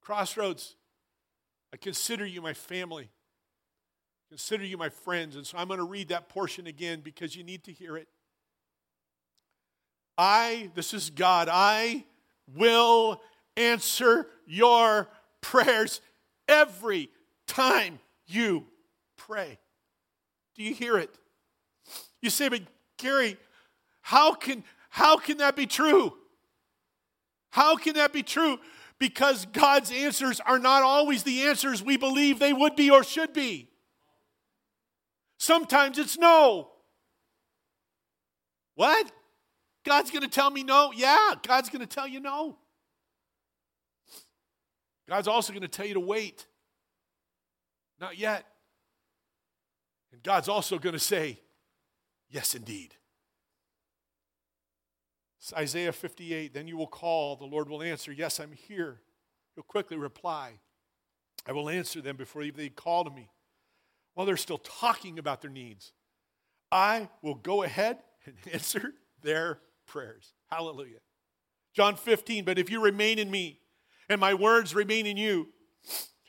Crossroads, 0.00 0.74
I 1.72 1.76
consider 1.76 2.26
you 2.26 2.42
my 2.42 2.54
family. 2.54 3.10
Consider 4.28 4.64
you 4.64 4.76
my 4.76 4.88
friends. 4.88 5.36
And 5.36 5.46
so 5.46 5.58
I'm 5.58 5.68
going 5.68 5.78
to 5.78 5.84
read 5.84 6.08
that 6.08 6.28
portion 6.28 6.66
again 6.66 7.00
because 7.00 7.36
you 7.36 7.44
need 7.44 7.64
to 7.64 7.72
hear 7.72 7.96
it. 7.96 8.08
I, 10.16 10.70
this 10.74 10.92
is 10.92 11.10
God, 11.10 11.48
I 11.50 12.04
will 12.54 13.20
answer 13.56 14.26
your 14.46 15.08
prayers 15.40 16.00
every 16.48 17.10
time 17.46 17.98
you 18.26 18.66
pray. 19.16 19.58
Do 20.54 20.62
you 20.62 20.74
hear 20.74 20.98
it? 20.98 21.14
You 22.20 22.30
say, 22.30 22.48
but 22.48 22.62
Gary, 22.98 23.36
how 24.02 24.34
can, 24.34 24.64
how 24.90 25.16
can 25.16 25.38
that 25.38 25.56
be 25.56 25.66
true? 25.66 26.12
How 27.50 27.76
can 27.76 27.94
that 27.94 28.12
be 28.12 28.22
true? 28.22 28.58
Because 29.02 29.46
God's 29.46 29.90
answers 29.90 30.38
are 30.38 30.60
not 30.60 30.84
always 30.84 31.24
the 31.24 31.42
answers 31.42 31.82
we 31.82 31.96
believe 31.96 32.38
they 32.38 32.52
would 32.52 32.76
be 32.76 32.88
or 32.88 33.02
should 33.02 33.32
be. 33.32 33.68
Sometimes 35.38 35.98
it's 35.98 36.16
no. 36.16 36.70
What? 38.76 39.10
God's 39.84 40.12
going 40.12 40.22
to 40.22 40.28
tell 40.28 40.48
me 40.48 40.62
no? 40.62 40.92
Yeah, 40.94 41.32
God's 41.44 41.68
going 41.68 41.80
to 41.80 41.86
tell 41.92 42.06
you 42.06 42.20
no. 42.20 42.58
God's 45.08 45.26
also 45.26 45.52
going 45.52 45.62
to 45.62 45.68
tell 45.68 45.84
you 45.84 45.94
to 45.94 46.00
wait. 46.00 46.46
Not 48.00 48.16
yet. 48.16 48.46
And 50.12 50.22
God's 50.22 50.48
also 50.48 50.78
going 50.78 50.92
to 50.92 51.00
say, 51.00 51.40
Yes, 52.30 52.54
indeed. 52.54 52.94
Isaiah 55.56 55.92
58. 55.92 56.54
Then 56.54 56.68
you 56.68 56.76
will 56.76 56.86
call, 56.86 57.36
the 57.36 57.44
Lord 57.44 57.68
will 57.68 57.82
answer, 57.82 58.12
Yes, 58.12 58.38
I'm 58.38 58.52
here. 58.52 59.00
He'll 59.54 59.64
quickly 59.64 59.96
reply, 59.96 60.52
I 61.46 61.52
will 61.52 61.68
answer 61.68 62.00
them 62.00 62.16
before 62.16 62.44
they 62.44 62.68
call 62.68 63.04
to 63.04 63.10
me. 63.10 63.28
While 64.14 64.26
they're 64.26 64.36
still 64.36 64.58
talking 64.58 65.18
about 65.18 65.42
their 65.42 65.50
needs, 65.50 65.92
I 66.70 67.08
will 67.22 67.34
go 67.34 67.62
ahead 67.62 67.98
and 68.24 68.36
answer 68.52 68.92
their 69.22 69.58
prayers. 69.86 70.32
Hallelujah. 70.50 70.98
John 71.74 71.96
15, 71.96 72.44
but 72.44 72.58
if 72.58 72.70
you 72.70 72.82
remain 72.82 73.18
in 73.18 73.30
me 73.30 73.60
and 74.08 74.20
my 74.20 74.34
words 74.34 74.74
remain 74.74 75.06
in 75.06 75.16
you, 75.16 75.48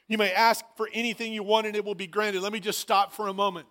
you 0.07 0.18
may 0.18 0.32
ask 0.32 0.64
for 0.78 0.89
anything 0.93 1.34
you 1.34 1.43
want 1.43 1.68
and 1.68 1.76
it 1.76 1.84
will 1.84 1.95
be 1.95 2.07
granted. 2.07 2.41
Let 2.41 2.53
me 2.53 2.59
just 2.59 2.80
stop 2.80 3.14
for 3.14 3.28
a 3.28 3.34
moment. 3.34 3.68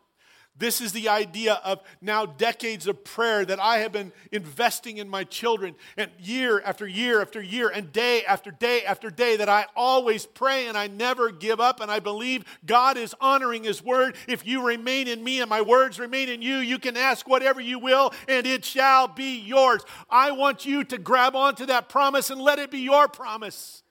This 0.55 0.83
is 0.83 0.93
the 0.93 1.09
idea 1.09 1.55
of 1.65 1.81
now 2.03 2.27
decades 2.27 2.87
of 2.87 3.05
prayer 3.05 3.45
that 3.45 3.59
I 3.59 3.79
have 3.79 3.91
been 3.91 4.13
investing 4.31 4.99
in 4.99 5.09
my 5.09 5.25
children, 5.25 5.75
and 5.97 6.11
year 6.21 6.61
after 6.65 6.87
year 6.87 7.23
after 7.23 7.43
year, 7.43 7.71
and 7.71 7.91
day 7.91 8.23
after 8.25 8.51
day 8.51 8.85
after 8.85 9.11
day, 9.11 9.37
that 9.37 9.49
I 9.49 9.65
always 9.75 10.27
pray 10.27 10.69
and 10.69 10.77
I 10.77 10.89
never 10.89 11.31
give 11.31 11.59
up. 11.59 11.81
And 11.81 11.91
I 11.91 12.01
believe 12.01 12.45
God 12.67 12.99
is 12.99 13.15
honoring 13.19 13.65
His 13.65 13.83
word. 13.83 14.15
If 14.29 14.47
you 14.47 14.67
remain 14.67 15.09
in 15.09 15.25
me 15.25 15.41
and 15.41 15.49
my 15.49 15.63
words 15.63 15.99
remain 15.99 16.29
in 16.29 16.43
you, 16.43 16.57
you 16.59 16.79
can 16.79 16.99
ask 16.99 17.27
whatever 17.27 17.61
you 17.61 17.79
will, 17.79 18.13
and 18.29 18.47
it 18.47 18.65
shall 18.65 19.09
be 19.09 19.39
yours. 19.39 19.83
I 20.11 20.33
want 20.33 20.67
you 20.67 20.85
to 20.85 20.99
grab 20.99 21.35
onto 21.35 21.65
that 21.67 21.89
promise 21.89 22.29
and 22.29 22.41
let 22.41 22.59
it 22.59 22.71
be 22.71 22.81
your 22.81 23.09
promise. 23.09 23.83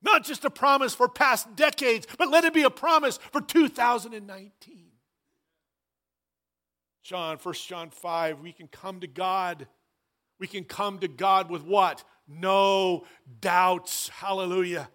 Not 0.00 0.24
just 0.24 0.44
a 0.44 0.50
promise 0.50 0.94
for 0.94 1.08
past 1.08 1.54
decades, 1.56 2.06
but 2.18 2.30
let 2.30 2.44
it 2.44 2.54
be 2.54 2.62
a 2.62 2.70
promise 2.70 3.18
for 3.30 3.40
2019. 3.40 4.81
John, 7.12 7.36
1 7.36 7.54
John 7.68 7.90
5, 7.90 8.40
we 8.40 8.52
can 8.52 8.68
come 8.68 9.00
to 9.00 9.06
God. 9.06 9.66
We 10.40 10.46
can 10.46 10.64
come 10.64 10.98
to 11.00 11.08
God 11.08 11.50
with 11.50 11.62
what? 11.62 12.04
No 12.26 13.04
doubts. 13.38 14.08
Hallelujah. 14.08 14.88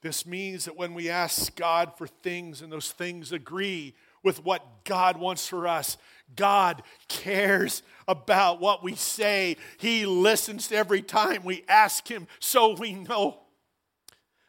This 0.00 0.24
means 0.24 0.66
that 0.66 0.76
when 0.76 0.94
we 0.94 1.10
ask 1.10 1.56
God 1.56 1.98
for 1.98 2.06
things 2.06 2.62
and 2.62 2.70
those 2.70 2.92
things 2.92 3.32
agree 3.32 3.96
with 4.22 4.44
what 4.44 4.84
God 4.84 5.16
wants 5.16 5.48
for 5.48 5.66
us, 5.66 5.96
God 6.36 6.84
cares 7.08 7.82
about 8.06 8.60
what 8.60 8.84
we 8.84 8.94
say. 8.94 9.56
He 9.78 10.06
listens 10.06 10.68
to 10.68 10.76
every 10.76 11.02
time 11.02 11.42
we 11.42 11.64
ask 11.68 12.06
Him, 12.06 12.28
so 12.38 12.76
we 12.76 12.92
know. 12.92 13.40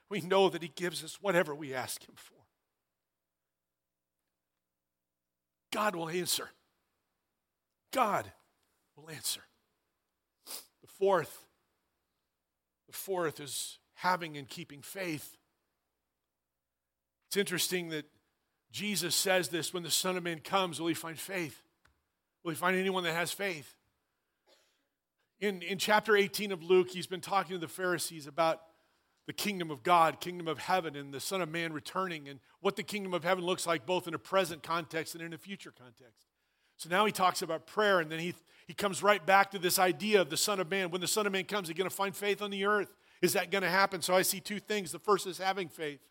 We 0.07 0.21
know 0.21 0.49
that 0.49 0.61
He 0.61 0.71
gives 0.75 1.03
us 1.03 1.17
whatever 1.19 1.55
we 1.55 1.73
ask 1.73 2.07
Him 2.07 2.13
for. 2.15 2.32
God 5.73 5.95
will 5.95 6.07
answer. 6.07 6.49
God 7.91 8.31
will 8.95 9.09
answer. 9.09 9.41
The 10.45 10.87
fourth, 10.99 11.45
the 12.87 12.93
fourth 12.93 13.39
is 13.39 13.79
having 13.95 14.37
and 14.37 14.47
keeping 14.47 14.81
faith. 14.81 15.35
It's 17.27 17.37
interesting 17.37 17.89
that 17.89 18.05
Jesus 18.71 19.15
says 19.15 19.49
this 19.49 19.73
when 19.73 19.83
the 19.83 19.91
Son 19.91 20.15
of 20.15 20.23
Man 20.23 20.39
comes, 20.39 20.79
will 20.79 20.87
he 20.87 20.93
find 20.93 21.17
faith? 21.17 21.59
Will 22.43 22.51
he 22.51 22.57
find 22.57 22.77
anyone 22.77 23.03
that 23.03 23.15
has 23.15 23.31
faith? 23.31 23.73
In, 25.39 25.61
in 25.63 25.79
chapter 25.79 26.15
18 26.15 26.51
of 26.51 26.61
Luke, 26.61 26.89
he's 26.91 27.07
been 27.07 27.21
talking 27.21 27.55
to 27.55 27.59
the 27.59 27.67
Pharisees 27.67 28.27
about 28.27 28.61
the 29.25 29.33
kingdom 29.33 29.71
of 29.71 29.83
God, 29.83 30.19
kingdom 30.19 30.47
of 30.47 30.59
heaven, 30.59 30.95
and 30.95 31.13
the 31.13 31.19
Son 31.19 31.41
of 31.41 31.49
Man 31.49 31.71
returning, 31.73 32.27
and 32.27 32.39
what 32.59 32.75
the 32.75 32.83
kingdom 32.83 33.13
of 33.13 33.23
heaven 33.23 33.43
looks 33.43 33.65
like 33.65 33.85
both 33.85 34.07
in 34.07 34.13
a 34.13 34.19
present 34.19 34.63
context 34.63 35.15
and 35.15 35.23
in 35.23 35.33
a 35.33 35.37
future 35.37 35.71
context. 35.71 36.27
So 36.77 36.89
now 36.89 37.05
he 37.05 37.11
talks 37.11 37.41
about 37.41 37.65
prayer, 37.65 37.99
and 37.99 38.11
then 38.11 38.19
he, 38.19 38.33
he 38.67 38.73
comes 38.73 39.01
right 39.01 39.25
back 39.25 39.51
to 39.51 39.59
this 39.59 39.79
idea 39.79 40.19
of 40.21 40.29
the 40.29 40.37
Son 40.37 40.59
of 40.59 40.69
Man. 40.69 40.91
When 40.91 41.01
the 41.01 41.07
Son 41.07 41.25
of 41.25 41.31
Man 41.31 41.45
comes, 41.45 41.67
he's 41.67 41.77
going 41.77 41.89
to 41.89 41.95
find 41.95 42.15
faith 42.15 42.41
on 42.41 42.51
the 42.51 42.65
earth. 42.65 42.93
Is 43.21 43.33
that 43.33 43.51
going 43.51 43.61
to 43.61 43.69
happen? 43.69 44.01
So 44.01 44.13
I 44.13 44.21
see 44.21 44.41
two 44.41 44.59
things. 44.59 44.91
The 44.91 44.99
first 44.99 45.27
is 45.27 45.37
having 45.37 45.69
faith 45.69 46.01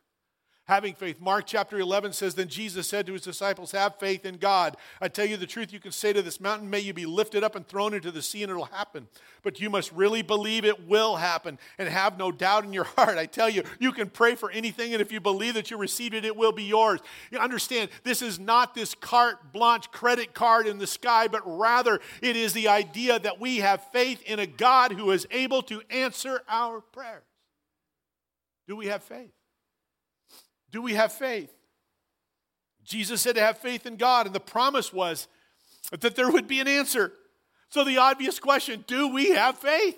having 0.72 0.94
faith. 0.94 1.20
Mark 1.20 1.44
chapter 1.46 1.78
11 1.78 2.14
says, 2.14 2.34
Then 2.34 2.48
Jesus 2.48 2.88
said 2.88 3.04
to 3.04 3.12
his 3.12 3.20
disciples, 3.20 3.72
Have 3.72 3.98
faith 3.98 4.24
in 4.24 4.36
God. 4.38 4.76
I 5.02 5.08
tell 5.08 5.26
you 5.26 5.36
the 5.36 5.46
truth, 5.46 5.70
you 5.70 5.78
can 5.78 5.92
say 5.92 6.14
to 6.14 6.22
this 6.22 6.40
mountain, 6.40 6.70
May 6.70 6.80
you 6.80 6.94
be 6.94 7.04
lifted 7.04 7.44
up 7.44 7.54
and 7.54 7.66
thrown 7.68 7.92
into 7.92 8.10
the 8.10 8.22
sea, 8.22 8.42
and 8.42 8.50
it'll 8.50 8.64
happen. 8.64 9.06
But 9.42 9.60
you 9.60 9.68
must 9.68 9.92
really 9.92 10.22
believe 10.22 10.64
it 10.64 10.88
will 10.88 11.16
happen 11.16 11.58
and 11.76 11.90
have 11.90 12.16
no 12.16 12.32
doubt 12.32 12.64
in 12.64 12.72
your 12.72 12.84
heart. 12.96 13.18
I 13.18 13.26
tell 13.26 13.50
you, 13.50 13.64
you 13.80 13.92
can 13.92 14.08
pray 14.08 14.34
for 14.34 14.50
anything, 14.50 14.94
and 14.94 15.02
if 15.02 15.12
you 15.12 15.20
believe 15.20 15.54
that 15.54 15.70
you 15.70 15.76
received 15.76 16.14
it, 16.14 16.24
it 16.24 16.36
will 16.36 16.52
be 16.52 16.64
yours. 16.64 17.00
You 17.30 17.38
understand, 17.38 17.90
this 18.02 18.22
is 18.22 18.38
not 18.38 18.74
this 18.74 18.94
carte 18.94 19.52
blanche 19.52 19.90
credit 19.90 20.32
card 20.32 20.66
in 20.66 20.78
the 20.78 20.86
sky, 20.86 21.28
but 21.28 21.42
rather 21.44 22.00
it 22.22 22.34
is 22.34 22.54
the 22.54 22.68
idea 22.68 23.18
that 23.18 23.38
we 23.38 23.58
have 23.58 23.84
faith 23.92 24.22
in 24.22 24.38
a 24.38 24.46
God 24.46 24.92
who 24.92 25.10
is 25.10 25.26
able 25.30 25.60
to 25.64 25.82
answer 25.90 26.40
our 26.48 26.80
prayers. 26.80 27.24
Do 28.66 28.76
we 28.76 28.86
have 28.86 29.02
faith? 29.02 29.32
Do 30.72 30.82
we 30.82 30.94
have 30.94 31.12
faith? 31.12 31.52
Jesus 32.82 33.20
said 33.20 33.36
to 33.36 33.40
have 33.40 33.58
faith 33.58 33.86
in 33.86 33.96
God, 33.96 34.26
and 34.26 34.34
the 34.34 34.40
promise 34.40 34.92
was 34.92 35.28
that 36.00 36.16
there 36.16 36.30
would 36.30 36.48
be 36.48 36.60
an 36.60 36.66
answer. 36.66 37.12
So, 37.68 37.84
the 37.84 37.98
obvious 37.98 38.40
question 38.40 38.84
do 38.86 39.08
we 39.08 39.30
have 39.30 39.58
faith? 39.58 39.96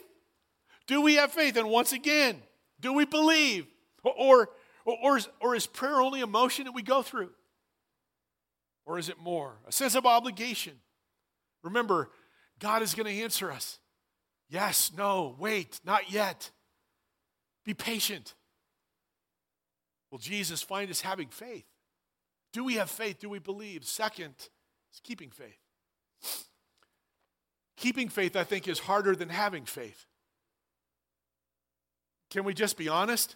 Do 0.87 1.01
we 1.01 1.15
have 1.15 1.33
faith? 1.33 1.57
And 1.57 1.71
once 1.71 1.93
again, 1.93 2.43
do 2.81 2.93
we 2.93 3.07
believe? 3.07 3.67
Or, 4.03 4.13
or, 4.85 4.97
or, 5.03 5.17
is, 5.17 5.29
or 5.41 5.55
is 5.55 5.67
prayer 5.67 6.01
only 6.01 6.21
a 6.21 6.27
motion 6.27 6.65
that 6.65 6.73
we 6.73 6.83
go 6.83 7.01
through? 7.01 7.31
Or 8.85 8.99
is 8.99 9.09
it 9.09 9.19
more? 9.19 9.55
A 9.67 9.73
sense 9.73 9.95
of 9.95 10.05
obligation. 10.05 10.75
Remember, 11.63 12.11
God 12.59 12.83
is 12.83 12.95
going 12.95 13.07
to 13.07 13.23
answer 13.23 13.51
us. 13.51 13.79
Yes, 14.51 14.93
no, 14.95 15.35
wait, 15.39 15.81
not 15.87 16.13
yet. 16.13 16.51
Be 17.65 17.73
patient. 17.73 18.35
Will 20.15 20.21
Jesus 20.21 20.63
find 20.63 20.89
us 20.93 21.01
having 21.01 21.27
faith? 21.27 21.65
Do 22.53 22.63
we 22.63 22.75
have 22.75 22.89
faith? 22.89 23.19
Do 23.19 23.29
we 23.29 23.41
believe? 23.41 23.85
Second 23.85 24.35
is 24.39 25.01
keeping 25.03 25.29
faith. 25.29 25.59
Keeping 27.77 28.09
faith, 28.09 28.37
I 28.37 28.45
think, 28.45 28.69
is 28.69 28.79
harder 28.79 29.17
than 29.17 29.29
having 29.29 29.65
faith. 29.65 30.07
Can 32.31 32.45
we 32.45 32.55
just 32.55 32.77
be 32.77 32.89
honest? 32.89 33.35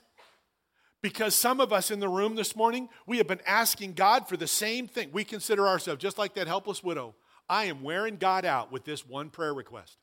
Because 1.03 1.35
some 1.35 1.61
of 1.61 1.72
us 1.72 1.91
in 1.91 1.99
the 1.99 2.09
room 2.09 2.37
this 2.37 2.55
morning, 2.55 2.89
we 3.09 3.16
have 3.16 3.26
been 3.26 3.43
asking 3.45 3.95
God 3.95 4.29
for 4.29 4.37
the 4.37 4.47
same 4.47 4.87
thing. 4.87 5.11
We 5.11 5.24
consider 5.24 5.66
ourselves 5.66 6.01
just 6.01 6.16
like 6.16 6.35
that 6.35 6.47
helpless 6.47 6.85
widow. 6.85 7.16
I 7.49 7.64
am 7.64 7.83
wearing 7.83 8.18
God 8.18 8.45
out 8.45 8.70
with 8.70 8.85
this 8.85 9.05
one 9.05 9.31
prayer 9.31 9.53
request. 9.53 9.97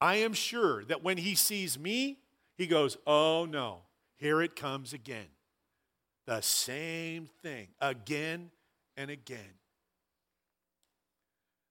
I 0.00 0.18
am 0.18 0.34
sure 0.34 0.84
that 0.84 1.02
when 1.02 1.16
he 1.16 1.34
sees 1.34 1.76
me, 1.76 2.20
he 2.56 2.68
goes, 2.68 2.96
Oh 3.08 3.44
no, 3.44 3.80
here 4.18 4.40
it 4.40 4.54
comes 4.54 4.92
again. 4.92 5.26
The 6.28 6.42
same 6.42 7.26
thing 7.40 7.68
again 7.80 8.50
and 8.98 9.10
again. 9.10 9.54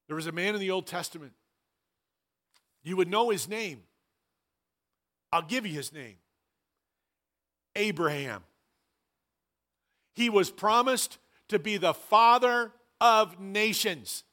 There 0.08 0.16
was 0.16 0.26
a 0.26 0.32
man 0.32 0.56
in 0.56 0.60
the 0.60 0.72
Old 0.72 0.88
Testament. 0.88 1.34
You 2.82 2.98
would 2.98 3.08
know 3.08 3.30
his 3.30 3.48
name. 3.48 3.84
I'll 5.32 5.44
give 5.44 5.68
you 5.68 5.74
his 5.74 5.94
name 5.94 6.16
Abraham. 7.76 8.42
He 10.16 10.28
was 10.28 10.50
promised 10.50 11.20
to 11.50 11.60
be 11.60 11.78
the 11.78 11.94
father 11.94 12.72
of 13.00 13.40
nations. 13.40 14.24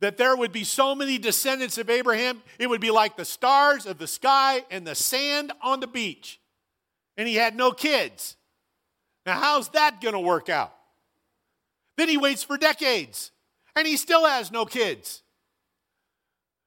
That 0.00 0.16
there 0.16 0.36
would 0.36 0.50
be 0.50 0.64
so 0.64 0.96
many 0.96 1.18
descendants 1.18 1.78
of 1.78 1.88
Abraham, 1.88 2.42
it 2.58 2.68
would 2.68 2.80
be 2.80 2.90
like 2.90 3.16
the 3.16 3.24
stars 3.24 3.86
of 3.86 3.98
the 3.98 4.08
sky 4.08 4.64
and 4.72 4.84
the 4.84 4.96
sand 4.96 5.52
on 5.62 5.78
the 5.78 5.86
beach. 5.86 6.40
And 7.16 7.28
he 7.28 7.36
had 7.36 7.54
no 7.54 7.70
kids. 7.70 8.34
Now, 9.28 9.38
how's 9.38 9.68
that 9.70 10.00
going 10.00 10.14
to 10.14 10.20
work 10.20 10.48
out? 10.48 10.72
Then 11.98 12.08
he 12.08 12.16
waits 12.16 12.42
for 12.42 12.56
decades 12.56 13.30
and 13.76 13.86
he 13.86 13.98
still 13.98 14.24
has 14.24 14.50
no 14.50 14.64
kids. 14.64 15.22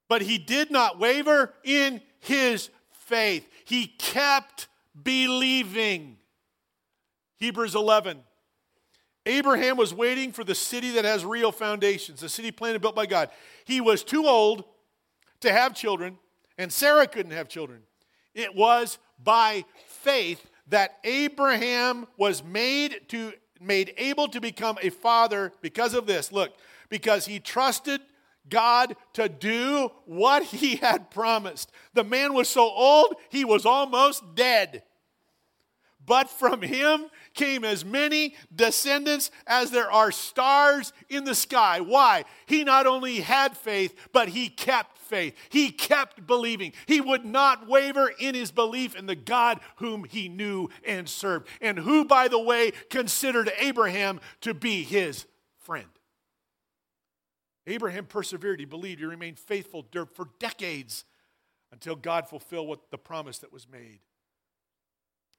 But 0.08 0.22
he 0.22 0.38
did 0.38 0.70
not 0.70 1.00
waver 1.00 1.56
in 1.64 2.02
his 2.20 2.70
faith, 2.92 3.50
he 3.66 3.88
kept 3.88 4.68
believing. 5.02 6.18
Hebrews 7.38 7.74
11. 7.74 8.20
Abraham 9.26 9.76
was 9.76 9.92
waiting 9.92 10.32
for 10.32 10.44
the 10.44 10.54
city 10.54 10.92
that 10.92 11.06
has 11.06 11.26
real 11.26 11.52
foundations, 11.52 12.20
the 12.20 12.30
city 12.30 12.52
planted 12.52 12.80
built 12.80 12.96
by 12.96 13.08
God. 13.08 13.32
He 13.66 13.82
was 13.82 14.04
too 14.04 14.28
old 14.28 14.66
to 15.40 15.52
have 15.52 15.74
children, 15.74 16.20
and 16.60 16.72
Sarah 16.72 17.08
couldn't 17.08 17.32
have 17.32 17.50
children. 17.50 17.82
It 18.36 18.54
was 18.54 19.00
by 19.18 19.66
faith 19.88 20.46
that 20.72 20.98
Abraham 21.04 22.08
was 22.18 22.44
made 22.44 23.02
to 23.10 23.34
made 23.60 23.94
able 23.98 24.28
to 24.30 24.42
become 24.42 24.78
a 24.82 24.90
father 24.90 25.54
because 25.62 25.94
of 25.94 26.08
this. 26.08 26.32
Look, 26.32 26.54
because 26.90 27.28
he 27.28 27.40
trusted 27.40 28.02
God 28.50 28.96
to 29.14 29.30
do 29.30 29.92
what 30.06 30.44
he 30.44 30.78
had 30.78 31.12
promised. 31.12 31.72
The 31.94 32.04
man 32.04 32.34
was 32.34 32.50
so 32.50 32.64
old, 32.64 33.16
he 33.30 33.46
was 33.46 33.66
almost 33.66 34.34
dead. 34.34 34.84
But 36.12 36.30
from 36.30 36.62
him 36.62 37.06
came 37.34 37.64
as 37.64 37.86
many 37.86 38.36
descendants 38.54 39.32
as 39.48 39.72
there 39.72 39.90
are 39.90 40.12
stars 40.12 40.92
in 41.08 41.24
the 41.24 41.34
sky. 41.34 41.80
Why? 41.80 42.26
He 42.48 42.66
not 42.66 42.86
only 42.86 43.22
had 43.22 43.56
faith, 43.56 43.96
but 44.12 44.28
he 44.28 44.50
kept 44.50 44.98
faith. 44.98 45.38
He 45.48 45.72
kept 45.72 46.28
believing. 46.28 46.74
He 46.86 47.00
would 47.00 47.24
not 47.24 47.66
waver 47.66 48.12
in 48.20 48.36
his 48.36 48.52
belief 48.52 48.94
in 48.94 49.06
the 49.06 49.16
God 49.16 49.62
whom 49.78 50.04
he 50.04 50.28
knew 50.28 50.68
and 50.86 51.08
served, 51.08 51.48
and 51.62 51.80
who, 51.80 52.04
by 52.04 52.28
the 52.28 52.40
way, 52.40 52.72
considered 52.90 53.50
Abraham 53.58 54.20
to 54.42 54.54
be 54.54 54.84
his 54.84 55.26
friend. 55.60 55.88
Abraham 57.68 58.06
persevered. 58.06 58.60
He 58.60 58.66
believed. 58.66 59.00
He 59.00 59.06
remained 59.06 59.40
faithful 59.40 59.86
for 60.14 60.28
decades 60.40 61.06
until 61.72 61.96
God 61.96 62.28
fulfilled 62.28 62.68
what 62.68 62.92
the 62.92 62.98
promise 62.98 63.38
that 63.38 63.54
was 63.54 63.66
made. 63.66 64.00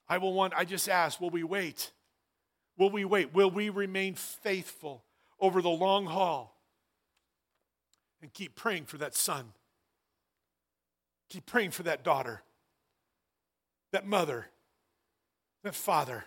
I 0.07 0.17
will 0.17 0.33
want, 0.33 0.53
I 0.55 0.65
just 0.65 0.89
ask, 0.89 1.19
will 1.19 1.29
we 1.29 1.43
wait? 1.43 1.91
Will 2.77 2.89
we 2.89 3.05
wait? 3.05 3.33
Will 3.33 3.51
we 3.51 3.69
remain 3.69 4.15
faithful 4.15 5.03
over 5.39 5.61
the 5.61 5.69
long 5.69 6.05
haul 6.05 6.57
and 8.21 8.33
keep 8.33 8.55
praying 8.55 8.85
for 8.85 8.97
that 8.97 9.15
son? 9.15 9.53
Keep 11.29 11.45
praying 11.45 11.71
for 11.71 11.83
that 11.83 12.03
daughter, 12.03 12.43
that 13.91 14.05
mother, 14.05 14.47
that 15.63 15.75
father, 15.75 16.25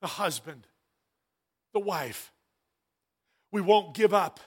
the 0.00 0.06
husband, 0.06 0.66
the 1.72 1.80
wife. 1.80 2.32
We 3.50 3.60
won't 3.60 3.94
give 3.94 4.12
up. 4.12 4.40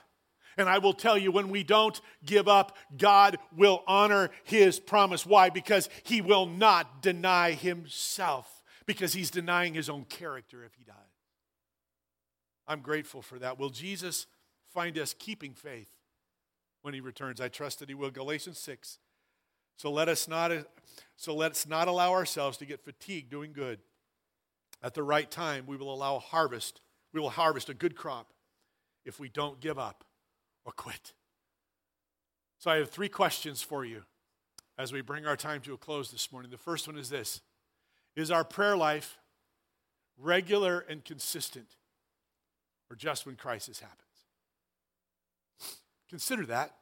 And 0.56 0.68
I 0.68 0.78
will 0.78 0.92
tell 0.92 1.16
you, 1.16 1.32
when 1.32 1.48
we 1.48 1.64
don't 1.64 2.00
give 2.24 2.48
up, 2.48 2.76
God 2.96 3.38
will 3.56 3.82
honor 3.86 4.30
his 4.44 4.78
promise. 4.78 5.24
Why? 5.24 5.50
Because 5.50 5.88
he 6.02 6.20
will 6.20 6.46
not 6.46 7.02
deny 7.02 7.52
himself, 7.52 8.62
because 8.86 9.14
he's 9.14 9.30
denying 9.30 9.74
his 9.74 9.88
own 9.88 10.04
character 10.04 10.64
if 10.64 10.74
he 10.74 10.84
does. 10.84 10.94
I'm 12.66 12.80
grateful 12.80 13.22
for 13.22 13.38
that. 13.38 13.58
Will 13.58 13.70
Jesus 13.70 14.26
find 14.72 14.98
us 14.98 15.14
keeping 15.18 15.54
faith 15.54 15.88
when 16.82 16.94
he 16.94 17.00
returns? 17.00 17.40
I 17.40 17.48
trust 17.48 17.78
that 17.80 17.88
he 17.88 17.94
will. 17.94 18.10
Galatians 18.10 18.58
6. 18.58 18.98
So 19.76 19.90
let 19.90 20.08
us 20.08 20.28
not, 20.28 20.52
so 21.16 21.34
let's 21.34 21.66
not 21.66 21.88
allow 21.88 22.12
ourselves 22.12 22.58
to 22.58 22.66
get 22.66 22.84
fatigued 22.84 23.30
doing 23.30 23.52
good. 23.52 23.80
At 24.82 24.94
the 24.94 25.02
right 25.02 25.30
time, 25.30 25.64
we 25.66 25.76
will 25.76 25.92
allow 25.92 26.18
harvest. 26.18 26.80
We 27.12 27.20
will 27.20 27.30
harvest 27.30 27.68
a 27.68 27.74
good 27.74 27.96
crop 27.96 28.32
if 29.04 29.18
we 29.18 29.28
don't 29.28 29.60
give 29.60 29.78
up 29.78 30.04
or 30.64 30.72
quit. 30.72 31.12
So 32.58 32.70
I 32.70 32.76
have 32.76 32.90
three 32.90 33.08
questions 33.08 33.60
for 33.60 33.84
you 33.84 34.02
as 34.78 34.92
we 34.92 35.00
bring 35.00 35.26
our 35.26 35.36
time 35.36 35.60
to 35.62 35.74
a 35.74 35.76
close 35.76 36.10
this 36.10 36.30
morning. 36.30 36.50
The 36.50 36.58
first 36.58 36.86
one 36.86 36.96
is 36.96 37.10
this 37.10 37.40
Is 38.14 38.30
our 38.30 38.44
prayer 38.44 38.76
life 38.76 39.18
regular 40.18 40.80
and 40.80 41.04
consistent, 41.04 41.76
or 42.90 42.96
just 42.96 43.26
when 43.26 43.36
crisis 43.36 43.80
happens? 43.80 43.98
Consider 46.08 46.46
that. 46.46 46.74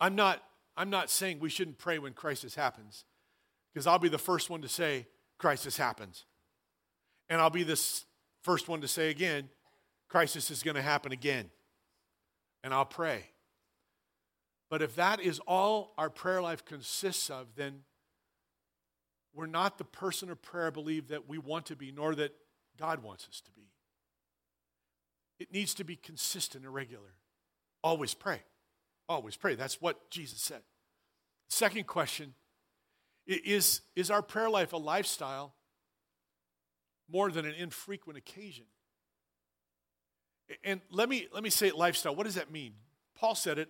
I'm 0.00 0.16
not, 0.16 0.42
I'm 0.76 0.90
not 0.90 1.10
saying 1.10 1.38
we 1.38 1.50
shouldn't 1.50 1.78
pray 1.78 1.98
when 1.98 2.14
crisis 2.14 2.54
happens, 2.54 3.04
because 3.72 3.86
I'll 3.86 3.98
be 3.98 4.08
the 4.08 4.18
first 4.18 4.48
one 4.50 4.62
to 4.62 4.68
say, 4.68 5.06
crisis 5.38 5.76
happens. 5.76 6.24
And 7.28 7.40
I'll 7.40 7.50
be 7.50 7.62
the 7.62 7.80
first 8.42 8.68
one 8.68 8.80
to 8.80 8.88
say 8.88 9.10
again, 9.10 9.50
crisis 10.08 10.50
is 10.50 10.62
going 10.62 10.74
to 10.74 10.82
happen 10.82 11.12
again 11.12 11.50
and 12.62 12.74
I'll 12.74 12.84
pray. 12.84 13.24
But 14.68 14.82
if 14.82 14.94
that 14.96 15.20
is 15.20 15.40
all 15.46 15.94
our 15.98 16.10
prayer 16.10 16.40
life 16.40 16.64
consists 16.64 17.28
of, 17.28 17.48
then 17.56 17.80
we're 19.34 19.46
not 19.46 19.78
the 19.78 19.84
person 19.84 20.30
of 20.30 20.42
prayer 20.42 20.70
believe 20.70 21.08
that 21.08 21.28
we 21.28 21.38
want 21.38 21.66
to 21.66 21.76
be, 21.76 21.92
nor 21.92 22.14
that 22.14 22.34
God 22.78 23.02
wants 23.02 23.26
us 23.28 23.40
to 23.42 23.50
be. 23.52 23.70
It 25.38 25.52
needs 25.52 25.74
to 25.74 25.84
be 25.84 25.96
consistent 25.96 26.64
and 26.64 26.74
regular. 26.74 27.14
Always 27.82 28.14
pray. 28.14 28.42
Always 29.08 29.36
pray. 29.36 29.54
That's 29.54 29.80
what 29.80 30.10
Jesus 30.10 30.40
said. 30.40 30.62
Second 31.48 31.86
question 31.86 32.34
is, 33.26 33.80
is 33.96 34.10
our 34.10 34.22
prayer 34.22 34.50
life 34.50 34.72
a 34.72 34.76
lifestyle 34.76 35.54
more 37.10 37.30
than 37.30 37.44
an 37.44 37.54
infrequent 37.54 38.18
occasion? 38.18 38.66
And 40.64 40.80
let 40.90 41.08
me, 41.08 41.28
let 41.32 41.42
me 41.42 41.50
say 41.50 41.70
lifestyle. 41.70 42.14
What 42.14 42.24
does 42.24 42.34
that 42.34 42.50
mean? 42.50 42.74
Paul 43.16 43.34
said 43.34 43.58
it, 43.58 43.68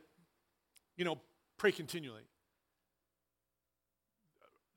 you 0.97 1.05
know, 1.05 1.21
pray 1.59 1.73
continually. 1.73 2.23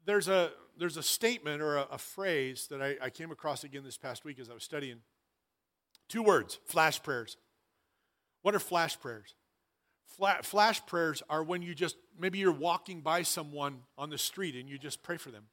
There's 0.06 0.28
a, 0.28 0.52
there's 0.78 0.98
a 0.98 1.04
statement 1.04 1.62
or 1.62 1.78
a, 1.78 1.88
a 1.92 1.98
phrase 1.98 2.68
that 2.70 2.82
I, 2.82 2.96
I 3.02 3.10
came 3.10 3.32
across 3.32 3.64
again 3.64 3.84
this 3.84 3.98
past 3.98 4.26
week 4.26 4.40
as 4.40 4.50
I 4.50 4.54
was 4.54 4.64
studying. 4.64 5.00
Two 6.10 6.24
words 6.24 6.60
flash 6.66 7.02
prayers. 7.02 7.38
What 8.42 8.56
are 8.56 8.60
flash 8.60 9.00
prayers? 9.00 9.36
Flash 10.44 10.86
prayers 10.86 11.24
are 11.28 11.44
when 11.44 11.64
you 11.64 11.74
just, 11.74 11.96
maybe 12.20 12.38
you're 12.38 12.52
walking 12.52 13.02
by 13.02 13.24
someone 13.24 13.80
on 13.98 14.12
the 14.12 14.18
street 14.18 14.56
and 14.56 14.70
you 14.70 14.78
just 14.78 15.02
pray 15.02 15.18
for 15.18 15.32
them. 15.32 15.46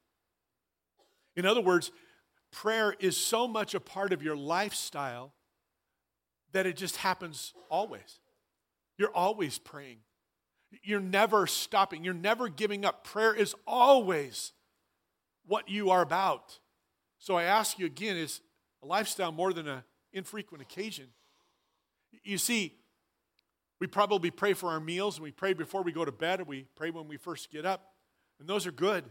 In 1.35 1.45
other 1.47 1.61
words, 1.61 1.91
prayer 2.51 2.95
is 2.99 3.17
so 3.17 3.47
much 3.47 3.73
a 3.73 3.79
part 3.79 4.13
of 4.13 4.21
your 4.21 4.35
lifestyle 4.35 5.33
that 6.53 6.65
it 6.65 6.75
just 6.75 6.97
happens 6.97 7.53
always. 7.69 8.19
You're 8.97 9.15
always 9.15 9.57
praying. 9.57 9.97
You're 10.83 10.99
never 10.99 11.47
stopping. 11.47 12.03
You're 12.03 12.13
never 12.13 12.47
giving 12.47 12.85
up. 12.85 13.03
Prayer 13.03 13.33
is 13.33 13.55
always 13.67 14.53
what 15.45 15.69
you 15.69 15.89
are 15.89 16.01
about. 16.01 16.59
So 17.19 17.35
I 17.35 17.43
ask 17.43 17.77
you 17.77 17.85
again 17.85 18.17
is 18.17 18.41
a 18.83 18.85
lifestyle 18.85 19.31
more 19.31 19.53
than 19.53 19.67
an 19.67 19.83
infrequent 20.13 20.61
occasion? 20.61 21.07
You 22.23 22.37
see, 22.37 22.75
we 23.79 23.87
probably 23.87 24.31
pray 24.31 24.53
for 24.53 24.69
our 24.69 24.79
meals 24.79 25.17
and 25.17 25.23
we 25.23 25.31
pray 25.31 25.53
before 25.53 25.83
we 25.83 25.91
go 25.91 26.05
to 26.05 26.11
bed 26.11 26.39
and 26.39 26.47
we 26.47 26.67
pray 26.75 26.91
when 26.91 27.07
we 27.07 27.17
first 27.17 27.51
get 27.51 27.65
up, 27.65 27.93
and 28.39 28.47
those 28.47 28.67
are 28.67 28.71
good. 28.71 29.03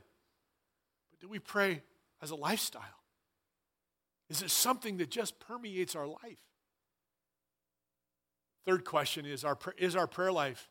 But 1.10 1.20
do 1.20 1.28
we 1.28 1.38
pray 1.38 1.82
as 2.22 2.30
a 2.30 2.36
lifestyle? 2.36 2.82
Is 4.28 4.42
it 4.42 4.50
something 4.50 4.98
that 4.98 5.10
just 5.10 5.40
permeates 5.40 5.96
our 5.96 6.06
life? 6.06 6.38
Third 8.66 8.84
question 8.84 9.26
is 9.26 9.44
our, 9.44 9.58
is 9.78 9.96
our 9.96 10.06
prayer 10.06 10.32
life 10.32 10.68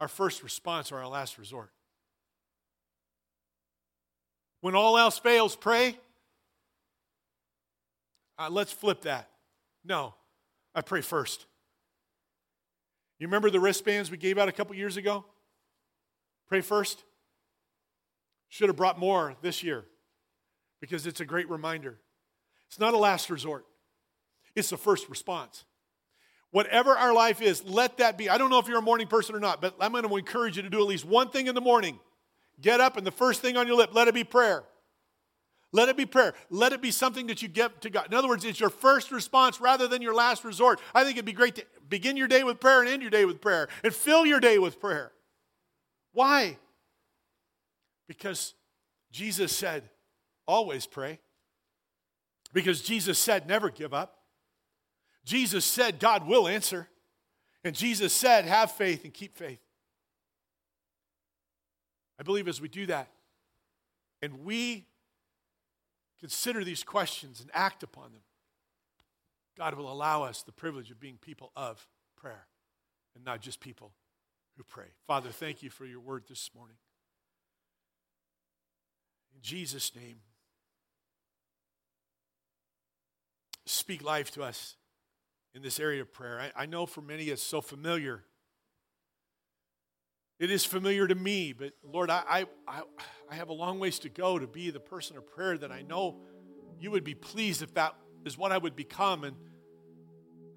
our 0.00 0.08
first 0.08 0.42
response 0.42 0.90
or 0.90 0.98
our 0.98 1.06
last 1.06 1.38
resort? 1.38 1.70
When 4.60 4.74
all 4.74 4.98
else 4.98 5.18
fails, 5.18 5.54
pray. 5.54 5.96
Uh, 8.38 8.48
let's 8.50 8.72
flip 8.72 9.02
that. 9.02 9.28
No, 9.84 10.14
I 10.74 10.80
pray 10.80 11.02
first. 11.02 11.46
You 13.18 13.28
remember 13.28 13.50
the 13.50 13.60
wristbands 13.60 14.10
we 14.10 14.16
gave 14.16 14.38
out 14.38 14.48
a 14.48 14.52
couple 14.52 14.74
years 14.74 14.96
ago? 14.96 15.24
Pray 16.48 16.60
first. 16.60 17.04
Should 18.48 18.68
have 18.68 18.76
brought 18.76 18.98
more 18.98 19.36
this 19.40 19.62
year 19.62 19.84
because 20.80 21.06
it's 21.06 21.20
a 21.20 21.24
great 21.24 21.48
reminder. 21.48 21.98
It's 22.68 22.80
not 22.80 22.94
a 22.94 22.98
last 22.98 23.30
resort, 23.30 23.66
it's 24.56 24.70
the 24.70 24.76
first 24.76 25.08
response. 25.08 25.64
Whatever 26.52 26.96
our 26.96 27.12
life 27.14 27.42
is, 27.42 27.64
let 27.64 27.96
that 27.96 28.16
be. 28.16 28.28
I 28.28 28.38
don't 28.38 28.50
know 28.50 28.58
if 28.58 28.68
you're 28.68 28.78
a 28.78 28.82
morning 28.82 29.06
person 29.06 29.34
or 29.34 29.40
not, 29.40 29.60
but 29.60 29.74
I'm 29.80 29.90
going 29.92 30.06
to 30.06 30.16
encourage 30.16 30.56
you 30.56 30.62
to 30.62 30.70
do 30.70 30.80
at 30.80 30.86
least 30.86 31.04
one 31.04 31.30
thing 31.30 31.46
in 31.46 31.54
the 31.54 31.60
morning. 31.60 31.98
Get 32.60 32.78
up, 32.78 32.96
and 32.96 33.06
the 33.06 33.10
first 33.10 33.40
thing 33.40 33.56
on 33.56 33.66
your 33.66 33.76
lip, 33.76 33.90
let 33.94 34.06
it 34.06 34.14
be 34.14 34.22
prayer. 34.22 34.62
Let 35.72 35.88
it 35.88 35.96
be 35.96 36.04
prayer. 36.04 36.34
Let 36.50 36.74
it 36.74 36.82
be 36.82 36.90
something 36.90 37.26
that 37.28 37.40
you 37.40 37.48
give 37.48 37.80
to 37.80 37.88
God. 37.88 38.06
In 38.06 38.14
other 38.14 38.28
words, 38.28 38.44
it's 38.44 38.60
your 38.60 38.68
first 38.68 39.10
response 39.10 39.60
rather 39.62 39.88
than 39.88 40.02
your 40.02 40.14
last 40.14 40.44
resort. 40.44 40.78
I 40.94 41.02
think 41.02 41.16
it'd 41.16 41.24
be 41.24 41.32
great 41.32 41.54
to 41.56 41.64
begin 41.88 42.18
your 42.18 42.28
day 42.28 42.44
with 42.44 42.60
prayer 42.60 42.80
and 42.80 42.88
end 42.88 43.00
your 43.00 43.10
day 43.10 43.24
with 43.24 43.40
prayer 43.40 43.68
and 43.82 43.94
fill 43.94 44.26
your 44.26 44.38
day 44.38 44.58
with 44.58 44.78
prayer. 44.78 45.12
Why? 46.12 46.58
Because 48.06 48.52
Jesus 49.10 49.56
said, 49.56 49.88
always 50.46 50.84
pray. 50.84 51.18
Because 52.52 52.82
Jesus 52.82 53.18
said, 53.18 53.48
never 53.48 53.70
give 53.70 53.94
up. 53.94 54.18
Jesus 55.24 55.64
said 55.64 55.98
God 55.98 56.26
will 56.26 56.48
answer. 56.48 56.88
And 57.64 57.76
Jesus 57.76 58.12
said, 58.12 58.44
have 58.44 58.72
faith 58.72 59.04
and 59.04 59.14
keep 59.14 59.36
faith. 59.36 59.60
I 62.18 62.24
believe 62.24 62.48
as 62.48 62.60
we 62.60 62.68
do 62.68 62.86
that 62.86 63.08
and 64.20 64.44
we 64.44 64.86
consider 66.20 66.64
these 66.64 66.84
questions 66.84 67.40
and 67.40 67.50
act 67.52 67.82
upon 67.82 68.12
them, 68.12 68.22
God 69.56 69.74
will 69.74 69.90
allow 69.92 70.22
us 70.22 70.42
the 70.42 70.52
privilege 70.52 70.90
of 70.90 71.00
being 71.00 71.18
people 71.20 71.52
of 71.56 71.86
prayer 72.16 72.46
and 73.14 73.24
not 73.24 73.40
just 73.40 73.60
people 73.60 73.92
who 74.56 74.64
pray. 74.64 74.86
Father, 75.06 75.30
thank 75.30 75.62
you 75.62 75.70
for 75.70 75.84
your 75.84 76.00
word 76.00 76.24
this 76.28 76.50
morning. 76.54 76.76
In 79.34 79.40
Jesus' 79.42 79.94
name, 79.94 80.16
speak 83.66 84.02
life 84.02 84.30
to 84.32 84.42
us 84.42 84.76
in 85.54 85.62
this 85.62 85.78
area 85.78 86.02
of 86.02 86.12
prayer. 86.12 86.40
I, 86.40 86.62
I 86.62 86.66
know 86.66 86.86
for 86.86 87.00
many 87.00 87.24
it's 87.24 87.42
so 87.42 87.60
familiar. 87.60 88.24
It 90.38 90.50
is 90.50 90.64
familiar 90.64 91.06
to 91.06 91.14
me, 91.14 91.52
but 91.52 91.72
Lord, 91.84 92.10
I, 92.10 92.46
I, 92.66 92.82
I 93.30 93.34
have 93.34 93.48
a 93.48 93.52
long 93.52 93.78
ways 93.78 93.98
to 94.00 94.08
go 94.08 94.38
to 94.38 94.46
be 94.46 94.70
the 94.70 94.80
person 94.80 95.16
of 95.16 95.26
prayer 95.26 95.56
that 95.58 95.70
I 95.70 95.82
know 95.82 96.20
you 96.80 96.90
would 96.90 97.04
be 97.04 97.14
pleased 97.14 97.62
if 97.62 97.74
that 97.74 97.94
is 98.24 98.36
what 98.36 98.50
I 98.50 98.58
would 98.58 98.74
become. 98.74 99.24
And 99.24 99.36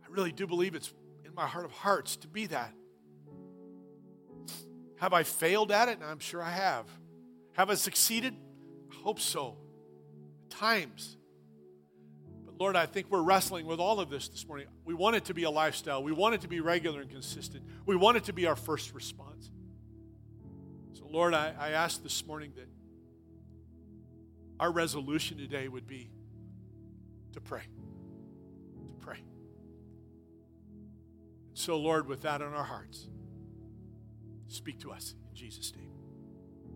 I 0.04 0.08
really 0.10 0.32
do 0.32 0.48
believe 0.48 0.74
it's 0.74 0.93
in 1.24 1.36
my 1.36 1.46
heart 1.46 1.66
of 1.66 1.72
hearts 1.72 2.16
to 2.18 2.28
be 2.28 2.48
that. 2.48 2.74
Have 4.98 5.14
I 5.14 5.24
failed 5.24 5.72
at 5.72 5.89
it? 5.89 6.00
I'm 6.04 6.20
sure 6.20 6.41
I 6.41 6.52
have. 6.52 6.88
Have 7.54 7.70
I 7.70 7.76
succeeded? 7.76 8.34
I 8.91 8.96
hope 9.04 9.20
so. 9.20 9.58
Times. 10.50 11.18
Lord, 12.58 12.76
I 12.76 12.86
think 12.86 13.08
we're 13.10 13.22
wrestling 13.22 13.66
with 13.66 13.80
all 13.80 13.99
of 13.99 14.10
this 14.10 14.30
this 14.30 14.47
morning. 14.47 14.68
We 14.86 14.93
want 14.93 15.16
it 15.16 15.26
to 15.26 15.34
be 15.34 15.43
a 15.43 15.49
lifestyle, 15.49 16.03
we 16.03 16.12
want 16.12 16.36
it 16.36 16.41
to 16.41 16.47
be 16.47 16.62
regular 16.62 17.01
and 17.01 17.10
consistent, 17.10 17.64
we 17.86 17.95
want 17.95 18.18
it 18.18 18.26
to 18.26 18.34
be 18.34 18.47
our 18.47 18.56
first 18.56 18.93
response. 18.93 19.51
So, 20.93 21.06
Lord, 21.10 21.34
I, 21.34 21.53
I 21.60 21.72
ask 21.72 22.01
this 22.01 22.26
morning 22.26 22.53
that 22.56 22.68
our 24.60 24.72
resolution 24.72 25.38
today 25.38 25.68
would 25.68 25.88
be 25.88 26.10
to 27.34 27.41
pray. 27.41 27.64
To 28.89 29.06
pray. 29.06 29.18
So, 31.53 31.78
Lord, 31.78 32.08
with 32.08 32.22
that 32.22 32.41
in 32.41 32.47
our 32.47 32.64
hearts, 32.64 33.08
speak 34.47 34.80
to 34.80 34.91
us 34.91 35.16
in 35.30 35.36
Jesus' 35.36 35.74
name. 35.76 35.95